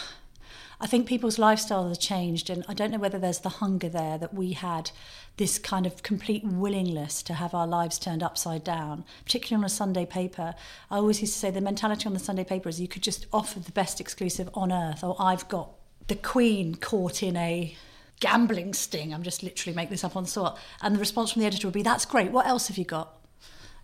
I 0.83 0.87
think 0.87 1.07
people's 1.07 1.37
lifestyles 1.37 1.91
have 1.91 2.01
changed 2.01 2.49
and 2.49 2.65
I 2.67 2.73
don't 2.73 2.91
know 2.91 2.99
whether 2.99 3.19
there's 3.19 3.41
the 3.41 3.51
hunger 3.51 3.91
there 3.91 4.17
that 4.17 4.33
we 4.33 4.53
had 4.53 4.91
this 5.37 5.59
kind 5.59 5.85
of 5.85 6.03
complete 6.03 6.43
willingness 6.43 7.23
to 7.25 7.35
have 7.35 7.53
our 7.53 7.67
lives 7.67 7.99
turned 7.99 8.23
upside 8.23 8.65
down, 8.65 9.05
particularly 9.27 9.61
on 9.61 9.67
a 9.67 9.69
Sunday 9.69 10.07
paper. 10.07 10.55
I 10.91 10.97
always 10.97 11.21
used 11.21 11.35
to 11.35 11.39
say 11.39 11.51
the 11.51 11.61
mentality 11.61 12.07
on 12.07 12.15
the 12.15 12.19
Sunday 12.19 12.45
paper 12.45 12.71
is 12.71 12.81
you 12.81 12.89
could 12.89 13.03
just 13.03 13.27
offer 13.31 13.61
the 13.61 13.73
best 13.73 14.01
exclusive 14.01 14.49
on 14.55 14.73
earth 14.73 15.05
or 15.05 15.17
I've 15.19 15.47
got 15.49 15.73
the 16.09 16.17
Queen 16.17 16.77
caught 16.77 17.23
in 17.23 17.37
a 17.37 17.77
gambling 18.21 18.75
sting. 18.75 19.13
I'm 19.13 19.23
just 19.23 19.43
literally 19.43 19.75
making 19.75 19.91
this 19.91 20.05
up 20.05 20.17
on 20.17 20.25
the 20.25 20.31
spot. 20.31 20.59
And 20.81 20.95
the 20.95 21.01
response 21.01 21.33
from 21.33 21.41
the 21.41 21.47
editor 21.47 21.67
would 21.67 21.75
be, 21.75 21.83
"That's 21.83 22.05
great. 22.05 22.31
What 22.31 22.47
else 22.47 22.69
have 22.69 22.79
you 22.79 22.85
got?" 22.85 23.17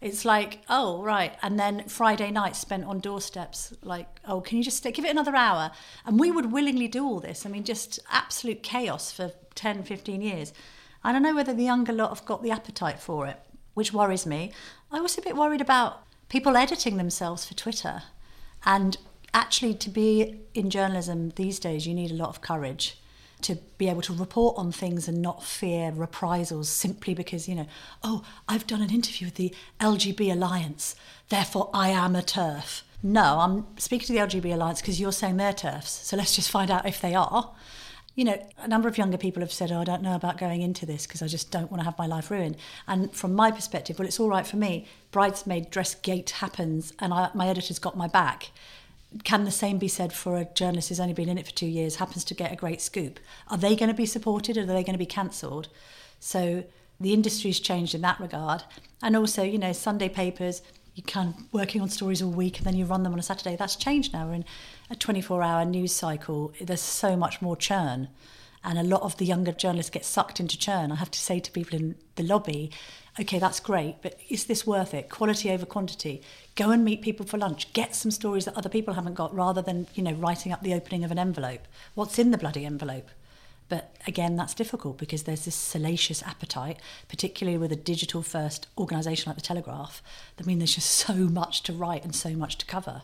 It's 0.00 0.24
like, 0.24 0.60
oh 0.68 1.02
right, 1.02 1.36
and 1.42 1.58
then 1.58 1.88
Friday 1.88 2.30
night 2.30 2.54
spent 2.54 2.84
on 2.84 3.00
doorsteps. 3.00 3.72
Like, 3.82 4.06
oh, 4.26 4.40
can 4.40 4.58
you 4.58 4.64
just 4.64 4.76
stay, 4.76 4.92
give 4.92 5.06
it 5.06 5.10
another 5.10 5.34
hour? 5.34 5.70
And 6.04 6.20
we 6.20 6.30
would 6.30 6.52
willingly 6.52 6.86
do 6.86 7.04
all 7.04 7.18
this. 7.18 7.46
I 7.46 7.48
mean, 7.48 7.64
just 7.64 7.98
absolute 8.10 8.62
chaos 8.62 9.10
for 9.10 9.32
10, 9.54 9.82
15 9.84 10.20
years. 10.20 10.52
I 11.02 11.12
don't 11.12 11.22
know 11.22 11.34
whether 11.34 11.54
the 11.54 11.64
younger 11.64 11.92
lot 11.92 12.10
have 12.10 12.26
got 12.26 12.42
the 12.42 12.50
appetite 12.50 13.00
for 13.00 13.26
it, 13.26 13.40
which 13.74 13.92
worries 13.92 14.26
me. 14.26 14.52
I 14.92 15.00
was 15.00 15.16
a 15.16 15.22
bit 15.22 15.36
worried 15.36 15.60
about 15.62 16.02
people 16.28 16.56
editing 16.56 16.98
themselves 16.98 17.46
for 17.46 17.54
Twitter, 17.54 18.02
and 18.64 18.98
actually, 19.32 19.74
to 19.74 19.88
be 19.90 20.40
in 20.52 20.68
journalism 20.68 21.30
these 21.36 21.58
days, 21.58 21.86
you 21.86 21.94
need 21.94 22.10
a 22.10 22.14
lot 22.14 22.28
of 22.28 22.42
courage 22.42 22.98
to 23.46 23.56
be 23.78 23.88
able 23.88 24.02
to 24.02 24.12
report 24.12 24.58
on 24.58 24.72
things 24.72 25.06
and 25.06 25.22
not 25.22 25.44
fear 25.44 25.92
reprisals 25.92 26.68
simply 26.68 27.14
because, 27.14 27.48
you 27.48 27.54
know, 27.54 27.66
oh, 28.02 28.24
I've 28.48 28.66
done 28.66 28.82
an 28.82 28.90
interview 28.90 29.28
with 29.28 29.36
the 29.36 29.54
LGB 29.80 30.32
Alliance, 30.32 30.96
therefore 31.28 31.70
I 31.72 31.90
am 31.90 32.16
a 32.16 32.22
TERF. 32.22 32.82
No, 33.02 33.38
I'm 33.38 33.66
speaking 33.78 34.06
to 34.08 34.12
the 34.12 34.18
LGB 34.18 34.52
Alliance 34.52 34.80
because 34.80 35.00
you're 35.00 35.12
saying 35.12 35.36
they're 35.36 35.52
TERFs. 35.52 36.04
So 36.04 36.16
let's 36.16 36.34
just 36.34 36.50
find 36.50 36.70
out 36.70 36.86
if 36.86 37.00
they 37.00 37.14
are. 37.14 37.54
You 38.16 38.24
know, 38.24 38.46
a 38.58 38.66
number 38.66 38.88
of 38.88 38.98
younger 38.98 39.18
people 39.18 39.42
have 39.42 39.52
said, 39.52 39.70
oh, 39.70 39.80
I 39.80 39.84
don't 39.84 40.02
know 40.02 40.16
about 40.16 40.38
going 40.38 40.62
into 40.62 40.86
this 40.86 41.06
because 41.06 41.22
I 41.22 41.28
just 41.28 41.52
don't 41.52 41.70
want 41.70 41.82
to 41.82 41.84
have 41.84 41.98
my 41.98 42.06
life 42.06 42.30
ruined. 42.30 42.56
And 42.88 43.12
from 43.12 43.34
my 43.34 43.52
perspective, 43.52 43.98
well, 43.98 44.08
it's 44.08 44.18
all 44.18 44.30
right 44.30 44.46
for 44.46 44.56
me. 44.56 44.86
Bridesmaid 45.12 45.70
dress 45.70 45.94
gate 45.94 46.30
happens 46.30 46.92
and 46.98 47.14
I, 47.14 47.30
my 47.34 47.46
editor's 47.46 47.78
got 47.78 47.96
my 47.96 48.08
back 48.08 48.50
can 49.24 49.44
the 49.44 49.50
same 49.50 49.78
be 49.78 49.88
said 49.88 50.12
for 50.12 50.36
a 50.36 50.44
journalist 50.44 50.88
who's 50.88 51.00
only 51.00 51.14
been 51.14 51.28
in 51.28 51.38
it 51.38 51.46
for 51.46 51.52
two 51.52 51.66
years, 51.66 51.96
happens 51.96 52.24
to 52.24 52.34
get 52.34 52.52
a 52.52 52.56
great 52.56 52.80
scoop? 52.80 53.20
Are 53.48 53.56
they 53.56 53.76
going 53.76 53.88
to 53.88 53.94
be 53.94 54.06
supported 54.06 54.56
or 54.56 54.62
are 54.62 54.66
they 54.66 54.84
going 54.84 54.94
to 54.94 54.98
be 54.98 55.06
cancelled? 55.06 55.68
So 56.20 56.64
the 57.00 57.12
industry's 57.12 57.60
changed 57.60 57.94
in 57.94 58.00
that 58.02 58.20
regard. 58.20 58.64
And 59.02 59.16
also, 59.16 59.42
you 59.42 59.58
know, 59.58 59.72
Sunday 59.72 60.08
papers, 60.08 60.62
you 60.94 61.02
of 61.02 61.34
working 61.52 61.80
on 61.80 61.88
stories 61.90 62.22
all 62.22 62.30
week 62.30 62.58
and 62.58 62.66
then 62.66 62.74
you 62.74 62.84
run 62.84 63.02
them 63.02 63.12
on 63.12 63.18
a 63.18 63.22
Saturday. 63.22 63.54
That's 63.54 63.76
changed 63.76 64.12
now. 64.12 64.26
We're 64.26 64.34
in 64.34 64.44
a 64.90 64.96
24 64.96 65.42
hour 65.42 65.64
news 65.64 65.92
cycle. 65.92 66.52
There's 66.60 66.80
so 66.80 67.16
much 67.16 67.42
more 67.42 67.56
churn. 67.56 68.08
And 68.64 68.78
a 68.78 68.82
lot 68.82 69.02
of 69.02 69.16
the 69.18 69.26
younger 69.26 69.52
journalists 69.52 69.90
get 69.90 70.04
sucked 70.04 70.40
into 70.40 70.58
churn. 70.58 70.90
I 70.90 70.96
have 70.96 71.10
to 71.12 71.18
say 71.18 71.38
to 71.38 71.52
people 71.52 71.78
in 71.78 71.94
the 72.16 72.24
lobby, 72.24 72.72
okay, 73.20 73.38
that's 73.38 73.60
great, 73.60 73.96
but 74.02 74.18
is 74.28 74.44
this 74.44 74.66
worth 74.66 74.92
it? 74.94 75.08
Quality 75.08 75.50
over 75.50 75.66
quantity. 75.66 76.22
Go 76.54 76.70
and 76.70 76.84
meet 76.84 77.02
people 77.02 77.26
for 77.26 77.38
lunch. 77.38 77.72
Get 77.72 77.94
some 77.94 78.10
stories 78.10 78.44
that 78.44 78.56
other 78.56 78.68
people 78.68 78.94
haven't 78.94 79.14
got 79.14 79.34
rather 79.34 79.62
than, 79.62 79.86
you 79.94 80.02
know, 80.02 80.12
writing 80.12 80.52
up 80.52 80.62
the 80.62 80.74
opening 80.74 81.04
of 81.04 81.10
an 81.10 81.18
envelope. 81.18 81.62
What's 81.94 82.18
in 82.18 82.30
the 82.30 82.38
bloody 82.38 82.64
envelope? 82.64 83.08
But 83.68 83.96
again, 84.06 84.36
that's 84.36 84.54
difficult 84.54 84.96
because 84.96 85.24
there's 85.24 85.44
this 85.44 85.54
salacious 85.54 86.22
appetite, 86.22 86.78
particularly 87.08 87.58
with 87.58 87.72
a 87.72 87.76
digital 87.76 88.22
first 88.22 88.68
organisation 88.78 89.30
like 89.30 89.36
the 89.36 89.42
Telegraph. 89.42 90.02
I 90.38 90.44
mean, 90.44 90.58
there's 90.58 90.74
just 90.74 90.90
so 91.06 91.14
much 91.14 91.62
to 91.64 91.72
write 91.72 92.04
and 92.04 92.14
so 92.14 92.30
much 92.30 92.58
to 92.58 92.66
cover. 92.66 93.02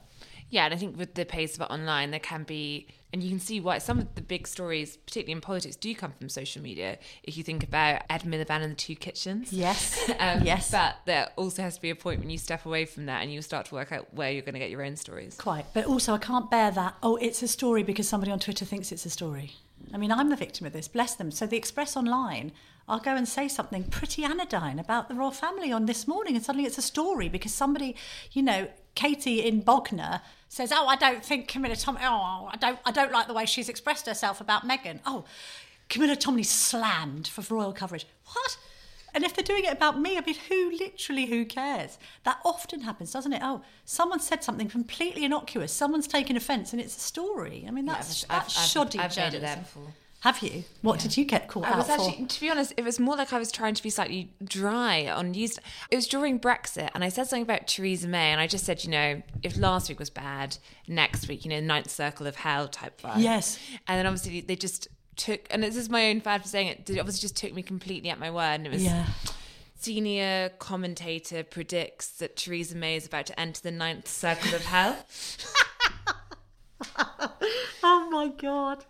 Yeah, 0.52 0.66
and 0.66 0.74
I 0.74 0.76
think 0.76 0.98
with 0.98 1.14
the 1.14 1.24
pace 1.24 1.56
of 1.56 1.62
it 1.62 1.70
online, 1.70 2.10
there 2.10 2.20
can 2.20 2.42
be, 2.42 2.86
and 3.10 3.22
you 3.22 3.30
can 3.30 3.40
see 3.40 3.58
why 3.58 3.78
some 3.78 3.98
of 3.98 4.14
the 4.16 4.20
big 4.20 4.46
stories, 4.46 4.98
particularly 4.98 5.32
in 5.32 5.40
politics, 5.40 5.76
do 5.76 5.94
come 5.94 6.12
from 6.12 6.28
social 6.28 6.60
media. 6.60 6.98
If 7.22 7.38
you 7.38 7.42
think 7.42 7.64
about 7.64 8.02
Ed 8.10 8.24
Miliband 8.24 8.62
and 8.62 8.72
the 8.72 8.76
two 8.76 8.94
kitchens. 8.94 9.50
Yes. 9.50 10.10
um, 10.18 10.42
yes. 10.42 10.70
But 10.70 10.96
there 11.06 11.30
also 11.36 11.62
has 11.62 11.76
to 11.76 11.80
be 11.80 11.88
a 11.88 11.94
point 11.96 12.20
when 12.20 12.28
you 12.28 12.36
step 12.36 12.66
away 12.66 12.84
from 12.84 13.06
that 13.06 13.22
and 13.22 13.32
you 13.32 13.40
start 13.40 13.64
to 13.66 13.74
work 13.74 13.92
out 13.92 14.12
where 14.12 14.30
you're 14.30 14.42
going 14.42 14.52
to 14.52 14.58
get 14.58 14.68
your 14.68 14.84
own 14.84 14.94
stories. 14.96 15.36
Quite. 15.38 15.64
But 15.72 15.86
also, 15.86 16.12
I 16.12 16.18
can't 16.18 16.50
bear 16.50 16.70
that, 16.70 16.96
oh, 17.02 17.16
it's 17.16 17.42
a 17.42 17.48
story 17.48 17.82
because 17.82 18.06
somebody 18.06 18.30
on 18.30 18.38
Twitter 18.38 18.66
thinks 18.66 18.92
it's 18.92 19.06
a 19.06 19.10
story. 19.10 19.52
I 19.94 19.96
mean, 19.96 20.12
I'm 20.12 20.28
the 20.28 20.36
victim 20.36 20.66
of 20.66 20.74
this, 20.74 20.86
bless 20.86 21.14
them. 21.14 21.30
So 21.30 21.46
the 21.46 21.56
Express 21.56 21.96
Online, 21.96 22.52
I'll 22.86 23.00
go 23.00 23.16
and 23.16 23.26
say 23.26 23.48
something 23.48 23.84
pretty 23.84 24.22
anodyne 24.22 24.78
about 24.78 25.08
the 25.08 25.14
royal 25.14 25.30
family 25.30 25.72
on 25.72 25.86
this 25.86 26.06
morning, 26.06 26.36
and 26.36 26.44
suddenly 26.44 26.66
it's 26.66 26.78
a 26.78 26.82
story 26.82 27.30
because 27.30 27.54
somebody, 27.54 27.96
you 28.32 28.42
know, 28.42 28.68
Katie 28.94 29.40
in 29.40 29.60
Bognor 29.60 30.20
says, 30.52 30.70
"Oh, 30.70 30.86
I 30.86 30.96
don't 30.96 31.24
think 31.24 31.48
Camilla 31.48 31.76
Tom. 31.76 31.96
Oh, 32.02 32.48
I 32.52 32.56
don't. 32.60 32.78
I 32.84 32.90
don't 32.90 33.10
like 33.10 33.26
the 33.26 33.32
way 33.32 33.46
she's 33.46 33.70
expressed 33.70 34.04
herself 34.06 34.38
about 34.40 34.68
Meghan. 34.68 35.00
Oh, 35.06 35.24
Camilla 35.88 36.14
Tominey 36.14 36.44
slammed 36.44 37.26
for 37.26 37.42
royal 37.54 37.72
coverage. 37.72 38.06
What? 38.26 38.58
And 39.14 39.24
if 39.24 39.34
they're 39.34 39.44
doing 39.44 39.64
it 39.64 39.72
about 39.72 39.98
me, 40.00 40.16
I 40.16 40.20
mean, 40.22 40.36
who 40.48 40.70
literally 40.78 41.26
who 41.26 41.44
cares? 41.44 41.98
That 42.24 42.38
often 42.44 42.80
happens, 42.82 43.12
doesn't 43.12 43.32
it? 43.32 43.40
Oh, 43.42 43.62
someone 43.84 44.20
said 44.20 44.42
something 44.44 44.68
completely 44.68 45.24
innocuous. 45.24 45.72
Someone's 45.72 46.06
taken 46.06 46.36
offence, 46.36 46.72
and 46.72 46.80
it's 46.80 46.96
a 46.96 47.00
story. 47.00 47.64
I 47.66 47.70
mean, 47.70 47.86
that's 47.86 48.22
Yeah, 48.22 48.36
I've- 48.36 48.44
that's 48.44 48.58
I've- 48.58 48.68
shoddy 48.68 48.98
I've 48.98 49.12
it 49.12 49.14
journalism. 49.14 49.60
before. 49.60 49.94
Have 50.22 50.40
you? 50.40 50.62
What 50.82 51.00
did 51.00 51.16
you 51.16 51.24
get 51.24 51.48
caught 51.48 51.66
I 51.66 51.70
out 51.70 51.88
was 51.88 52.14
for? 52.14 52.26
to 52.26 52.40
be 52.40 52.48
honest, 52.48 52.72
it 52.76 52.84
was 52.84 53.00
more 53.00 53.16
like 53.16 53.32
I 53.32 53.40
was 53.40 53.50
trying 53.50 53.74
to 53.74 53.82
be 53.82 53.90
slightly 53.90 54.32
dry 54.44 55.08
on 55.08 55.32
news. 55.32 55.58
It 55.90 55.96
was 55.96 56.06
during 56.06 56.38
Brexit, 56.38 56.90
and 56.94 57.02
I 57.02 57.08
said 57.08 57.26
something 57.26 57.42
about 57.42 57.66
Theresa 57.66 58.06
May, 58.06 58.30
and 58.30 58.40
I 58.40 58.46
just 58.46 58.64
said, 58.64 58.84
you 58.84 58.90
know, 58.90 59.20
if 59.42 59.56
last 59.56 59.88
week 59.88 59.98
was 59.98 60.10
bad, 60.10 60.58
next 60.86 61.26
week, 61.26 61.44
you 61.44 61.50
know, 61.50 61.58
ninth 61.58 61.90
circle 61.90 62.28
of 62.28 62.36
hell 62.36 62.68
type 62.68 63.00
vibe. 63.02 63.20
Yes. 63.20 63.58
And 63.88 63.98
then 63.98 64.06
obviously 64.06 64.42
they 64.42 64.54
just 64.54 64.86
took, 65.16 65.40
and 65.50 65.60
this 65.60 65.74
is 65.74 65.88
my 65.88 66.10
own 66.10 66.20
fad 66.20 66.42
for 66.42 66.48
saying 66.48 66.68
it. 66.68 66.86
They 66.86 67.00
obviously 67.00 67.22
just 67.22 67.36
took 67.36 67.52
me 67.52 67.64
completely 67.64 68.08
at 68.08 68.20
my 68.20 68.30
word, 68.30 68.54
and 68.60 68.66
it 68.68 68.72
was. 68.72 68.84
Yeah. 68.84 69.06
Senior 69.74 70.50
commentator 70.60 71.42
predicts 71.42 72.10
that 72.18 72.36
Theresa 72.36 72.76
May 72.76 72.94
is 72.94 73.06
about 73.06 73.26
to 73.26 73.40
enter 73.40 73.60
the 73.60 73.72
ninth 73.72 74.06
circle 74.06 74.54
of 74.54 74.64
hell. 74.66 75.04
Oh 77.84 78.08
my 78.10 78.28
god. 78.28 78.84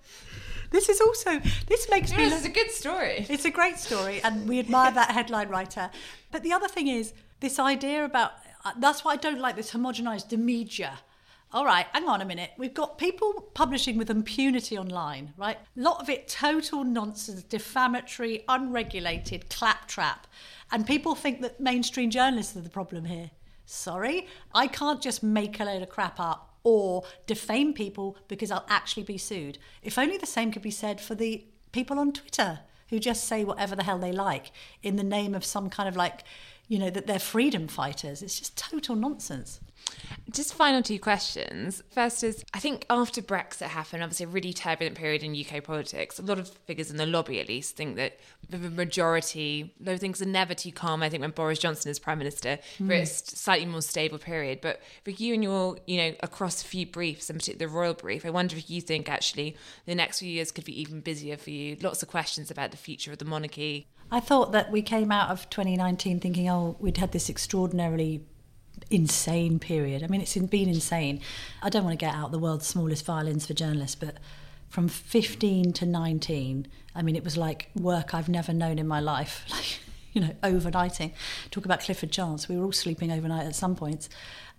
This 0.72 0.88
is 0.88 1.00
also 1.00 1.40
this 1.66 1.88
makes 1.90 2.10
me. 2.10 2.16
this 2.28 2.40
is 2.40 2.46
a 2.46 2.50
good 2.50 2.70
story. 2.70 3.26
It's 3.28 3.44
a 3.44 3.50
great 3.50 3.78
story, 3.78 4.22
and 4.22 4.48
we 4.48 4.58
admire 4.58 4.90
that 4.90 5.10
headline 5.10 5.48
writer. 5.48 5.90
But 6.30 6.42
the 6.42 6.52
other 6.52 6.68
thing 6.68 6.88
is 6.88 7.12
this 7.40 7.58
idea 7.58 8.04
about 8.04 8.32
uh, 8.64 8.72
that's 8.78 9.04
why 9.04 9.12
I 9.12 9.16
don't 9.16 9.38
like 9.38 9.56
this 9.56 9.72
homogenized 9.72 10.30
the 10.30 10.38
media. 10.38 10.98
All 11.52 11.66
right, 11.66 11.86
hang 11.92 12.08
on 12.08 12.22
a 12.22 12.24
minute. 12.24 12.52
We've 12.56 12.72
got 12.72 12.96
people 12.96 13.34
publishing 13.52 13.98
with 13.98 14.08
impunity 14.08 14.78
online, 14.78 15.34
right? 15.36 15.58
A 15.76 15.80
lot 15.80 16.00
of 16.00 16.08
it 16.08 16.26
total 16.26 16.82
nonsense, 16.82 17.42
defamatory, 17.42 18.42
unregulated, 18.48 19.50
claptrap. 19.50 20.26
And 20.70 20.86
people 20.86 21.14
think 21.14 21.42
that 21.42 21.60
mainstream 21.60 22.08
journalists 22.08 22.56
are 22.56 22.62
the 22.62 22.70
problem 22.70 23.04
here. 23.04 23.30
Sorry, 23.66 24.26
I 24.54 24.66
can't 24.66 25.02
just 25.02 25.22
make 25.22 25.60
a 25.60 25.64
load 25.64 25.82
of 25.82 25.90
crap 25.90 26.18
up 26.18 26.51
or 26.64 27.04
defame 27.26 27.72
people 27.72 28.16
because 28.28 28.50
I'll 28.50 28.66
actually 28.68 29.02
be 29.02 29.18
sued. 29.18 29.58
If 29.82 29.98
only 29.98 30.16
the 30.16 30.26
same 30.26 30.52
could 30.52 30.62
be 30.62 30.70
said 30.70 31.00
for 31.00 31.14
the 31.14 31.44
people 31.72 31.98
on 31.98 32.12
Twitter 32.12 32.60
who 32.88 32.98
just 32.98 33.24
say 33.24 33.42
whatever 33.44 33.74
the 33.74 33.84
hell 33.84 33.98
they 33.98 34.12
like 34.12 34.52
in 34.82 34.96
the 34.96 35.02
name 35.02 35.34
of 35.34 35.44
some 35.44 35.70
kind 35.70 35.88
of 35.88 35.96
like, 35.96 36.24
you 36.68 36.78
know, 36.78 36.90
that 36.90 37.06
they're 37.06 37.18
freedom 37.18 37.66
fighters. 37.66 38.22
It's 38.22 38.38
just 38.38 38.56
total 38.56 38.94
nonsense. 38.94 39.60
Just 40.30 40.54
final 40.54 40.82
two 40.82 40.98
questions. 40.98 41.82
First 41.90 42.22
is 42.22 42.44
I 42.54 42.58
think 42.58 42.86
after 42.88 43.20
Brexit 43.20 43.66
happened, 43.66 44.02
obviously 44.02 44.24
a 44.24 44.28
really 44.28 44.52
turbulent 44.52 44.96
period 44.96 45.22
in 45.22 45.34
UK 45.34 45.64
politics, 45.64 46.18
a 46.18 46.22
lot 46.22 46.38
of 46.38 46.48
figures 46.48 46.90
in 46.90 46.96
the 46.96 47.06
lobby 47.06 47.40
at 47.40 47.48
least 47.48 47.76
think 47.76 47.96
that 47.96 48.18
the 48.48 48.58
majority, 48.58 49.74
though 49.80 49.96
things 49.96 50.22
are 50.22 50.26
never 50.26 50.54
too 50.54 50.72
calm, 50.72 51.02
I 51.02 51.08
think 51.08 51.20
when 51.20 51.32
Boris 51.32 51.58
Johnson 51.58 51.90
is 51.90 51.98
Prime 51.98 52.18
Minister, 52.18 52.58
hmm. 52.78 52.86
for 52.86 52.94
a 52.94 53.06
slightly 53.06 53.66
more 53.66 53.82
stable 53.82 54.18
period. 54.18 54.60
But 54.62 54.80
for 55.04 55.10
you 55.10 55.34
and 55.34 55.42
your, 55.42 55.78
you 55.86 55.98
know, 55.98 56.14
across 56.20 56.62
a 56.62 56.66
few 56.66 56.86
briefs, 56.86 57.28
and 57.28 57.38
particularly 57.38 57.70
the 57.70 57.76
royal 57.76 57.94
brief, 57.94 58.24
I 58.24 58.30
wonder 58.30 58.56
if 58.56 58.70
you 58.70 58.80
think 58.80 59.10
actually 59.10 59.56
the 59.86 59.94
next 59.94 60.20
few 60.20 60.30
years 60.30 60.52
could 60.52 60.64
be 60.64 60.80
even 60.80 61.00
busier 61.00 61.36
for 61.36 61.50
you. 61.50 61.76
Lots 61.80 62.02
of 62.02 62.08
questions 62.08 62.50
about 62.50 62.70
the 62.70 62.76
future 62.76 63.12
of 63.12 63.18
the 63.18 63.24
monarchy. 63.24 63.88
I 64.10 64.20
thought 64.20 64.52
that 64.52 64.70
we 64.70 64.82
came 64.82 65.10
out 65.10 65.30
of 65.30 65.48
2019 65.50 66.20
thinking, 66.20 66.48
oh, 66.48 66.76
we'd 66.78 66.98
had 66.98 67.12
this 67.12 67.30
extraordinarily 67.30 68.24
insane 68.92 69.58
period. 69.58 70.02
I 70.02 70.06
mean, 70.06 70.20
it's 70.20 70.36
been 70.36 70.68
insane. 70.68 71.20
I 71.62 71.68
don't 71.68 71.84
want 71.84 71.98
to 71.98 72.04
get 72.04 72.14
out 72.14 72.30
the 72.30 72.38
world's 72.38 72.66
smallest 72.66 73.04
violins 73.04 73.46
for 73.46 73.54
journalists, 73.54 73.96
but 73.96 74.16
from 74.68 74.88
15 74.88 75.72
to 75.74 75.86
19, 75.86 76.66
I 76.94 77.02
mean, 77.02 77.16
it 77.16 77.24
was 77.24 77.36
like 77.36 77.70
work 77.74 78.14
I've 78.14 78.28
never 78.28 78.52
known 78.52 78.78
in 78.78 78.86
my 78.86 79.00
life. 79.00 79.44
Like, 79.50 79.78
you 80.14 80.20
know, 80.20 80.34
overnighting. 80.42 81.12
Talk 81.50 81.64
about 81.64 81.80
Clifford 81.80 82.12
Chance. 82.12 82.46
We 82.46 82.58
were 82.58 82.64
all 82.64 82.72
sleeping 82.72 83.10
overnight 83.10 83.46
at 83.46 83.54
some 83.54 83.74
points. 83.74 84.10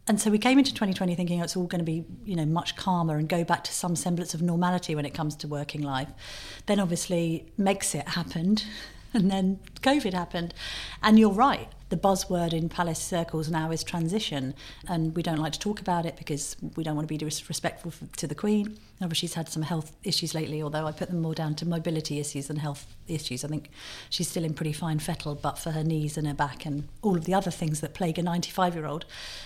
And 0.07 0.19
so 0.19 0.31
we 0.31 0.39
came 0.39 0.57
into 0.57 0.71
2020 0.71 1.13
thinking 1.15 1.39
oh, 1.39 1.43
it's 1.43 1.55
all 1.55 1.67
going 1.67 1.79
to 1.79 1.85
be, 1.85 2.03
you 2.25 2.35
know, 2.35 2.45
much 2.45 2.75
calmer 2.75 3.17
and 3.17 3.29
go 3.29 3.43
back 3.43 3.63
to 3.65 3.71
some 3.71 3.95
semblance 3.95 4.33
of 4.33 4.41
normality 4.41 4.95
when 4.95 5.05
it 5.05 5.13
comes 5.13 5.35
to 5.37 5.47
working 5.47 5.81
life. 5.81 6.09
Then 6.65 6.79
obviously 6.79 7.51
Megxit 7.59 8.07
happened 8.07 8.65
and 9.15 9.29
then 9.29 9.59
COVID 9.81 10.13
happened. 10.13 10.53
And 11.01 11.19
you're 11.19 11.31
right, 11.31 11.69
the 11.89 11.97
buzzword 11.97 12.53
in 12.53 12.69
palace 12.69 12.97
circles 12.97 13.51
now 13.51 13.69
is 13.69 13.83
transition. 13.83 14.55
And 14.87 15.15
we 15.15 15.21
don't 15.21 15.37
like 15.37 15.53
to 15.53 15.59
talk 15.59 15.79
about 15.79 16.07
it 16.07 16.17
because 16.17 16.55
we 16.75 16.83
don't 16.83 16.95
want 16.95 17.07
to 17.07 17.13
be 17.13 17.17
disrespectful 17.17 17.93
to 18.17 18.25
the 18.25 18.33
Queen. 18.33 18.79
Obviously, 18.99 19.27
she's 19.27 19.35
had 19.35 19.47
some 19.47 19.61
health 19.61 19.95
issues 20.03 20.33
lately, 20.33 20.63
although 20.63 20.87
I 20.87 20.91
put 20.91 21.09
them 21.09 21.21
more 21.21 21.35
down 21.35 21.53
to 21.55 21.67
mobility 21.67 22.19
issues 22.19 22.47
than 22.47 22.57
health 22.57 22.87
issues. 23.07 23.45
I 23.45 23.47
think 23.47 23.69
she's 24.09 24.27
still 24.27 24.43
in 24.43 24.55
pretty 24.55 24.73
fine 24.73 24.97
fettle, 24.97 25.35
but 25.35 25.59
for 25.59 25.71
her 25.71 25.83
knees 25.83 26.17
and 26.17 26.25
her 26.25 26.33
back 26.33 26.65
and 26.65 26.87
all 27.03 27.15
of 27.15 27.25
the 27.25 27.35
other 27.35 27.51
things 27.51 27.81
that 27.81 27.93
plague 27.93 28.17
a 28.17 28.23
95 28.23 28.73
year 28.73 28.87
old. 28.87 29.05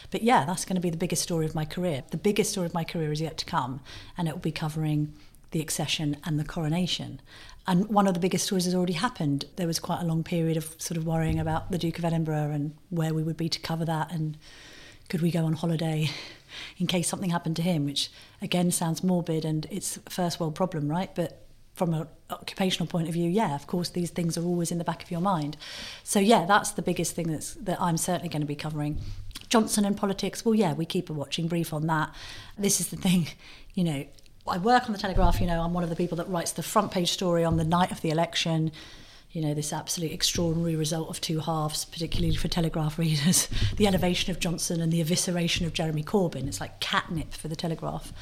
But 0.09 0.23
yeah, 0.23 0.45
that's 0.45 0.63
going 0.63 0.75
to 0.75 0.81
be 0.81 0.89
the 0.89 0.97
biggest 0.97 1.23
story 1.23 1.45
of 1.45 1.53
my 1.53 1.65
career. 1.65 2.03
The 2.11 2.17
biggest 2.17 2.51
story 2.51 2.67
of 2.67 2.73
my 2.73 2.85
career 2.85 3.11
is 3.11 3.19
yet 3.19 3.37
to 3.39 3.45
come, 3.45 3.81
and 4.17 4.29
it 4.29 4.33
will 4.33 4.39
be 4.39 4.53
covering 4.53 5.13
the 5.57 5.63
accession 5.63 6.15
and 6.23 6.39
the 6.39 6.43
coronation. 6.43 7.19
And 7.65 7.89
one 7.89 8.05
of 8.05 8.13
the 8.13 8.19
biggest 8.19 8.45
stories 8.45 8.65
has 8.65 8.75
already 8.75 8.93
happened. 8.93 9.45
There 9.55 9.65
was 9.65 9.79
quite 9.79 10.01
a 10.01 10.05
long 10.05 10.23
period 10.23 10.55
of 10.55 10.75
sort 10.77 10.97
of 10.97 11.07
worrying 11.07 11.39
about 11.39 11.71
the 11.71 11.79
Duke 11.79 11.97
of 11.97 12.05
Edinburgh 12.05 12.51
and 12.51 12.75
where 12.91 13.11
we 13.11 13.23
would 13.23 13.37
be 13.37 13.49
to 13.49 13.59
cover 13.59 13.83
that 13.85 14.11
and 14.11 14.37
could 15.09 15.23
we 15.23 15.31
go 15.31 15.45
on 15.45 15.53
holiday 15.53 16.11
in 16.77 16.85
case 16.85 17.07
something 17.07 17.31
happened 17.31 17.55
to 17.55 17.63
him, 17.63 17.85
which 17.85 18.11
again 18.39 18.69
sounds 18.69 19.03
morbid 19.03 19.45
and 19.45 19.65
it's 19.71 19.97
a 19.97 20.01
first 20.11 20.39
world 20.39 20.53
problem, 20.53 20.87
right? 20.89 21.09
But 21.15 21.47
from 21.73 21.91
an 21.95 22.07
occupational 22.29 22.85
point 22.85 23.07
of 23.07 23.15
view, 23.15 23.27
yeah, 23.27 23.55
of 23.55 23.65
course, 23.65 23.89
these 23.89 24.11
things 24.11 24.37
are 24.37 24.43
always 24.43 24.71
in 24.71 24.77
the 24.77 24.83
back 24.83 25.01
of 25.01 25.09
your 25.09 25.21
mind. 25.21 25.57
So 26.03 26.19
yeah, 26.19 26.45
that's 26.45 26.69
the 26.69 26.83
biggest 26.83 27.15
thing 27.15 27.31
that's 27.31 27.55
that 27.55 27.81
I'm 27.81 27.97
certainly 27.97 28.29
going 28.29 28.41
to 28.41 28.47
be 28.47 28.55
covering. 28.55 28.99
Johnson 29.49 29.85
and 29.85 29.97
politics, 29.97 30.45
well, 30.45 30.53
yeah, 30.53 30.73
we 30.73 30.85
keep 30.85 31.09
a 31.09 31.13
watching 31.13 31.47
brief 31.47 31.73
on 31.73 31.87
that. 31.87 32.13
This 32.59 32.79
is 32.79 32.89
the 32.89 32.97
thing, 32.97 33.29
you 33.73 33.83
know, 33.83 34.05
I 34.49 34.57
work 34.57 34.85
on 34.85 34.91
the 34.91 34.97
Telegraph, 34.97 35.41
you 35.41 35.47
know, 35.47 35.61
I'm 35.61 35.73
one 35.73 35.83
of 35.83 35.89
the 35.89 35.95
people 35.95 36.17
that 36.17 36.29
writes 36.29 36.51
the 36.51 36.63
front 36.63 36.91
page 36.91 37.11
story 37.11 37.43
on 37.43 37.57
the 37.57 37.63
night 37.63 37.91
of 37.91 38.01
the 38.01 38.09
election. 38.09 38.71
You 39.31 39.41
know, 39.41 39.53
this 39.53 39.73
absolute 39.73 40.11
extraordinary 40.11 40.75
result 40.75 41.09
of 41.09 41.19
two 41.19 41.39
halves, 41.39 41.85
particularly 41.85 42.35
for 42.35 42.47
Telegraph 42.47 42.97
readers, 42.97 43.47
the 43.75 43.87
elevation 43.87 44.31
of 44.31 44.39
Johnson 44.39 44.81
and 44.81 44.91
the 44.91 45.03
evisceration 45.03 45.65
of 45.65 45.73
Jeremy 45.73 46.03
Corbyn. 46.03 46.47
It's 46.47 46.61
like 46.61 46.79
catnip 46.79 47.33
for 47.33 47.47
the 47.47 47.55
Telegraph. 47.55 48.13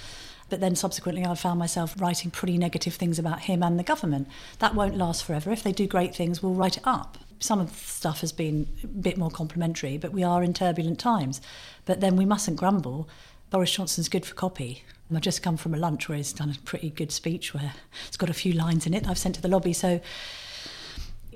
But 0.49 0.59
then 0.59 0.75
subsequently, 0.75 1.25
I 1.25 1.33
found 1.35 1.59
myself 1.59 1.95
writing 1.99 2.31
pretty 2.31 2.57
negative 2.57 2.95
things 2.95 3.17
about 3.17 3.41
him 3.41 3.63
and 3.63 3.79
the 3.79 3.83
government. 3.83 4.27
That 4.59 4.75
won't 4.75 4.97
last 4.97 5.23
forever. 5.23 5.51
If 5.51 5.63
they 5.63 5.71
do 5.71 5.87
great 5.87 6.15
things, 6.15 6.41
we'll 6.43 6.53
write 6.53 6.77
it 6.77 6.83
up. 6.85 7.17
Some 7.39 7.59
of 7.59 7.71
the 7.71 7.77
stuff 7.77 8.21
has 8.21 8.31
been 8.31 8.67
a 8.83 8.87
bit 8.87 9.17
more 9.17 9.31
complimentary, 9.31 9.97
but 9.97 10.11
we 10.11 10.23
are 10.23 10.43
in 10.43 10.53
turbulent 10.53 10.99
times. 10.99 11.41
But 11.85 11.99
then 11.99 12.15
we 12.15 12.25
mustn't 12.25 12.57
grumble. 12.57 13.09
Boris 13.49 13.71
Johnson's 13.71 14.09
good 14.09 14.25
for 14.25 14.35
copy. 14.35 14.83
I've 15.13 15.21
just 15.21 15.43
come 15.43 15.55
from 15.57 15.73
a 15.73 15.77
lunch 15.77 16.09
where 16.09 16.17
he's 16.17 16.33
done 16.33 16.49
a 16.49 16.59
pretty 16.65 16.89
good 16.89 17.11
speech 17.11 17.53
where 17.53 17.73
it's 18.07 18.17
got 18.17 18.29
a 18.29 18.33
few 18.33 18.53
lines 18.53 18.87
in 18.87 18.93
it 18.93 19.07
I've 19.07 19.17
sent 19.19 19.35
to 19.35 19.41
the 19.41 19.47
lobby. 19.47 19.71
So 19.73 20.01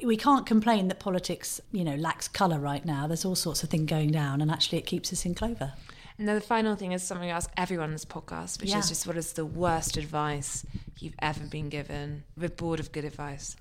we 0.03 0.17
can't 0.17 0.45
complain 0.45 0.87
that 0.87 0.99
politics, 0.99 1.61
you 1.71 1.83
know, 1.83 1.95
lacks 1.95 2.27
colour 2.27 2.59
right 2.59 2.83
now. 2.85 3.05
There's 3.07 3.25
all 3.25 3.35
sorts 3.35 3.63
of 3.63 3.69
things 3.69 3.89
going 3.89 4.11
down, 4.11 4.41
and 4.41 4.49
actually, 4.49 4.77
it 4.77 4.85
keeps 4.85 5.11
us 5.11 5.25
in 5.25 5.35
clover. 5.35 5.73
And 6.17 6.27
then 6.27 6.35
the 6.35 6.41
final 6.41 6.75
thing 6.75 6.91
is 6.93 7.03
something 7.03 7.29
I 7.29 7.33
ask 7.33 7.49
everyone 7.57 7.85
on 7.85 7.91
this 7.93 8.05
podcast, 8.05 8.59
which 8.61 8.71
Yeah. 8.71 8.79
is 8.79 8.89
just 8.89 9.07
what 9.07 9.17
is 9.17 9.33
the 9.33 9.45
worst 9.45 9.97
advice 9.97 10.65
you've 10.99 11.15
ever 11.19 11.45
been 11.45 11.69
given? 11.69 12.23
We're 12.37 12.49
bored 12.49 12.79
of 12.79 12.91
good 12.91 13.05
advice. 13.05 13.55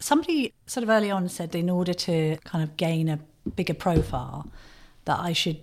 Somebody 0.00 0.52
sort 0.66 0.82
of 0.82 0.90
early 0.90 1.10
on 1.12 1.28
said, 1.28 1.54
in 1.54 1.70
order 1.70 1.94
to 1.94 2.38
kind 2.44 2.64
of 2.64 2.76
gain 2.76 3.08
a 3.08 3.18
bigger 3.54 3.74
profile, 3.74 4.48
that 5.04 5.18
I 5.20 5.32
should 5.32 5.60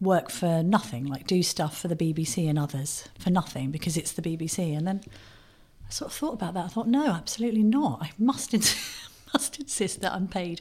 work 0.00 0.30
for 0.30 0.62
nothing, 0.62 1.06
like 1.06 1.26
do 1.26 1.42
stuff 1.42 1.78
for 1.78 1.88
the 1.88 1.96
BBC 1.96 2.48
and 2.48 2.58
others 2.58 3.08
for 3.18 3.30
nothing 3.30 3.70
because 3.70 3.96
it's 3.96 4.12
the 4.12 4.22
BBC. 4.22 4.76
And 4.76 4.86
then 4.86 5.00
I 5.86 5.90
sort 5.90 6.10
of 6.10 6.16
thought 6.16 6.34
about 6.34 6.54
that. 6.54 6.64
I 6.64 6.68
thought, 6.68 6.88
no, 6.88 7.06
absolutely 7.12 7.62
not. 7.62 8.02
I 8.02 8.10
must 8.18 8.52
ins- 8.52 9.08
must 9.32 9.58
insist 9.58 10.00
that 10.00 10.12
I'm 10.12 10.28
paid 10.28 10.60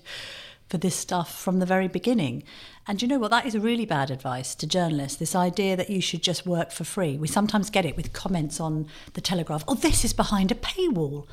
for 0.70 0.78
this 0.78 0.96
stuff 0.96 1.38
from 1.40 1.60
the 1.60 1.66
very 1.66 1.88
beginning. 1.88 2.44
And 2.88 3.02
you 3.02 3.08
know 3.08 3.20
what? 3.20 3.32
That 3.32 3.46
is 3.46 3.58
really 3.58 3.86
bad 3.86 4.10
advice 4.10 4.56
to 4.56 4.68
journalists. 4.68 5.18
This 5.18 5.36
idea 5.36 5.76
that 5.76 5.90
you 5.90 6.02
should 6.02 6.24
just 6.24 6.46
work 6.46 6.72
for 6.72 6.84
free. 6.84 7.18
We 7.18 7.28
sometimes 7.28 7.70
get 7.70 7.86
it 7.86 7.96
with 7.96 8.14
comments 8.14 8.60
on 8.60 8.88
the 9.14 9.22
Telegraph. 9.22 9.64
Oh, 9.68 9.76
this 9.76 10.04
is 10.04 10.14
behind 10.14 10.52
a 10.52 10.56
paywall. 10.56 11.28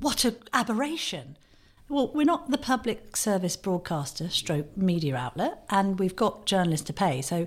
What 0.00 0.24
an 0.24 0.36
aberration. 0.52 1.36
Well, 1.88 2.10
we're 2.14 2.24
not 2.24 2.50
the 2.50 2.58
public 2.58 3.16
service 3.16 3.56
broadcaster 3.56 4.30
stroke 4.30 4.76
media 4.76 5.16
outlet, 5.16 5.64
and 5.68 5.98
we've 5.98 6.16
got 6.16 6.46
journalists 6.46 6.86
to 6.86 6.92
pay. 6.94 7.20
So 7.20 7.46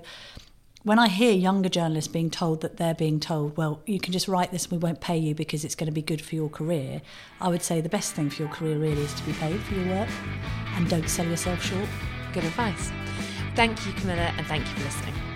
when 0.84 0.98
I 0.98 1.08
hear 1.08 1.32
younger 1.32 1.68
journalists 1.68 2.08
being 2.08 2.30
told 2.30 2.60
that 2.60 2.76
they're 2.76 2.94
being 2.94 3.18
told, 3.18 3.56
well, 3.56 3.82
you 3.84 3.98
can 3.98 4.12
just 4.12 4.28
write 4.28 4.52
this 4.52 4.66
and 4.66 4.72
we 4.72 4.78
won't 4.78 5.00
pay 5.00 5.18
you 5.18 5.34
because 5.34 5.64
it's 5.64 5.74
going 5.74 5.88
to 5.88 5.92
be 5.92 6.02
good 6.02 6.20
for 6.22 6.36
your 6.36 6.48
career, 6.48 7.02
I 7.40 7.48
would 7.48 7.62
say 7.62 7.80
the 7.80 7.88
best 7.88 8.14
thing 8.14 8.30
for 8.30 8.42
your 8.42 8.50
career 8.50 8.78
really 8.78 9.02
is 9.02 9.14
to 9.14 9.22
be 9.24 9.32
paid 9.32 9.60
for 9.60 9.74
your 9.74 9.88
work 9.88 10.08
and 10.76 10.88
don't 10.88 11.08
sell 11.08 11.26
yourself 11.26 11.62
short. 11.62 11.88
Good 12.32 12.44
advice. 12.44 12.92
Thank 13.56 13.84
you, 13.86 13.92
Camilla, 13.94 14.32
and 14.36 14.46
thank 14.46 14.62
you 14.62 14.74
for 14.74 14.84
listening. 14.84 15.27